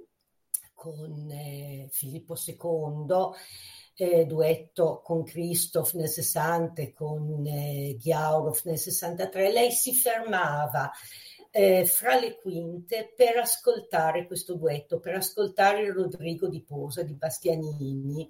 [0.81, 3.29] con eh, Filippo II,
[3.97, 10.89] eh, duetto con Christoph nel 60 e con eh, Ghiaurov nel 63, lei si fermava
[11.51, 18.27] eh, fra le quinte per ascoltare questo duetto, per ascoltare Rodrigo di Posa di Bastianini.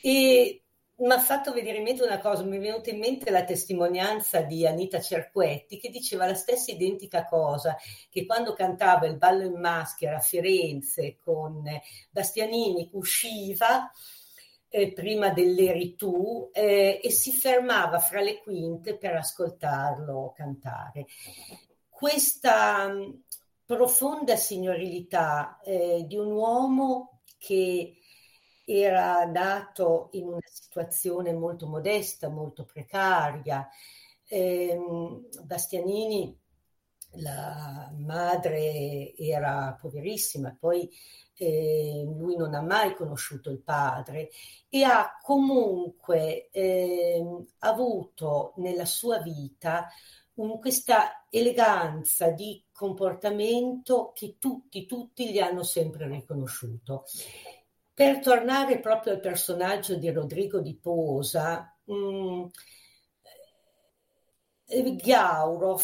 [0.00, 0.62] E
[1.00, 4.42] mi ha fatto vedere in mente una cosa, mi è venuta in mente la testimonianza
[4.42, 7.76] di Anita Cerquetti che diceva la stessa identica cosa,
[8.10, 11.62] che quando cantava il ballo in maschera a Firenze con
[12.10, 13.90] Bastianini usciva
[14.68, 21.06] eh, prima dell'Eritù eh, e si fermava fra le quinte per ascoltarlo cantare.
[21.88, 22.94] Questa
[23.64, 27.94] profonda signorilità eh, di un uomo che
[28.72, 33.68] era nato in una situazione molto modesta, molto precaria.
[34.28, 34.78] Eh,
[35.42, 36.38] Bastianini,
[37.14, 40.88] la madre era poverissima, poi
[41.34, 44.30] eh, lui non ha mai conosciuto il padre
[44.68, 47.24] e ha comunque eh,
[47.58, 49.88] avuto nella sua vita
[50.34, 57.04] un, questa eleganza di comportamento che tutti, tutti gli hanno sempre riconosciuto.
[57.92, 62.44] Per tornare proprio al personaggio di Rodrigo di Posa, mh, mm,
[64.96, 65.82] Ghiaurov,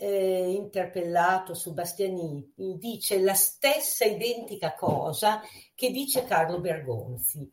[0.00, 5.40] eh, interpellato su Bastianini, dice la stessa identica cosa
[5.74, 7.52] che dice Carlo Bergonzi.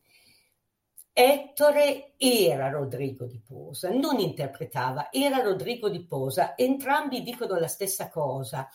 [1.11, 8.07] Ettore era Rodrigo di Posa, non interpretava, era Rodrigo di Posa, entrambi dicono la stessa
[8.07, 8.69] cosa.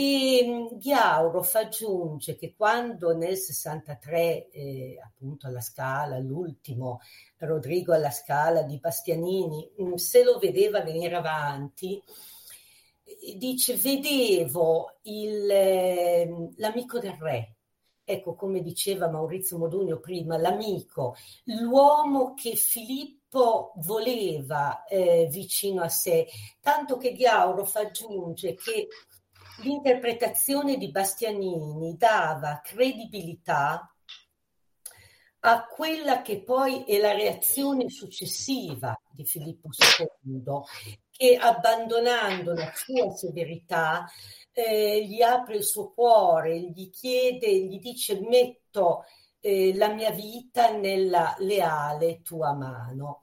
[0.00, 7.00] E mm, Ghiaurov aggiunge che quando nel 63, eh, appunto alla Scala, l'ultimo
[7.38, 12.00] Rodrigo alla Scala di Bastianini, mm, se lo vedeva venire avanti,
[13.04, 17.56] eh, dice vedevo il, ehm, l'amico del re,
[18.04, 21.16] ecco come diceva Maurizio Modugno prima, l'amico,
[21.46, 26.28] l'uomo che Filippo voleva eh, vicino a sé,
[26.60, 28.86] tanto che Ghiauro aggiunge che
[29.60, 33.92] l'interpretazione di Bastianini dava credibilità
[35.40, 40.42] a quella che poi è la reazione successiva di Filippo II,
[41.10, 44.04] che abbandonando la sua severità
[44.52, 49.04] eh, gli apre il suo cuore, gli chiede, gli dice metto
[49.40, 53.22] eh, la mia vita nella leale tua mano.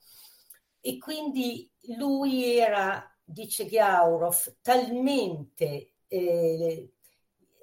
[0.80, 6.90] E quindi lui era, dice Ghiaurov, talmente eh,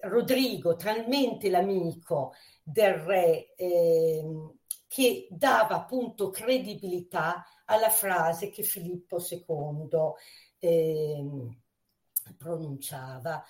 [0.02, 4.24] Rodrigo, talmente l'amico del re eh,
[4.88, 9.88] che dava appunto credibilità alla frase che Filippo II
[10.58, 11.24] eh,
[12.36, 13.44] pronunciava.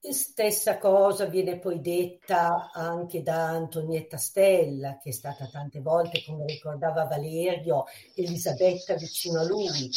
[0.00, 6.46] Stessa cosa viene poi detta anche da Antonietta Stella, che è stata tante volte, come
[6.46, 7.84] ricordava Valerio,
[8.14, 9.90] Elisabetta vicino a lui.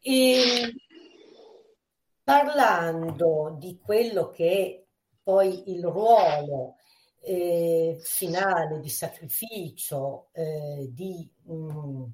[0.00, 0.74] E
[2.26, 4.84] parlando di quello che è
[5.22, 6.74] poi il ruolo
[7.20, 12.04] eh, finale di sacrificio eh, di mh, mm,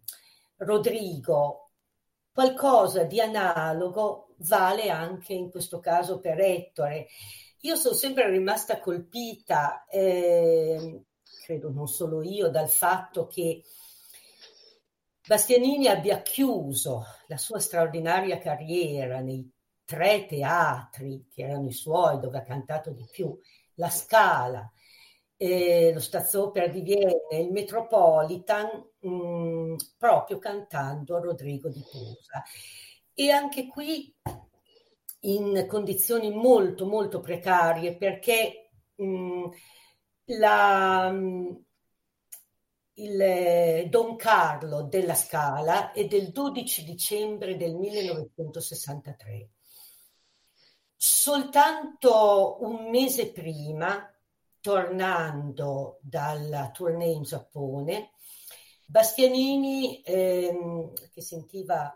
[0.56, 1.70] Rodrigo,
[2.30, 7.06] qualcosa di analogo vale anche in questo caso per Ettore.
[7.60, 11.04] Io sono sempre rimasta colpita, eh,
[11.42, 13.62] credo non solo io, dal fatto che
[15.26, 19.50] Bastianini abbia chiuso la sua straordinaria carriera nei
[19.84, 23.36] tre teatri che erano i suoi, dove ha cantato di più,
[23.74, 24.70] la Scala,
[25.36, 28.68] eh, lo Staatsoper di Vienna, il Metropolitan,
[29.00, 32.42] mh, mm, proprio cantando Rodrigo di Posa
[33.14, 34.14] e anche qui
[35.24, 39.48] in condizioni molto molto precarie perché mh,
[40.38, 41.64] la, mh,
[42.94, 49.50] il Don Carlo della Scala è del 12 dicembre del 1963.
[51.04, 54.08] Soltanto un mese prima,
[54.60, 58.12] tornando dalla tournée in Giappone,
[58.86, 61.92] Bastianini, ehm, che sentiva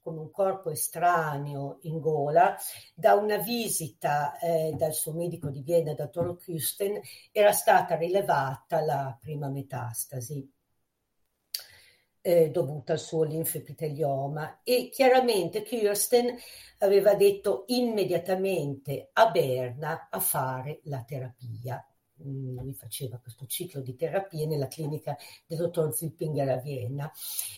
[0.00, 2.56] con un corpo estraneo in gola,
[2.92, 7.00] da una visita eh, dal suo medico di Vienna, dottor Küsten,
[7.30, 10.59] era stata rilevata la prima metastasi.
[12.22, 14.60] Eh, dovuta al suo linfepitelioma.
[14.62, 16.36] E chiaramente Kirsten
[16.78, 21.82] aveva detto immediatamente a Berna a fare la terapia.
[22.22, 25.16] Mm, lui faceva questo ciclo di terapie nella clinica
[25.46, 27.10] del dottor Zippinger a Vienna.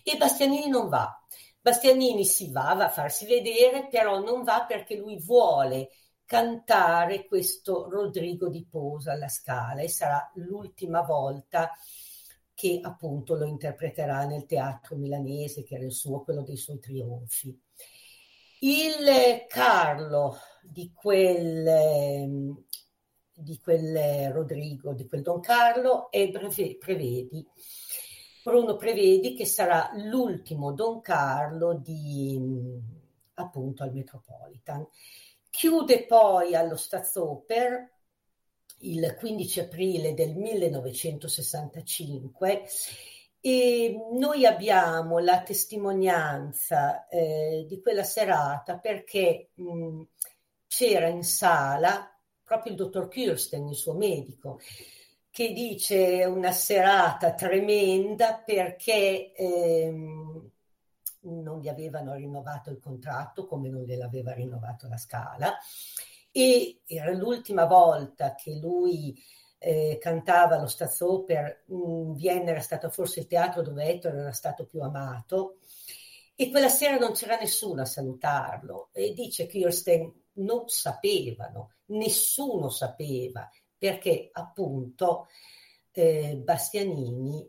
[0.04, 1.20] E Bastianini non va.
[1.60, 5.90] Bastianini si va, va a farsi vedere, però non va perché lui vuole
[6.24, 12.11] cantare questo Rodrigo di Posa alla Scala e sarà l'ultima volta che
[12.82, 17.58] appunto lo interpreterà nel teatro milanese, che era il suo, quello dei suoi trionfi.
[18.60, 22.56] Il Carlo di quel,
[23.34, 26.30] di quel Rodrigo, di quel Don Carlo, è
[26.78, 27.46] prevedi
[28.42, 32.40] Bruno Prevedi che sarà l'ultimo Don Carlo di
[33.34, 34.84] appunto al Metropolitan.
[35.48, 37.90] Chiude poi allo Staatsoper
[38.82, 42.62] il 15 aprile del 1965
[43.40, 50.02] e noi abbiamo la testimonianza eh, di quella serata perché mh,
[50.68, 52.06] c'era in sala
[52.44, 54.60] proprio il dottor Kirsten, il suo medico,
[55.30, 60.50] che dice una serata tremenda perché ehm,
[61.20, 65.56] non gli avevano rinnovato il contratto come non gliel'aveva rinnovato la Scala
[66.32, 69.16] e era l'ultima volta che lui
[69.58, 74.66] eh, cantava lo Staatsoper in Vienna era stato forse il teatro dove Ettore era stato
[74.66, 75.58] più amato
[76.34, 83.48] e quella sera non c'era nessuno a salutarlo e dice Kirsten non sapevano, nessuno sapeva
[83.76, 85.26] perché appunto
[85.92, 87.48] eh, Bastianini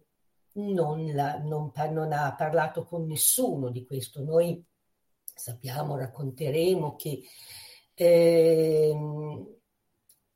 [0.54, 4.24] non, la, non, non, ha parlato con nessuno di questo.
[4.24, 4.64] Noi
[5.24, 7.22] sappiamo, racconteremo che
[7.94, 8.94] eh,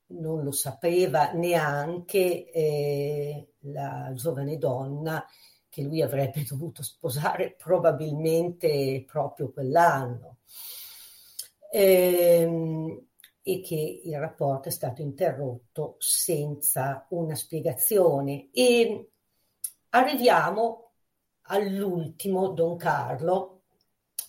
[0.10, 5.26] non lo sapeva neanche eh, la giovane donna
[5.70, 10.38] che lui avrebbe dovuto sposare probabilmente proprio quell'anno.
[11.72, 13.06] Eh,
[13.48, 18.50] e che il rapporto è stato interrotto senza una spiegazione.
[18.52, 19.12] E
[19.92, 20.92] arriviamo
[21.44, 23.62] all'ultimo Don Carlo,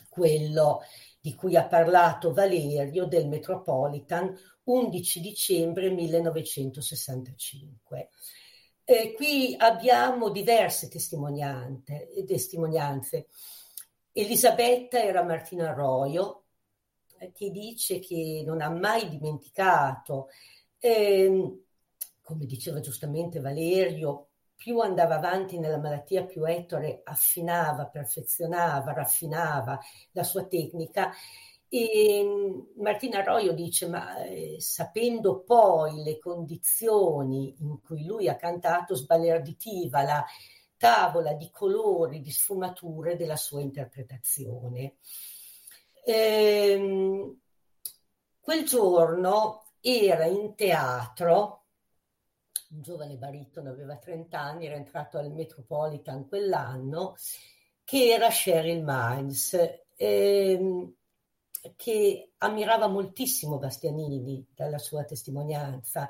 [0.08, 0.82] quello
[1.20, 4.34] di cui ha parlato Valerio del Metropolitan
[4.64, 8.08] 11 dicembre 1965.
[8.84, 12.08] Eh, qui abbiamo diverse testimonianze.
[14.12, 16.44] Elisabetta era Martina Arroyo,
[17.32, 20.28] che dice che non ha mai dimenticato,
[20.78, 21.62] eh,
[22.22, 24.27] come diceva giustamente Valerio,
[24.58, 29.78] più andava avanti nella malattia, più Ettore affinava, perfezionava, raffinava
[30.10, 31.12] la sua tecnica.
[31.68, 38.34] E mm, Martina Arroyo dice, ma eh, sapendo poi le condizioni in cui lui ha
[38.34, 40.24] cantato, sbalerditiva la
[40.76, 44.96] tavola di colori, di sfumature della sua interpretazione.
[46.04, 47.38] Ehm,
[48.40, 51.57] quel giorno era in teatro,
[52.70, 57.14] un giovane baritono, aveva 30 anni, era entrato al Metropolitan quell'anno,
[57.84, 59.56] che era Cheryl Miles,
[59.96, 60.92] ehm,
[61.76, 66.08] che ammirava moltissimo Bastianini dalla sua testimonianza.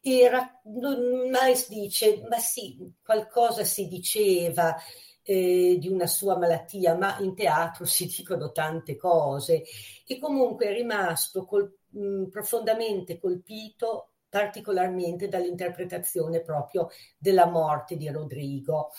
[0.00, 4.76] Era, Miles dice, ma sì, qualcosa si diceva,
[5.22, 9.62] eh, di una sua malattia, ma in teatro si dicono tante cose
[10.06, 18.90] e comunque è rimasto col, mh, profondamente colpito particolarmente dall'interpretazione proprio della morte di Rodrigo.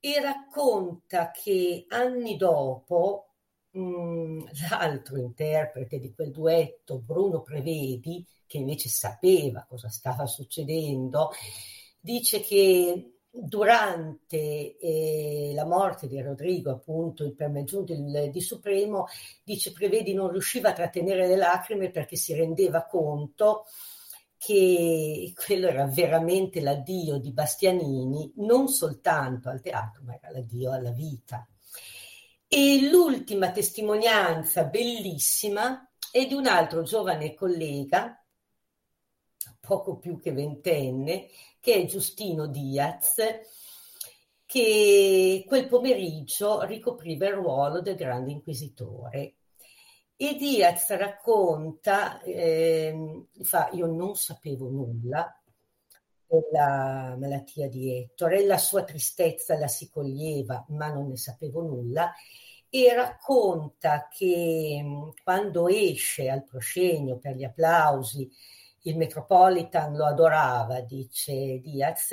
[0.00, 3.28] E racconta che anni dopo
[3.70, 11.30] mh, l'altro interprete di quel duetto, Bruno Prevedi, che invece sapeva cosa stava succedendo,
[12.00, 19.06] dice che durante eh, la morte di Rodrigo, appunto, il permaggiunto di Supremo,
[19.44, 23.64] dice Prevedi non riusciva a trattenere le lacrime perché si rendeva conto
[24.38, 30.92] che quello era veramente l'addio di Bastianini, non soltanto al teatro, ma era l'addio alla
[30.92, 31.46] vita.
[32.46, 38.24] E l'ultima testimonianza bellissima è di un altro giovane collega,
[39.60, 41.28] poco più che ventenne,
[41.60, 43.16] che è Giustino Diaz,
[44.46, 49.34] che quel pomeriggio ricopriva il ruolo del grande inquisitore.
[50.20, 55.32] E Diaz racconta, eh, fa, io non sapevo nulla
[56.26, 62.12] della malattia di Ettore, la sua tristezza la si coglieva, ma non ne sapevo nulla,
[62.68, 64.84] e racconta che
[65.22, 68.28] quando esce al proscenio per gli applausi
[68.82, 72.08] il Metropolitan lo adorava, dice Diaz,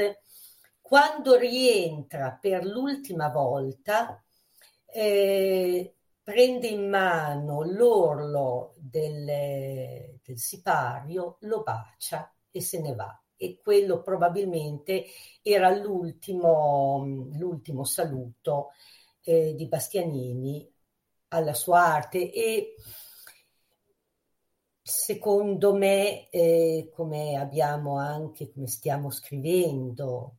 [0.79, 4.23] quando rientra per l'ultima volta
[4.85, 5.94] eh,
[6.25, 9.25] prende in mano l'orlo del,
[10.23, 13.21] del sipario, lo bacia e se ne va.
[13.37, 15.05] E quello probabilmente
[15.43, 17.03] era l'ultimo,
[17.33, 18.69] l'ultimo saluto
[19.21, 20.67] eh, di Bastianini
[21.27, 22.73] alla sua arte e
[24.81, 30.37] secondo me, eh, come abbiamo anche, come stiamo scrivendo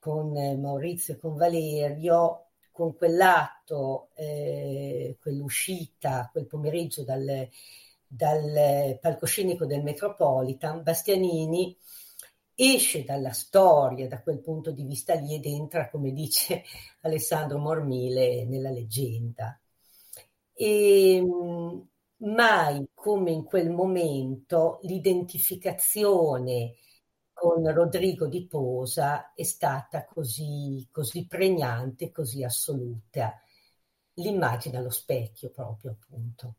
[0.00, 2.43] con eh, Maurizio e con Valerio,
[2.74, 7.48] con quell'atto, eh, quell'uscita, quel pomeriggio dal,
[8.04, 11.78] dal palcoscenico del Metropolitan, Bastianini
[12.56, 16.64] esce dalla storia da quel punto di vista lì ed entra, come dice
[17.02, 19.56] Alessandro Mormile, nella leggenda.
[20.52, 21.88] E, ehm,
[22.24, 26.74] mai come in quel momento l'identificazione
[27.44, 33.38] con Rodrigo di Posa è stata così, così pregnante, così assoluta.
[34.14, 36.54] L'immagine allo specchio proprio, appunto.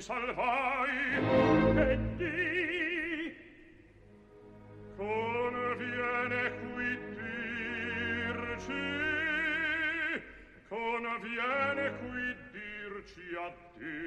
[0.00, 0.96] mi salvai
[1.76, 3.36] e di
[4.96, 8.86] conviene qui dirci
[10.68, 13.99] conviene qui dirci a te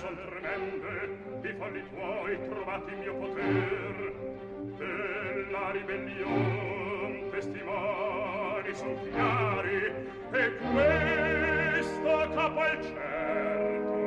[0.00, 0.94] sol tremende
[1.42, 4.12] di folli tuoi trovati il mio poter.
[4.78, 9.92] E la ribellion testimoni son chiari
[10.32, 14.00] e questo capo al certo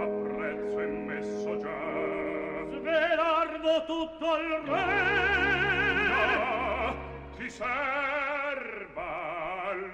[0.00, 1.84] apprezzo e messo già.
[2.70, 4.84] Svelarvo tutto il re.
[6.12, 6.94] Ah,
[7.36, 7.74] ti serva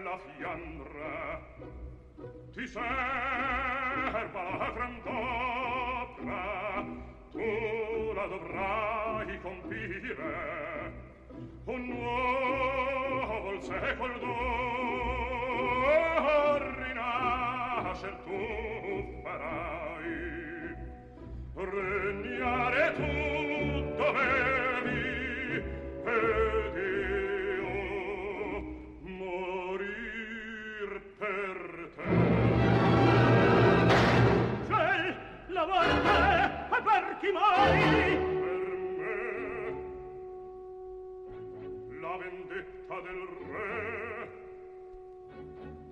[0.04, 1.81] la fiandra
[2.52, 5.00] ti serva la gran
[7.30, 10.92] tu la dovrai compire.
[11.64, 14.12] Un nuovo il secol
[16.76, 20.76] rinascer tu farai
[21.54, 24.61] regnare tu dov'è
[37.22, 38.60] manchi mai per
[38.98, 39.16] me.
[42.00, 44.30] La vendetta del re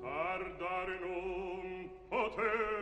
[0.00, 2.80] tardare non potea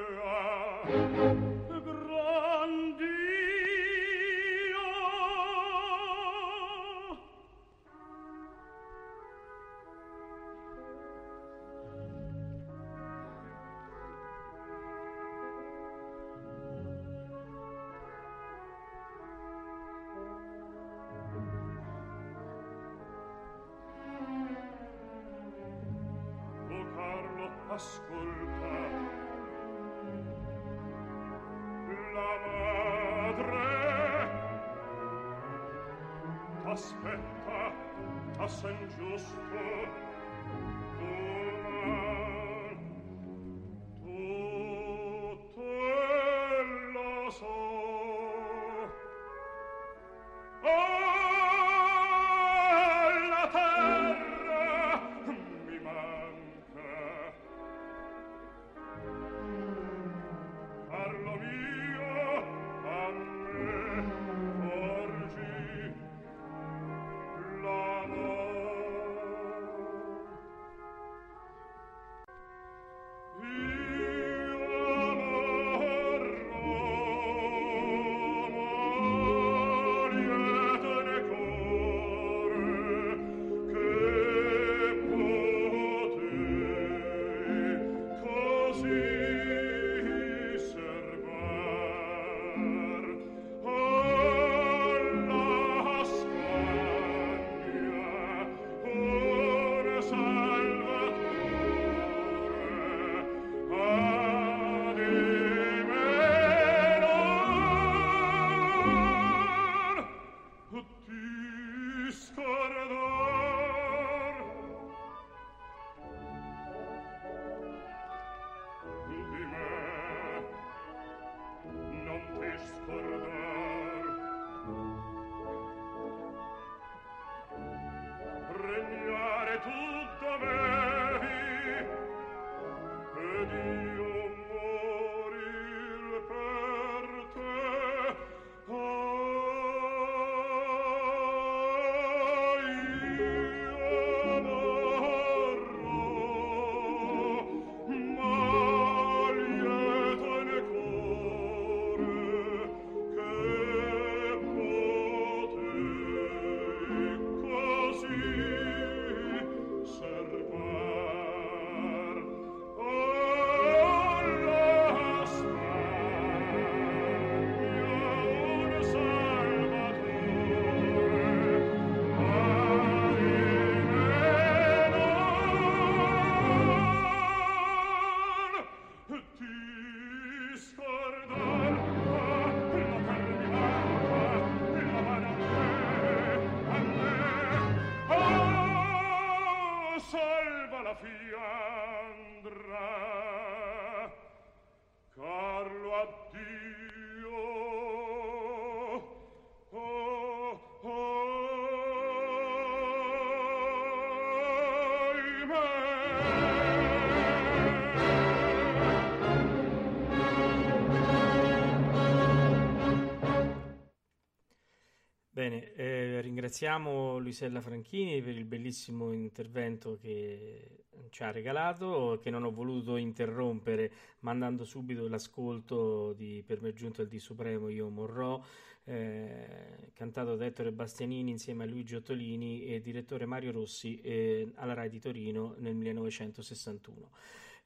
[216.59, 222.97] ringraziamo Luisella Franchini per il bellissimo intervento che ci ha regalato, che non ho voluto
[222.97, 228.43] interrompere mandando subito l'ascolto di Per me giunto il di Supremo Io Morrò,
[228.87, 234.75] eh, cantato da Ettore Bastianini insieme a Luigi Ottolini e direttore Mario Rossi eh, alla
[234.75, 237.11] Rai di Torino nel 1961.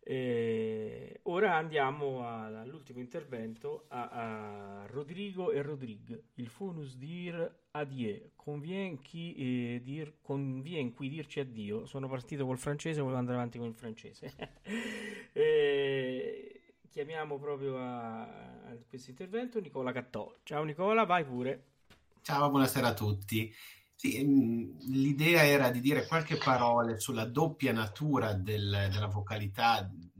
[0.05, 4.09] Eh, ora andiamo all'ultimo intervento a,
[4.83, 6.25] a Rodrigo e Rodrigue.
[6.35, 8.33] Il funus dir adie.
[8.37, 11.87] Convien qui, eh, dir, convien qui dirci addio.
[11.87, 14.33] Sono partito col francese, volevo andare avanti con il francese.
[15.35, 20.31] Eh, chiamiamo proprio a, a questo intervento Nicola Cattò.
[20.43, 21.69] Ciao Nicola, vai pure.
[22.21, 23.51] Ciao, buonasera a tutti.
[23.95, 30.13] Sì, mh, l'idea era di dire qualche parola sulla doppia natura del- della vocalità di,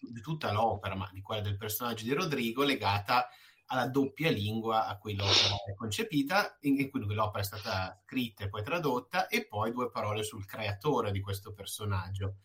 [0.00, 3.28] di tutta l'opera, ma di quella del personaggio di Rodrigo, legata
[3.66, 8.48] alla doppia lingua a cui l'opera è concepita, in, cui l'opera è stata scritta e
[8.48, 12.36] poi tradotta, e poi due parole sul creatore di questo personaggio.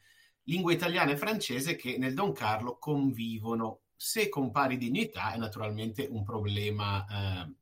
[0.43, 6.07] Lingua italiana e francese che nel Don Carlo convivono, se con pari dignità è naturalmente
[6.10, 7.53] un problema, eh,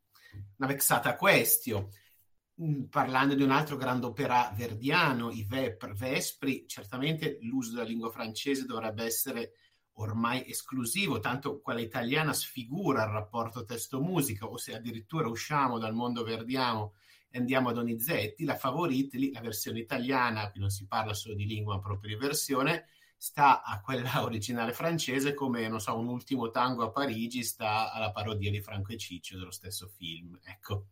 [0.58, 1.90] una vexata questio.
[2.62, 8.66] mm, parlando di un altro grande opera verdiano, i Vespri, certamente l'uso della lingua francese
[8.66, 9.54] dovrebbe essere
[10.00, 16.24] ormai esclusivo, tanto quella italiana sfigura il rapporto testo-musica, o se addirittura usciamo dal mondo
[16.24, 16.94] verdiano
[17.30, 21.46] e andiamo a Donizetti, la favorita, la versione italiana, qui non si parla solo di
[21.46, 26.50] lingua ma proprio di versione, sta a quella originale francese come, non so, un ultimo
[26.50, 30.40] tango a Parigi sta alla parodia di Franco e Ciccio dello stesso film.
[30.44, 30.88] Ecco.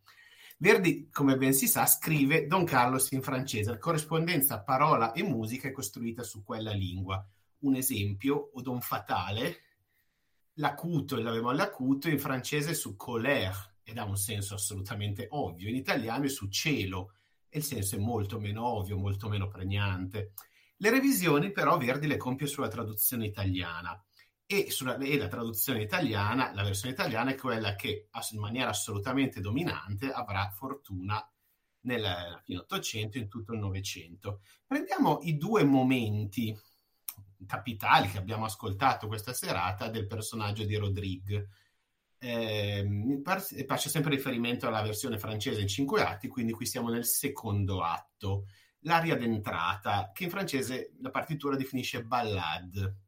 [0.60, 3.70] Verdi, come ben si sa, scrive Don Carlos in francese.
[3.70, 7.26] La corrispondenza parola e musica è costruita su quella lingua.
[7.60, 9.62] Un esempio, o Don Fatale,
[10.54, 15.70] l'acuto e la bemolle acuto in francese su colère ed ha un senso assolutamente ovvio,
[15.70, 17.14] in italiano è su cielo
[17.48, 20.34] e il senso è molto meno ovvio, molto meno pregnante.
[20.78, 24.00] Le revisioni però Verdi le compie sulla traduzione italiana
[24.46, 29.40] e, sulla, e la traduzione italiana, la versione italiana è quella che in maniera assolutamente
[29.40, 31.26] dominante avrà fortuna
[31.82, 34.42] nel fine Ottocento e in tutto il Novecento.
[34.66, 36.56] Prendiamo i due momenti
[37.46, 41.50] capitali che abbiamo ascoltato questa serata del personaggio di Rodrigue.
[42.20, 43.22] Eh,
[43.68, 48.46] faccio sempre riferimento alla versione francese in cinque atti, quindi qui siamo nel secondo atto
[48.82, 53.02] l'aria d'entrata, che in francese la partitura definisce ballade.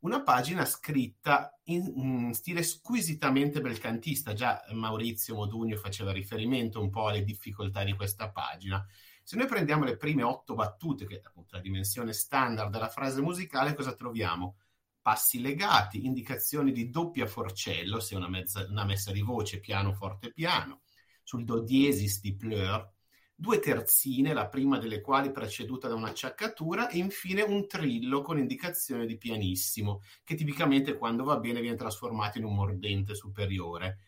[0.00, 7.08] Una pagina scritta in, in stile squisitamente belcantista, già Maurizio Modugno faceva riferimento un po'
[7.08, 8.84] alle difficoltà di questa pagina.
[9.28, 13.20] Se noi prendiamo le prime otto battute, che è appunto la dimensione standard della frase
[13.20, 14.58] musicale, cosa troviamo?
[15.02, 20.30] Passi legati, indicazioni di doppia forcello, se una, mezza, una messa di voce piano, forte,
[20.30, 20.82] piano,
[21.24, 22.88] sul do diesis di pleur,
[23.34, 29.06] due terzine, la prima delle quali preceduta da un'acciaccatura, e infine un trillo con indicazione
[29.06, 34.05] di pianissimo, che tipicamente quando va bene viene trasformato in un mordente superiore.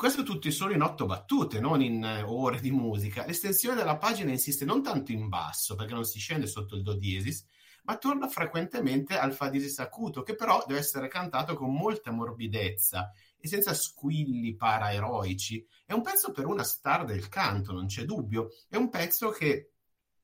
[0.00, 3.26] Questo tutto solo in otto battute, non in eh, ore di musica.
[3.26, 6.94] L'estensione della pagina insiste non tanto in basso, perché non si scende sotto il do
[6.94, 7.44] diesis,
[7.82, 13.12] ma torna frequentemente al fa diesis acuto, che però deve essere cantato con molta morbidezza
[13.36, 15.66] e senza squilli paraeroici.
[15.84, 18.52] È un pezzo per una star del canto, non c'è dubbio.
[18.70, 19.72] È un pezzo che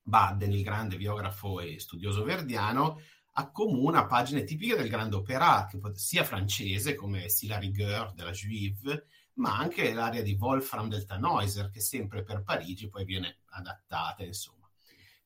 [0.01, 2.98] Baden, il grande biografo e studioso verdiano,
[3.32, 9.57] accomuna pagine tipiche del grande opera, che sia francese come la rigueur della Juive, ma
[9.57, 14.57] anche l'aria di Wolfram del Tannhäuser, che sempre per Parigi poi viene adattata, insomma.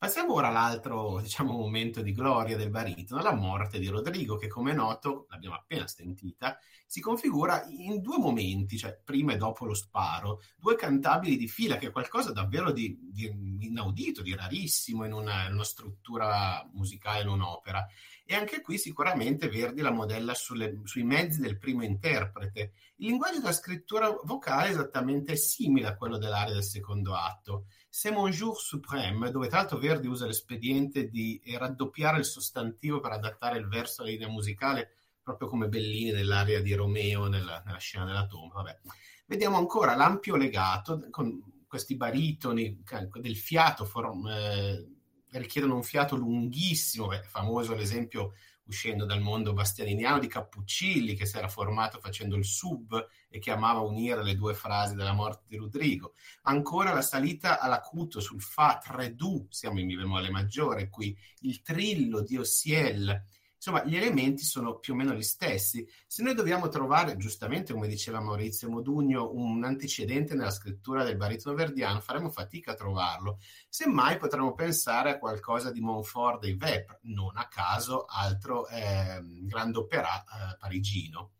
[0.01, 4.71] Passiamo ora all'altro diciamo, momento di gloria del baritono, la morte di Rodrigo, che come
[4.71, 9.75] è noto, l'abbiamo appena sentita, si configura in due momenti, cioè prima e dopo lo
[9.75, 13.31] sparo, due cantabili di fila, che è qualcosa davvero di, di
[13.61, 17.87] inaudito, di rarissimo in una, in una, struttura musicale, in un'opera.
[18.31, 22.75] E anche qui sicuramente Verdi la modella sulle, sui mezzi del primo interprete.
[22.99, 28.13] Il linguaggio della scrittura vocale è esattamente simile a quello dell'area del secondo atto c'est
[28.13, 33.59] mon jour suprême, dove tra l'altro Verdi usa l'espediente di raddoppiare il sostantivo per adattare
[33.59, 38.27] il verso alla linea musicale, proprio come Bellini nell'area di Romeo nella, nella scena della
[38.27, 38.55] tomba.
[38.55, 38.79] Vabbè.
[39.27, 42.81] Vediamo ancora l'ampio legato con questi baritoni
[43.15, 44.87] del fiato, form, eh,
[45.33, 48.33] richiedono un fiato lunghissimo, beh, famoso l'esempio
[48.71, 53.51] uscendo dal mondo bastianiniano di Cappuccilli, che si era formato facendo il sub e che
[53.51, 56.15] amava unire le due frasi della morte di Rodrigo.
[56.43, 61.63] Ancora la salita all'acuto sul Fa 3 Du, siamo in Mi bemolle maggiore qui, il
[61.63, 63.25] trillo di Ossiel,
[63.63, 65.87] Insomma, gli elementi sono più o meno gli stessi.
[66.07, 71.55] Se noi dobbiamo trovare, giustamente, come diceva Maurizio Modugno, un antecedente nella scrittura del baritono
[71.55, 73.39] verdiano, faremo fatica a trovarlo.
[73.69, 79.77] Semmai potremmo pensare a qualcosa di Montfort dei Vepr, non a caso altro eh, grande
[79.77, 81.33] opera eh, parigino.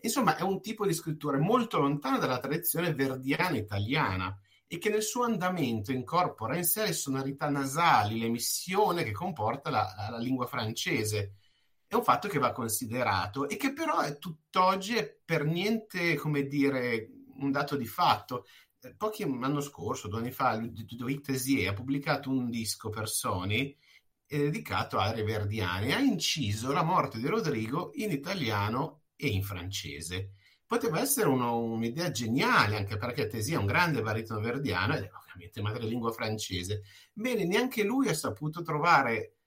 [0.00, 4.36] Insomma, è un tipo di scrittura molto lontano dalla tradizione verdiana italiana
[4.66, 10.08] e che nel suo andamento incorpora in sé le sonorità nasali, l'emissione che comporta la,
[10.10, 11.34] la lingua francese
[11.88, 16.46] è un fatto che va considerato e che però è tutt'oggi è per niente, come
[16.46, 18.44] dire, un dato di fatto.
[18.80, 23.74] Eh, pochi anni scorso, due anni fa, Ludovic Tessier ha pubblicato un disco per Sony
[24.26, 25.92] dedicato a Reverdiani.
[25.94, 30.32] Ha inciso la morte di Rodrigo in italiano e in francese.
[30.66, 35.10] Poteva essere uno, un'idea geniale, anche perché Tessier è un grande baritono verdiano ed è
[35.10, 36.82] ovviamente madrelingua francese.
[37.14, 39.37] Bene, neanche lui ha saputo trovare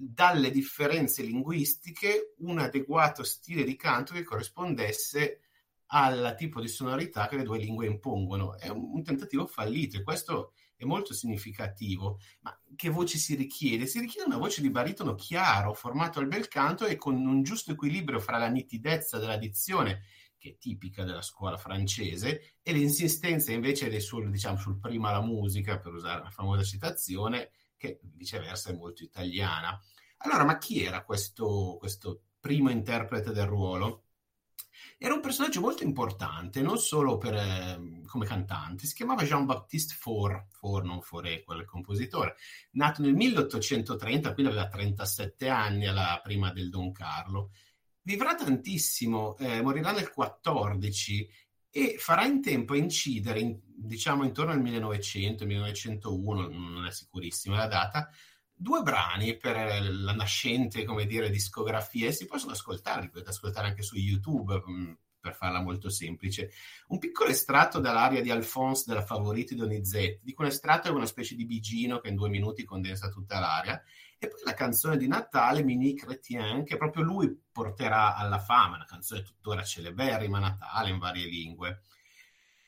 [0.00, 5.40] dalle differenze linguistiche un adeguato stile di canto che corrispondesse
[5.86, 8.56] al tipo di sonorità che le due lingue impongono.
[8.56, 12.20] È un, tentativo fallito e questo è molto significativo.
[12.42, 13.86] Ma che voce si richiede?
[13.86, 17.72] Si richiede una voce di baritono chiaro, formato al bel canto e con un giusto
[17.72, 20.02] equilibrio fra la nitidezza della dizione,
[20.38, 25.22] che è tipica della scuola francese, e l'insistenza invece è sul, diciamo, sul prima la
[25.22, 29.80] musica, per usare una famosa citazione, che viceversa è molto italiana.
[30.18, 34.02] Allora, ma chi era questo, questo primo interprete del ruolo?
[34.98, 40.48] Era un personaggio molto importante, non solo per, eh, come cantante, si chiamava Jean-Baptiste Faure,
[40.50, 42.36] Faure non Fauré, quello il compositore,
[42.72, 47.50] nato nel 1830, quindi aveva 37 anni alla prima del Don Carlo.
[48.02, 51.28] Vivrà tantissimo, eh, morirà nel 14
[51.70, 57.66] e farà in tempo a incidere, in, diciamo intorno al 1900-1901, non è sicurissima la
[57.66, 58.10] data,
[58.58, 59.56] due brani per
[59.90, 64.62] la nascente, come dire, discografia e si possono ascoltare, li potete ascoltare anche su YouTube
[64.68, 66.50] mm, per farla molto semplice.
[66.88, 71.36] Un piccolo estratto dall'aria di Alphonse della Favoriti Donizetti, dico un estratto è una specie
[71.36, 73.80] di bigino che in due minuti condensa tutta l'aria,
[74.18, 78.84] e poi la canzone di Natale, Mini Chrétien, che proprio lui porterà alla fama, una
[78.84, 81.82] canzone tuttora celeberrima, Natale in varie lingue.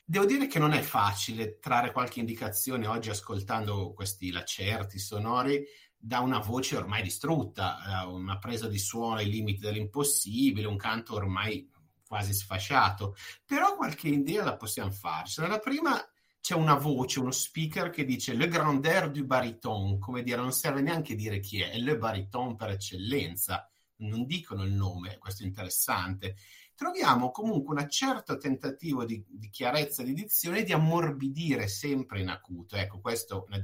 [0.04, 5.64] Devo dire che non è facile trarre qualche indicazione oggi ascoltando questi lacerti sonori
[5.96, 11.70] da una voce ormai distrutta, una presa di suono ai limiti dell'impossibile, un canto ormai
[12.06, 13.14] quasi sfasciato,
[13.44, 15.40] però qualche idea la possiamo farci.
[15.42, 16.02] La prima
[16.40, 20.80] c'è una voce, uno speaker che dice le grandeur du bariton, come dire, non serve
[20.80, 25.46] neanche dire chi è, è le bariton per eccellenza, non dicono il nome, questo è
[25.46, 26.36] interessante
[26.80, 32.74] troviamo comunque un certo tentativo di, di chiarezza di dizione di ammorbidire sempre in acuto.
[32.74, 33.62] Ecco, questo è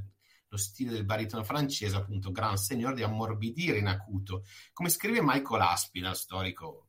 [0.49, 4.45] lo stile del baritono francese, appunto, Grand Seigneur, di ammorbidire in acuto.
[4.75, 6.89] Come scrive Michael Aspinall, storico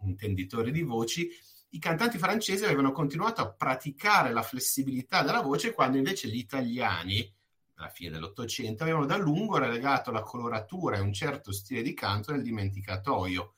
[0.00, 1.30] intenditore di voci,
[1.70, 7.34] i cantanti francesi avevano continuato a praticare la flessibilità della voce quando invece gli italiani,
[7.74, 12.32] alla fine dell'Ottocento, avevano da lungo relegato la coloratura e un certo stile di canto
[12.32, 13.54] nel dimenticatoio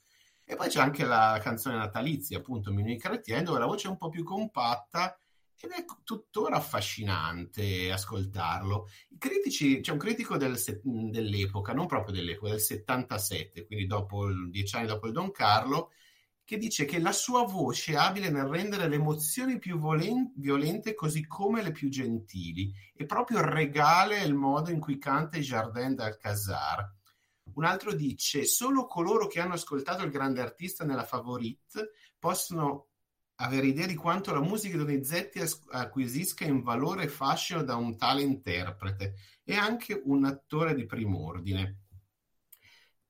[0.51, 3.97] e poi c'è anche la canzone natalizia, appunto, Minuit Chrétien, dove la voce è un
[3.97, 5.17] po' più compatta
[5.61, 8.89] ed è tuttora affascinante ascoltarlo.
[9.17, 14.89] Critici, c'è un critico del, dell'epoca, non proprio dell'epoca, del 77, quindi dopo, dieci anni
[14.89, 15.93] dopo il Don Carlo,
[16.51, 20.97] che dice che la sua voce è abile nel rendere le emozioni più volen- violente
[20.97, 22.75] così come le più gentili.
[22.93, 26.93] E proprio regale il modo in cui canta i Jardin d'Alcazar.
[27.55, 32.89] Un altro dice: Solo coloro che hanno ascoltato il grande artista nella Favorite possono
[33.37, 35.41] avere idea di quanto la musica di Donizetti
[35.71, 39.15] acquisisca in valore e fascino da un tale interprete.
[39.45, 41.80] E anche un attore di prim'ordine.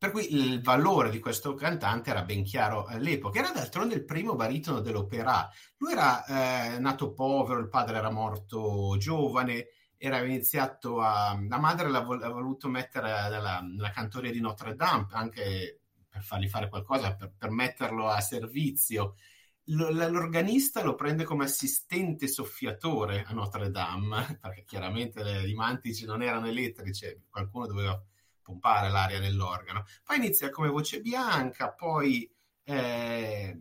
[0.01, 3.39] Per cui il valore di questo cantante era ben chiaro all'epoca.
[3.39, 5.47] Era d'altronde il primo baritono dell'opera.
[5.77, 9.67] Lui era eh, nato povero, il padre era morto giovane,
[9.99, 11.39] era iniziato a...
[11.47, 16.49] La madre l'ha, vol- voluto mettere nella, nella, cantoria di Notre Dame anche per fargli
[16.49, 19.17] fare qualcosa, per, per metterlo a servizio.
[19.65, 26.07] L- l'organista lo prende come assistente soffiatore a Notre Dame, perché chiaramente le, i mantici
[26.07, 28.03] non erano elettrici, qualcuno doveva
[28.51, 29.85] pompare l'aria nell'organo.
[30.05, 32.29] Poi inizia come voce bianca, poi
[32.65, 33.61] eh,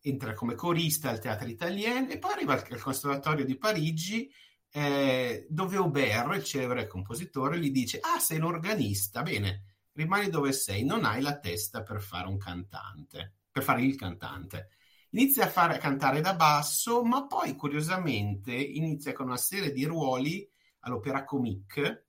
[0.00, 4.30] entra come corista al Teatro Italien e poi arriva al, al Conservatorio di Parigi
[4.70, 10.52] eh, dove Aubert, il celebre compositore, gli dice: Ah, sei un organista, bene, rimani dove
[10.52, 14.70] sei, non hai la testa per fare un cantante, per fare il cantante.
[15.10, 20.48] Inizia a fare cantare da basso, ma poi curiosamente inizia con una serie di ruoli
[20.80, 22.06] all'opera comique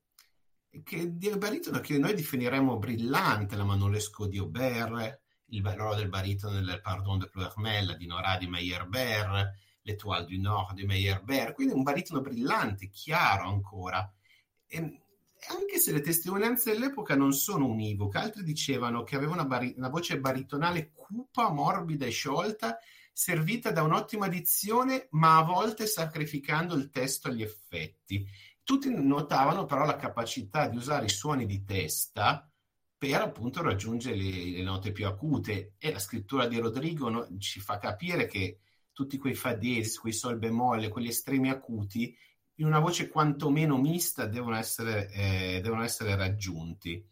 [0.84, 1.08] che
[1.38, 5.20] baritono che noi definiremmo brillante, la Manolesco di Aubert,
[5.50, 10.76] il ruolo del baritono nel Pardon de Ploermel di Nora di Meyerbeer, l'Etoile du Nord
[10.76, 14.12] di Meyerbeer, quindi un baritono brillante, chiaro ancora.
[14.68, 15.02] E,
[15.48, 19.90] anche se le testimonianze dell'epoca non sono univoche, altri dicevano che aveva una, bari- una
[19.90, 22.80] voce baritonale cupa, morbida e sciolta,
[23.14, 28.28] servita da un'ottima dizione, ma a volte sacrificando il testo agli effetti.
[28.66, 32.50] Tutti notavano però la capacità di usare i suoni di testa
[32.98, 37.60] per appunto raggiungere le, le note più acute e la scrittura di Rodrigo no, ci
[37.60, 38.62] fa capire che
[38.92, 42.18] tutti quei fa diesis, quei sol bemolle, quegli estremi acuti,
[42.56, 47.08] in una voce quantomeno mista devono essere, eh, devono essere raggiunti.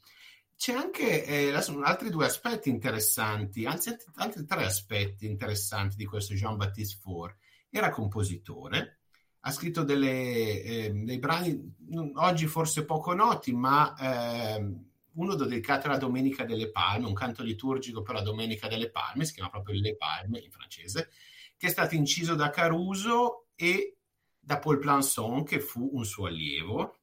[0.55, 1.53] C'è anche eh,
[1.83, 7.37] altri due aspetti interessanti, anzi altri tre aspetti interessanti di questo Jean-Baptiste Faure.
[7.69, 9.02] Era compositore,
[9.45, 11.75] ha scritto delle, eh, dei brani
[12.15, 14.65] oggi forse poco noti, ma eh,
[15.13, 19.33] uno dedicato alla Domenica delle Palme, un canto liturgico per la Domenica delle Palme, si
[19.33, 21.09] chiama proprio Le Palme in francese,
[21.57, 23.97] che è stato inciso da Caruso e
[24.39, 26.99] da Paul Planson, che fu un suo allievo.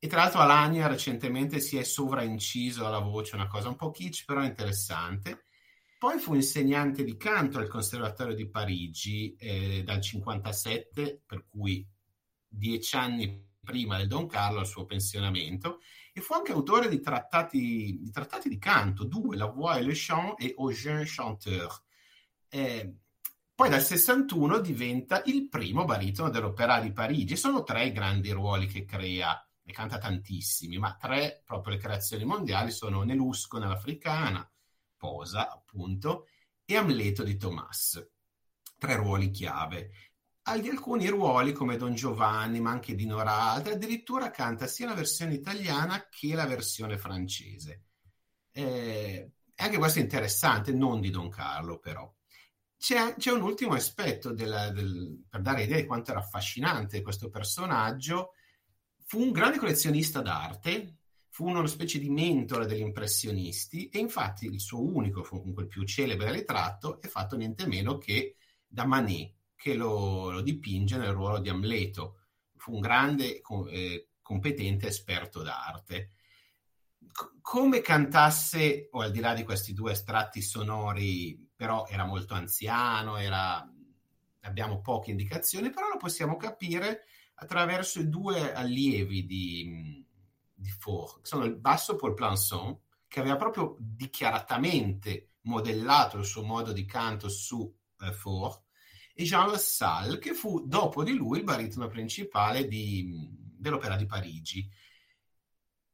[0.00, 4.24] E tra l'altro Alagna recentemente si è sovrainciso alla voce, una cosa un po' kitsch,
[4.24, 5.44] però interessante.
[6.02, 11.88] Poi fu insegnante di canto al Conservatorio di Parigi eh, dal 57, per cui
[12.44, 15.78] dieci anni prima del Don Carlo al suo pensionamento,
[16.12, 19.92] e fu anche autore di trattati di, trattati di canto, due, La Voix et le
[19.94, 21.84] Chant e Aux Jeunes Chanteurs.
[22.48, 22.96] Eh,
[23.54, 27.36] poi dal 61 diventa il primo baritono dell'Opera di Parigi.
[27.36, 32.24] Sono tre i grandi ruoli che crea, ne canta tantissimi, ma tre proprio le creazioni
[32.24, 34.51] mondiali sono Nelusco nell'Africana,
[35.02, 36.28] Posa appunto,
[36.64, 38.08] e Amleto di Thomas.
[38.78, 39.90] Tre ruoli chiave.
[40.42, 45.34] Agli alcuni ruoli come Don Giovanni, ma anche di Noralda, addirittura canta sia la versione
[45.34, 47.86] italiana che la versione francese.
[48.52, 52.08] Eh, anche questo è interessante, non di Don Carlo però.
[52.76, 57.28] C'è, c'è un ultimo aspetto della, del, per dare idea di quanto era affascinante questo
[57.28, 58.34] personaggio.
[59.04, 60.98] Fu un grande collezionista d'arte,
[61.32, 65.82] fu una specie di mentore degli impressionisti e infatti il suo unico, comunque il più
[65.84, 68.36] celebre ritratto, è fatto niente meno che
[68.66, 72.18] da Manet, che lo, lo dipinge nel ruolo di Amleto.
[72.56, 73.40] Fu un grande,
[73.70, 76.10] eh, competente esperto d'arte.
[77.10, 82.34] C- come cantasse, o al di là di questi due estratti sonori, però era molto
[82.34, 83.66] anziano, era,
[84.40, 87.04] abbiamo poche indicazioni, però lo possiamo capire
[87.36, 90.01] attraverso i due allievi di,
[90.62, 96.42] di Faure, che sono il basso Paul Plançon, che aveva proprio dichiaratamente modellato il suo
[96.42, 97.70] modo di canto su
[98.00, 98.62] eh, Faure,
[99.14, 104.68] e Jean Lassalle, che fu dopo di lui il baritono principale di, dell'Opera di Parigi.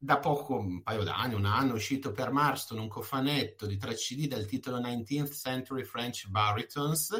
[0.01, 3.95] Da poco, un paio d'anni, un anno, è uscito per Marston un cofanetto di tre
[3.95, 7.17] CD dal titolo 19th Century French Baritons,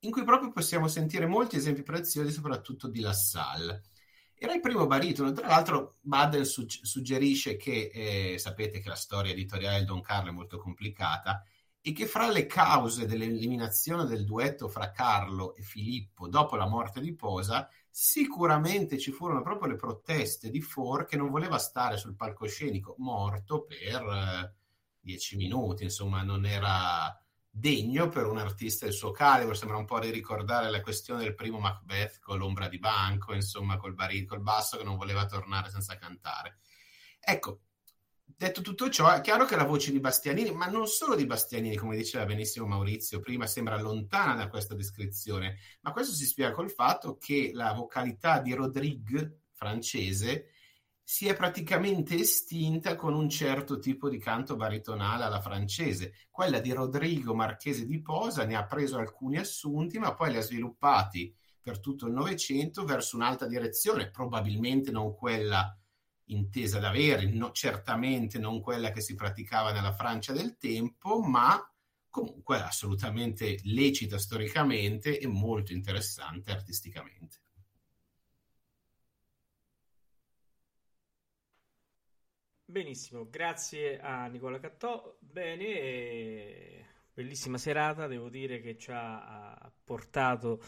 [0.00, 3.82] in cui proprio possiamo sentire molti esempi preziosi, soprattutto di Lassalle.
[4.40, 9.78] Era il primo baritono, tra l'altro Baden suggerisce che, eh, sapete che la storia editoriale
[9.78, 11.42] del Don Carlo è molto complicata,
[11.80, 17.00] e che fra le cause dell'eliminazione del duetto fra Carlo e Filippo dopo la morte
[17.00, 22.14] di Posa sicuramente ci furono proprio le proteste di For che non voleva stare sul
[22.14, 24.54] palcoscenico morto per eh,
[25.00, 27.12] dieci minuti, insomma non era
[27.58, 31.58] degno per un artista del suo calibro, sembra un po' ricordare la questione del primo
[31.58, 35.96] Macbeth con l'ombra di banco, insomma col, baril, col basso che non voleva tornare senza
[35.96, 36.58] cantare.
[37.20, 37.60] Ecco,
[38.24, 41.76] detto tutto ciò, è chiaro che la voce di Bastianini, ma non solo di Bastianini,
[41.76, 46.70] come diceva benissimo Maurizio prima, sembra lontana da questa descrizione, ma questo si spiega col
[46.70, 50.52] fatto che la vocalità di Rodrigue, francese,
[51.10, 56.12] si è praticamente estinta con un certo tipo di canto baritonale alla francese.
[56.30, 60.42] Quella di Rodrigo Marchese di Posa ne ha preso alcuni assunti, ma poi li ha
[60.42, 65.74] sviluppati per tutto il Novecento verso un'alta direzione, probabilmente non quella
[66.26, 71.58] intesa da avere, no, certamente non quella che si praticava nella Francia del tempo, ma
[72.10, 77.38] comunque assolutamente lecita storicamente e molto interessante artisticamente.
[82.70, 85.16] Benissimo, grazie a Nicola Cattò.
[85.20, 86.84] Bene,
[87.14, 90.62] bellissima serata, devo dire che ci ha portato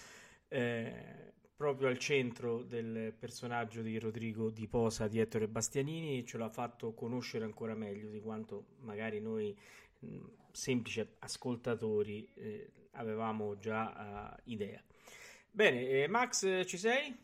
[0.48, 6.48] eh, proprio al centro del personaggio di Rodrigo Di Posa di Ettore Bastianini ce l'ha
[6.48, 9.54] fatto conoscere ancora meglio di quanto magari noi
[10.52, 14.82] semplici ascoltatori eh, avevamo già uh, idea.
[15.50, 17.14] Bene, Max, ci sei?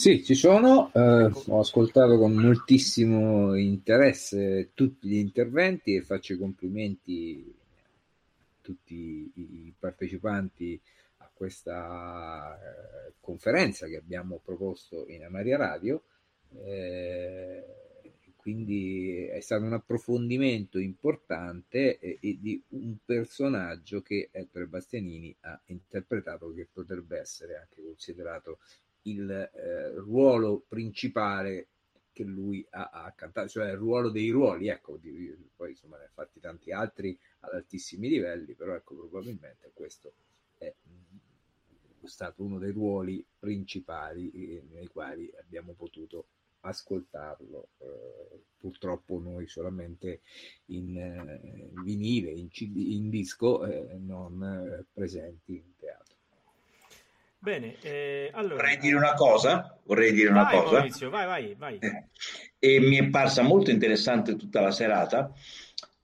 [0.00, 1.42] Sì, ci sono, eh, ecco.
[1.48, 9.74] ho ascoltato con moltissimo interesse tutti gli interventi e faccio i complimenti a tutti i
[9.78, 10.80] partecipanti
[11.34, 16.04] questa eh, conferenza che abbiamo proposto in Amaria Radio.
[16.64, 17.64] Eh,
[18.36, 25.60] quindi è stato un approfondimento importante e, e, di un personaggio che Ettore Bastianini ha
[25.66, 28.60] interpretato che potrebbe essere anche considerato
[29.02, 31.68] il eh, ruolo principale
[32.12, 36.04] che lui ha, ha, cantato, cioè il ruolo dei ruoli, ecco, di, poi insomma ne
[36.04, 40.12] ha fatti tanti altri ad altissimi livelli, però ecco probabilmente questo
[40.58, 40.72] è
[42.04, 46.26] stato uno dei ruoli principali eh, nei quali abbiamo potuto
[46.60, 47.68] ascoltarlo.
[47.78, 50.20] Eh, purtroppo noi solamente
[50.66, 55.62] in eh, vinile, in, CD, in disco, eh, non eh, presenti.
[57.42, 58.56] Bene, eh, allora...
[58.56, 60.76] Vorrei dire una cosa, vorrei dire vai, una cosa.
[60.76, 61.78] Maurizio, vai, vai, vai.
[62.58, 65.32] e mi è parsa molto interessante tutta la serata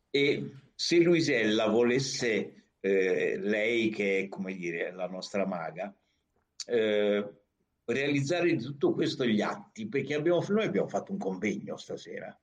[0.09, 5.95] e se Luisella volesse eh, lei che è come dire la nostra maga,
[6.69, 7.31] eh,
[7.85, 12.35] realizzare di tutto questo gli atti, perché abbiamo, noi abbiamo fatto un convegno stasera,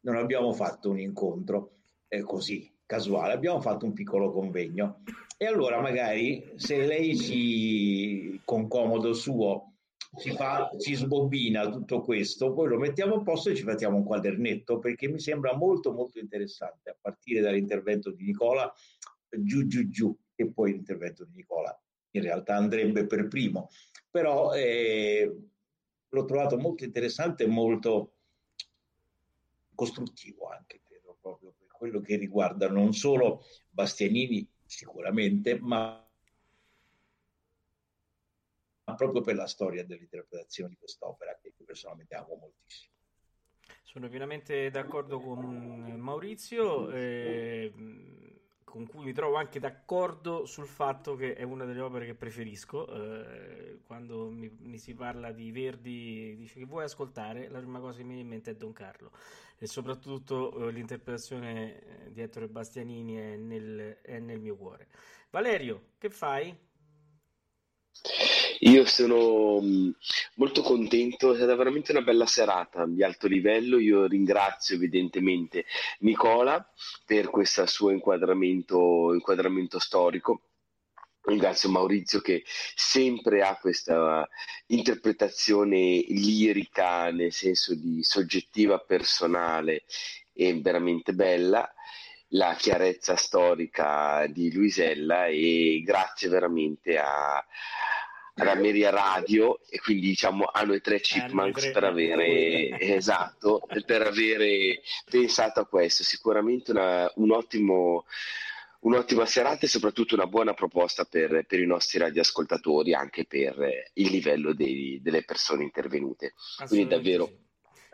[0.00, 1.76] non abbiamo fatto un incontro
[2.06, 5.02] eh, così, casuale, abbiamo fatto un piccolo convegno.
[5.42, 9.72] E allora magari se lei ci, con comodo suo,
[10.20, 14.04] ci, fa, ci sbobina tutto questo, poi lo mettiamo a posto e ci facciamo un
[14.04, 18.72] quadernetto, perché mi sembra molto molto interessante, a partire dall'intervento di Nicola,
[19.28, 21.76] giù giù giù, e poi l'intervento di Nicola.
[22.12, 23.68] In realtà andrebbe per primo,
[24.08, 25.28] però eh,
[26.08, 28.12] l'ho trovato molto interessante e molto
[29.74, 36.06] costruttivo anche, credo, proprio per quello che riguarda non solo Bastianini sicuramente, ma
[38.96, 42.94] proprio per la storia dell'interpretazione di quest'opera che personalmente amo moltissimo.
[43.82, 45.40] Sono pienamente d'accordo con
[45.98, 46.90] Maurizio.
[46.90, 47.70] Eh,
[48.72, 52.86] con cui mi trovo anche d'accordo sul fatto che è una delle opere che preferisco.
[52.88, 57.98] Eh, quando mi, mi, si parla di Verdi, dice che vuoi ascoltare, la prima cosa
[57.98, 59.10] che mi viene in mente è Don Carlo
[59.58, 64.88] e soprattutto eh, l'interpretazione di Ettore Bastianini è nel, è nel mio cuore.
[65.28, 66.56] Valerio, che fai?
[68.64, 69.90] Io sono mm,
[70.36, 73.78] molto contento, è stata veramente una bella serata di alto livello.
[73.80, 75.64] Io ringrazio evidentemente
[76.00, 76.64] Nicola
[77.04, 80.42] per questo suo inquadramento, inquadramento storico.
[81.22, 84.28] Ringrazio Maurizio che sempre ha questa
[84.66, 89.84] interpretazione lirica, nel senso di soggettiva, personale
[90.32, 91.68] e veramente bella
[92.34, 97.44] la chiarezza storica di Luisella e grazie veramente a,
[98.34, 104.80] alla Meria Radio e quindi diciamo a noi tre Chipmunks per avere esatto per avere
[105.08, 108.06] pensato a questo sicuramente una, un ottimo
[108.82, 114.10] un'ottima serata e soprattutto una buona proposta per, per, i nostri radioascoltatori, anche per il
[114.10, 116.34] livello dei, delle persone intervenute.
[116.66, 117.30] Quindi davvero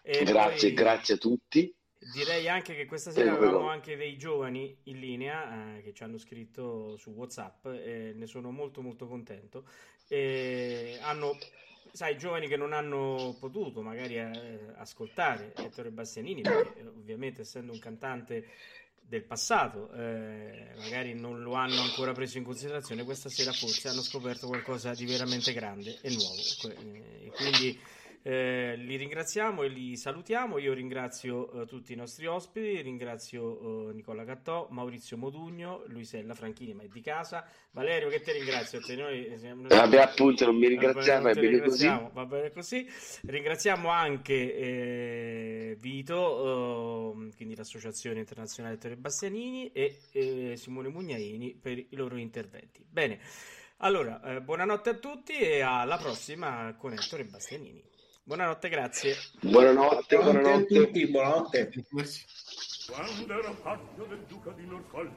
[0.02, 0.73] grazie, poi...
[0.73, 1.74] grazie a tutti.
[2.01, 6.16] Direi anche che questa sera avevamo anche dei giovani in linea eh, che ci hanno
[6.16, 9.65] scritto su WhatsApp e ne sono molto molto contento.
[10.07, 11.37] E hanno,
[11.91, 17.81] sai, giovani che non hanno potuto magari eh, ascoltare Ettore Bastianini, perché ovviamente essendo un
[17.81, 18.47] cantante
[19.01, 24.03] del passato, eh, magari non lo hanno ancora preso in considerazione, questa sera forse hanno
[24.03, 26.41] scoperto qualcosa di veramente grande e nuovo.
[26.70, 27.81] E quindi
[28.29, 30.59] eh, li ringraziamo e li salutiamo.
[30.59, 36.75] Io ringrazio eh, tutti i nostri ospiti, ringrazio eh, Nicola Cattò, Maurizio Modugno, Luisella Franchini,
[36.75, 37.49] ma è di casa.
[37.71, 38.81] Valerio, che ti ringrazio.
[38.81, 39.69] Te, noi siamo...
[39.69, 41.87] Vabbè, appunto, non mi ringraziamo, è bene così.
[41.87, 42.87] Va bene così.
[43.25, 51.79] Ringraziamo anche eh, Vito, ehm, quindi l'Associazione Internazionale Ettore Bastianini e eh, Simone Mugnaini per
[51.79, 52.85] i loro interventi.
[52.87, 53.21] Bene.
[53.79, 57.89] Allora, eh, buonanotte a tutti e alla prossima con Ettore Bastianini.
[58.29, 59.17] Buonanotte, grazie.
[59.41, 61.71] Buonanotte, buonanotte, a tutti, buonanotte.
[62.93, 65.11] Quando ero paggio del duca di Norfolk,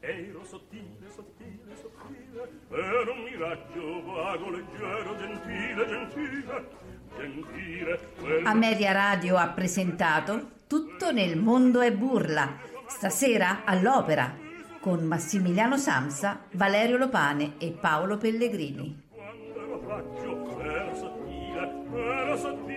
[0.00, 6.68] ero sottile, sottile, sottile, ero un miraggio vago, leggero, gentile, gentile,
[7.16, 8.00] gentile.
[8.20, 8.46] Quello...
[8.46, 14.36] Ameria Radio ha presentato Tutto nel mondo è burla, stasera all'opera,
[14.78, 19.06] con Massimiliano Samsa, Valerio Lopane e Paolo Pellegrini.
[21.98, 22.67] Let us adore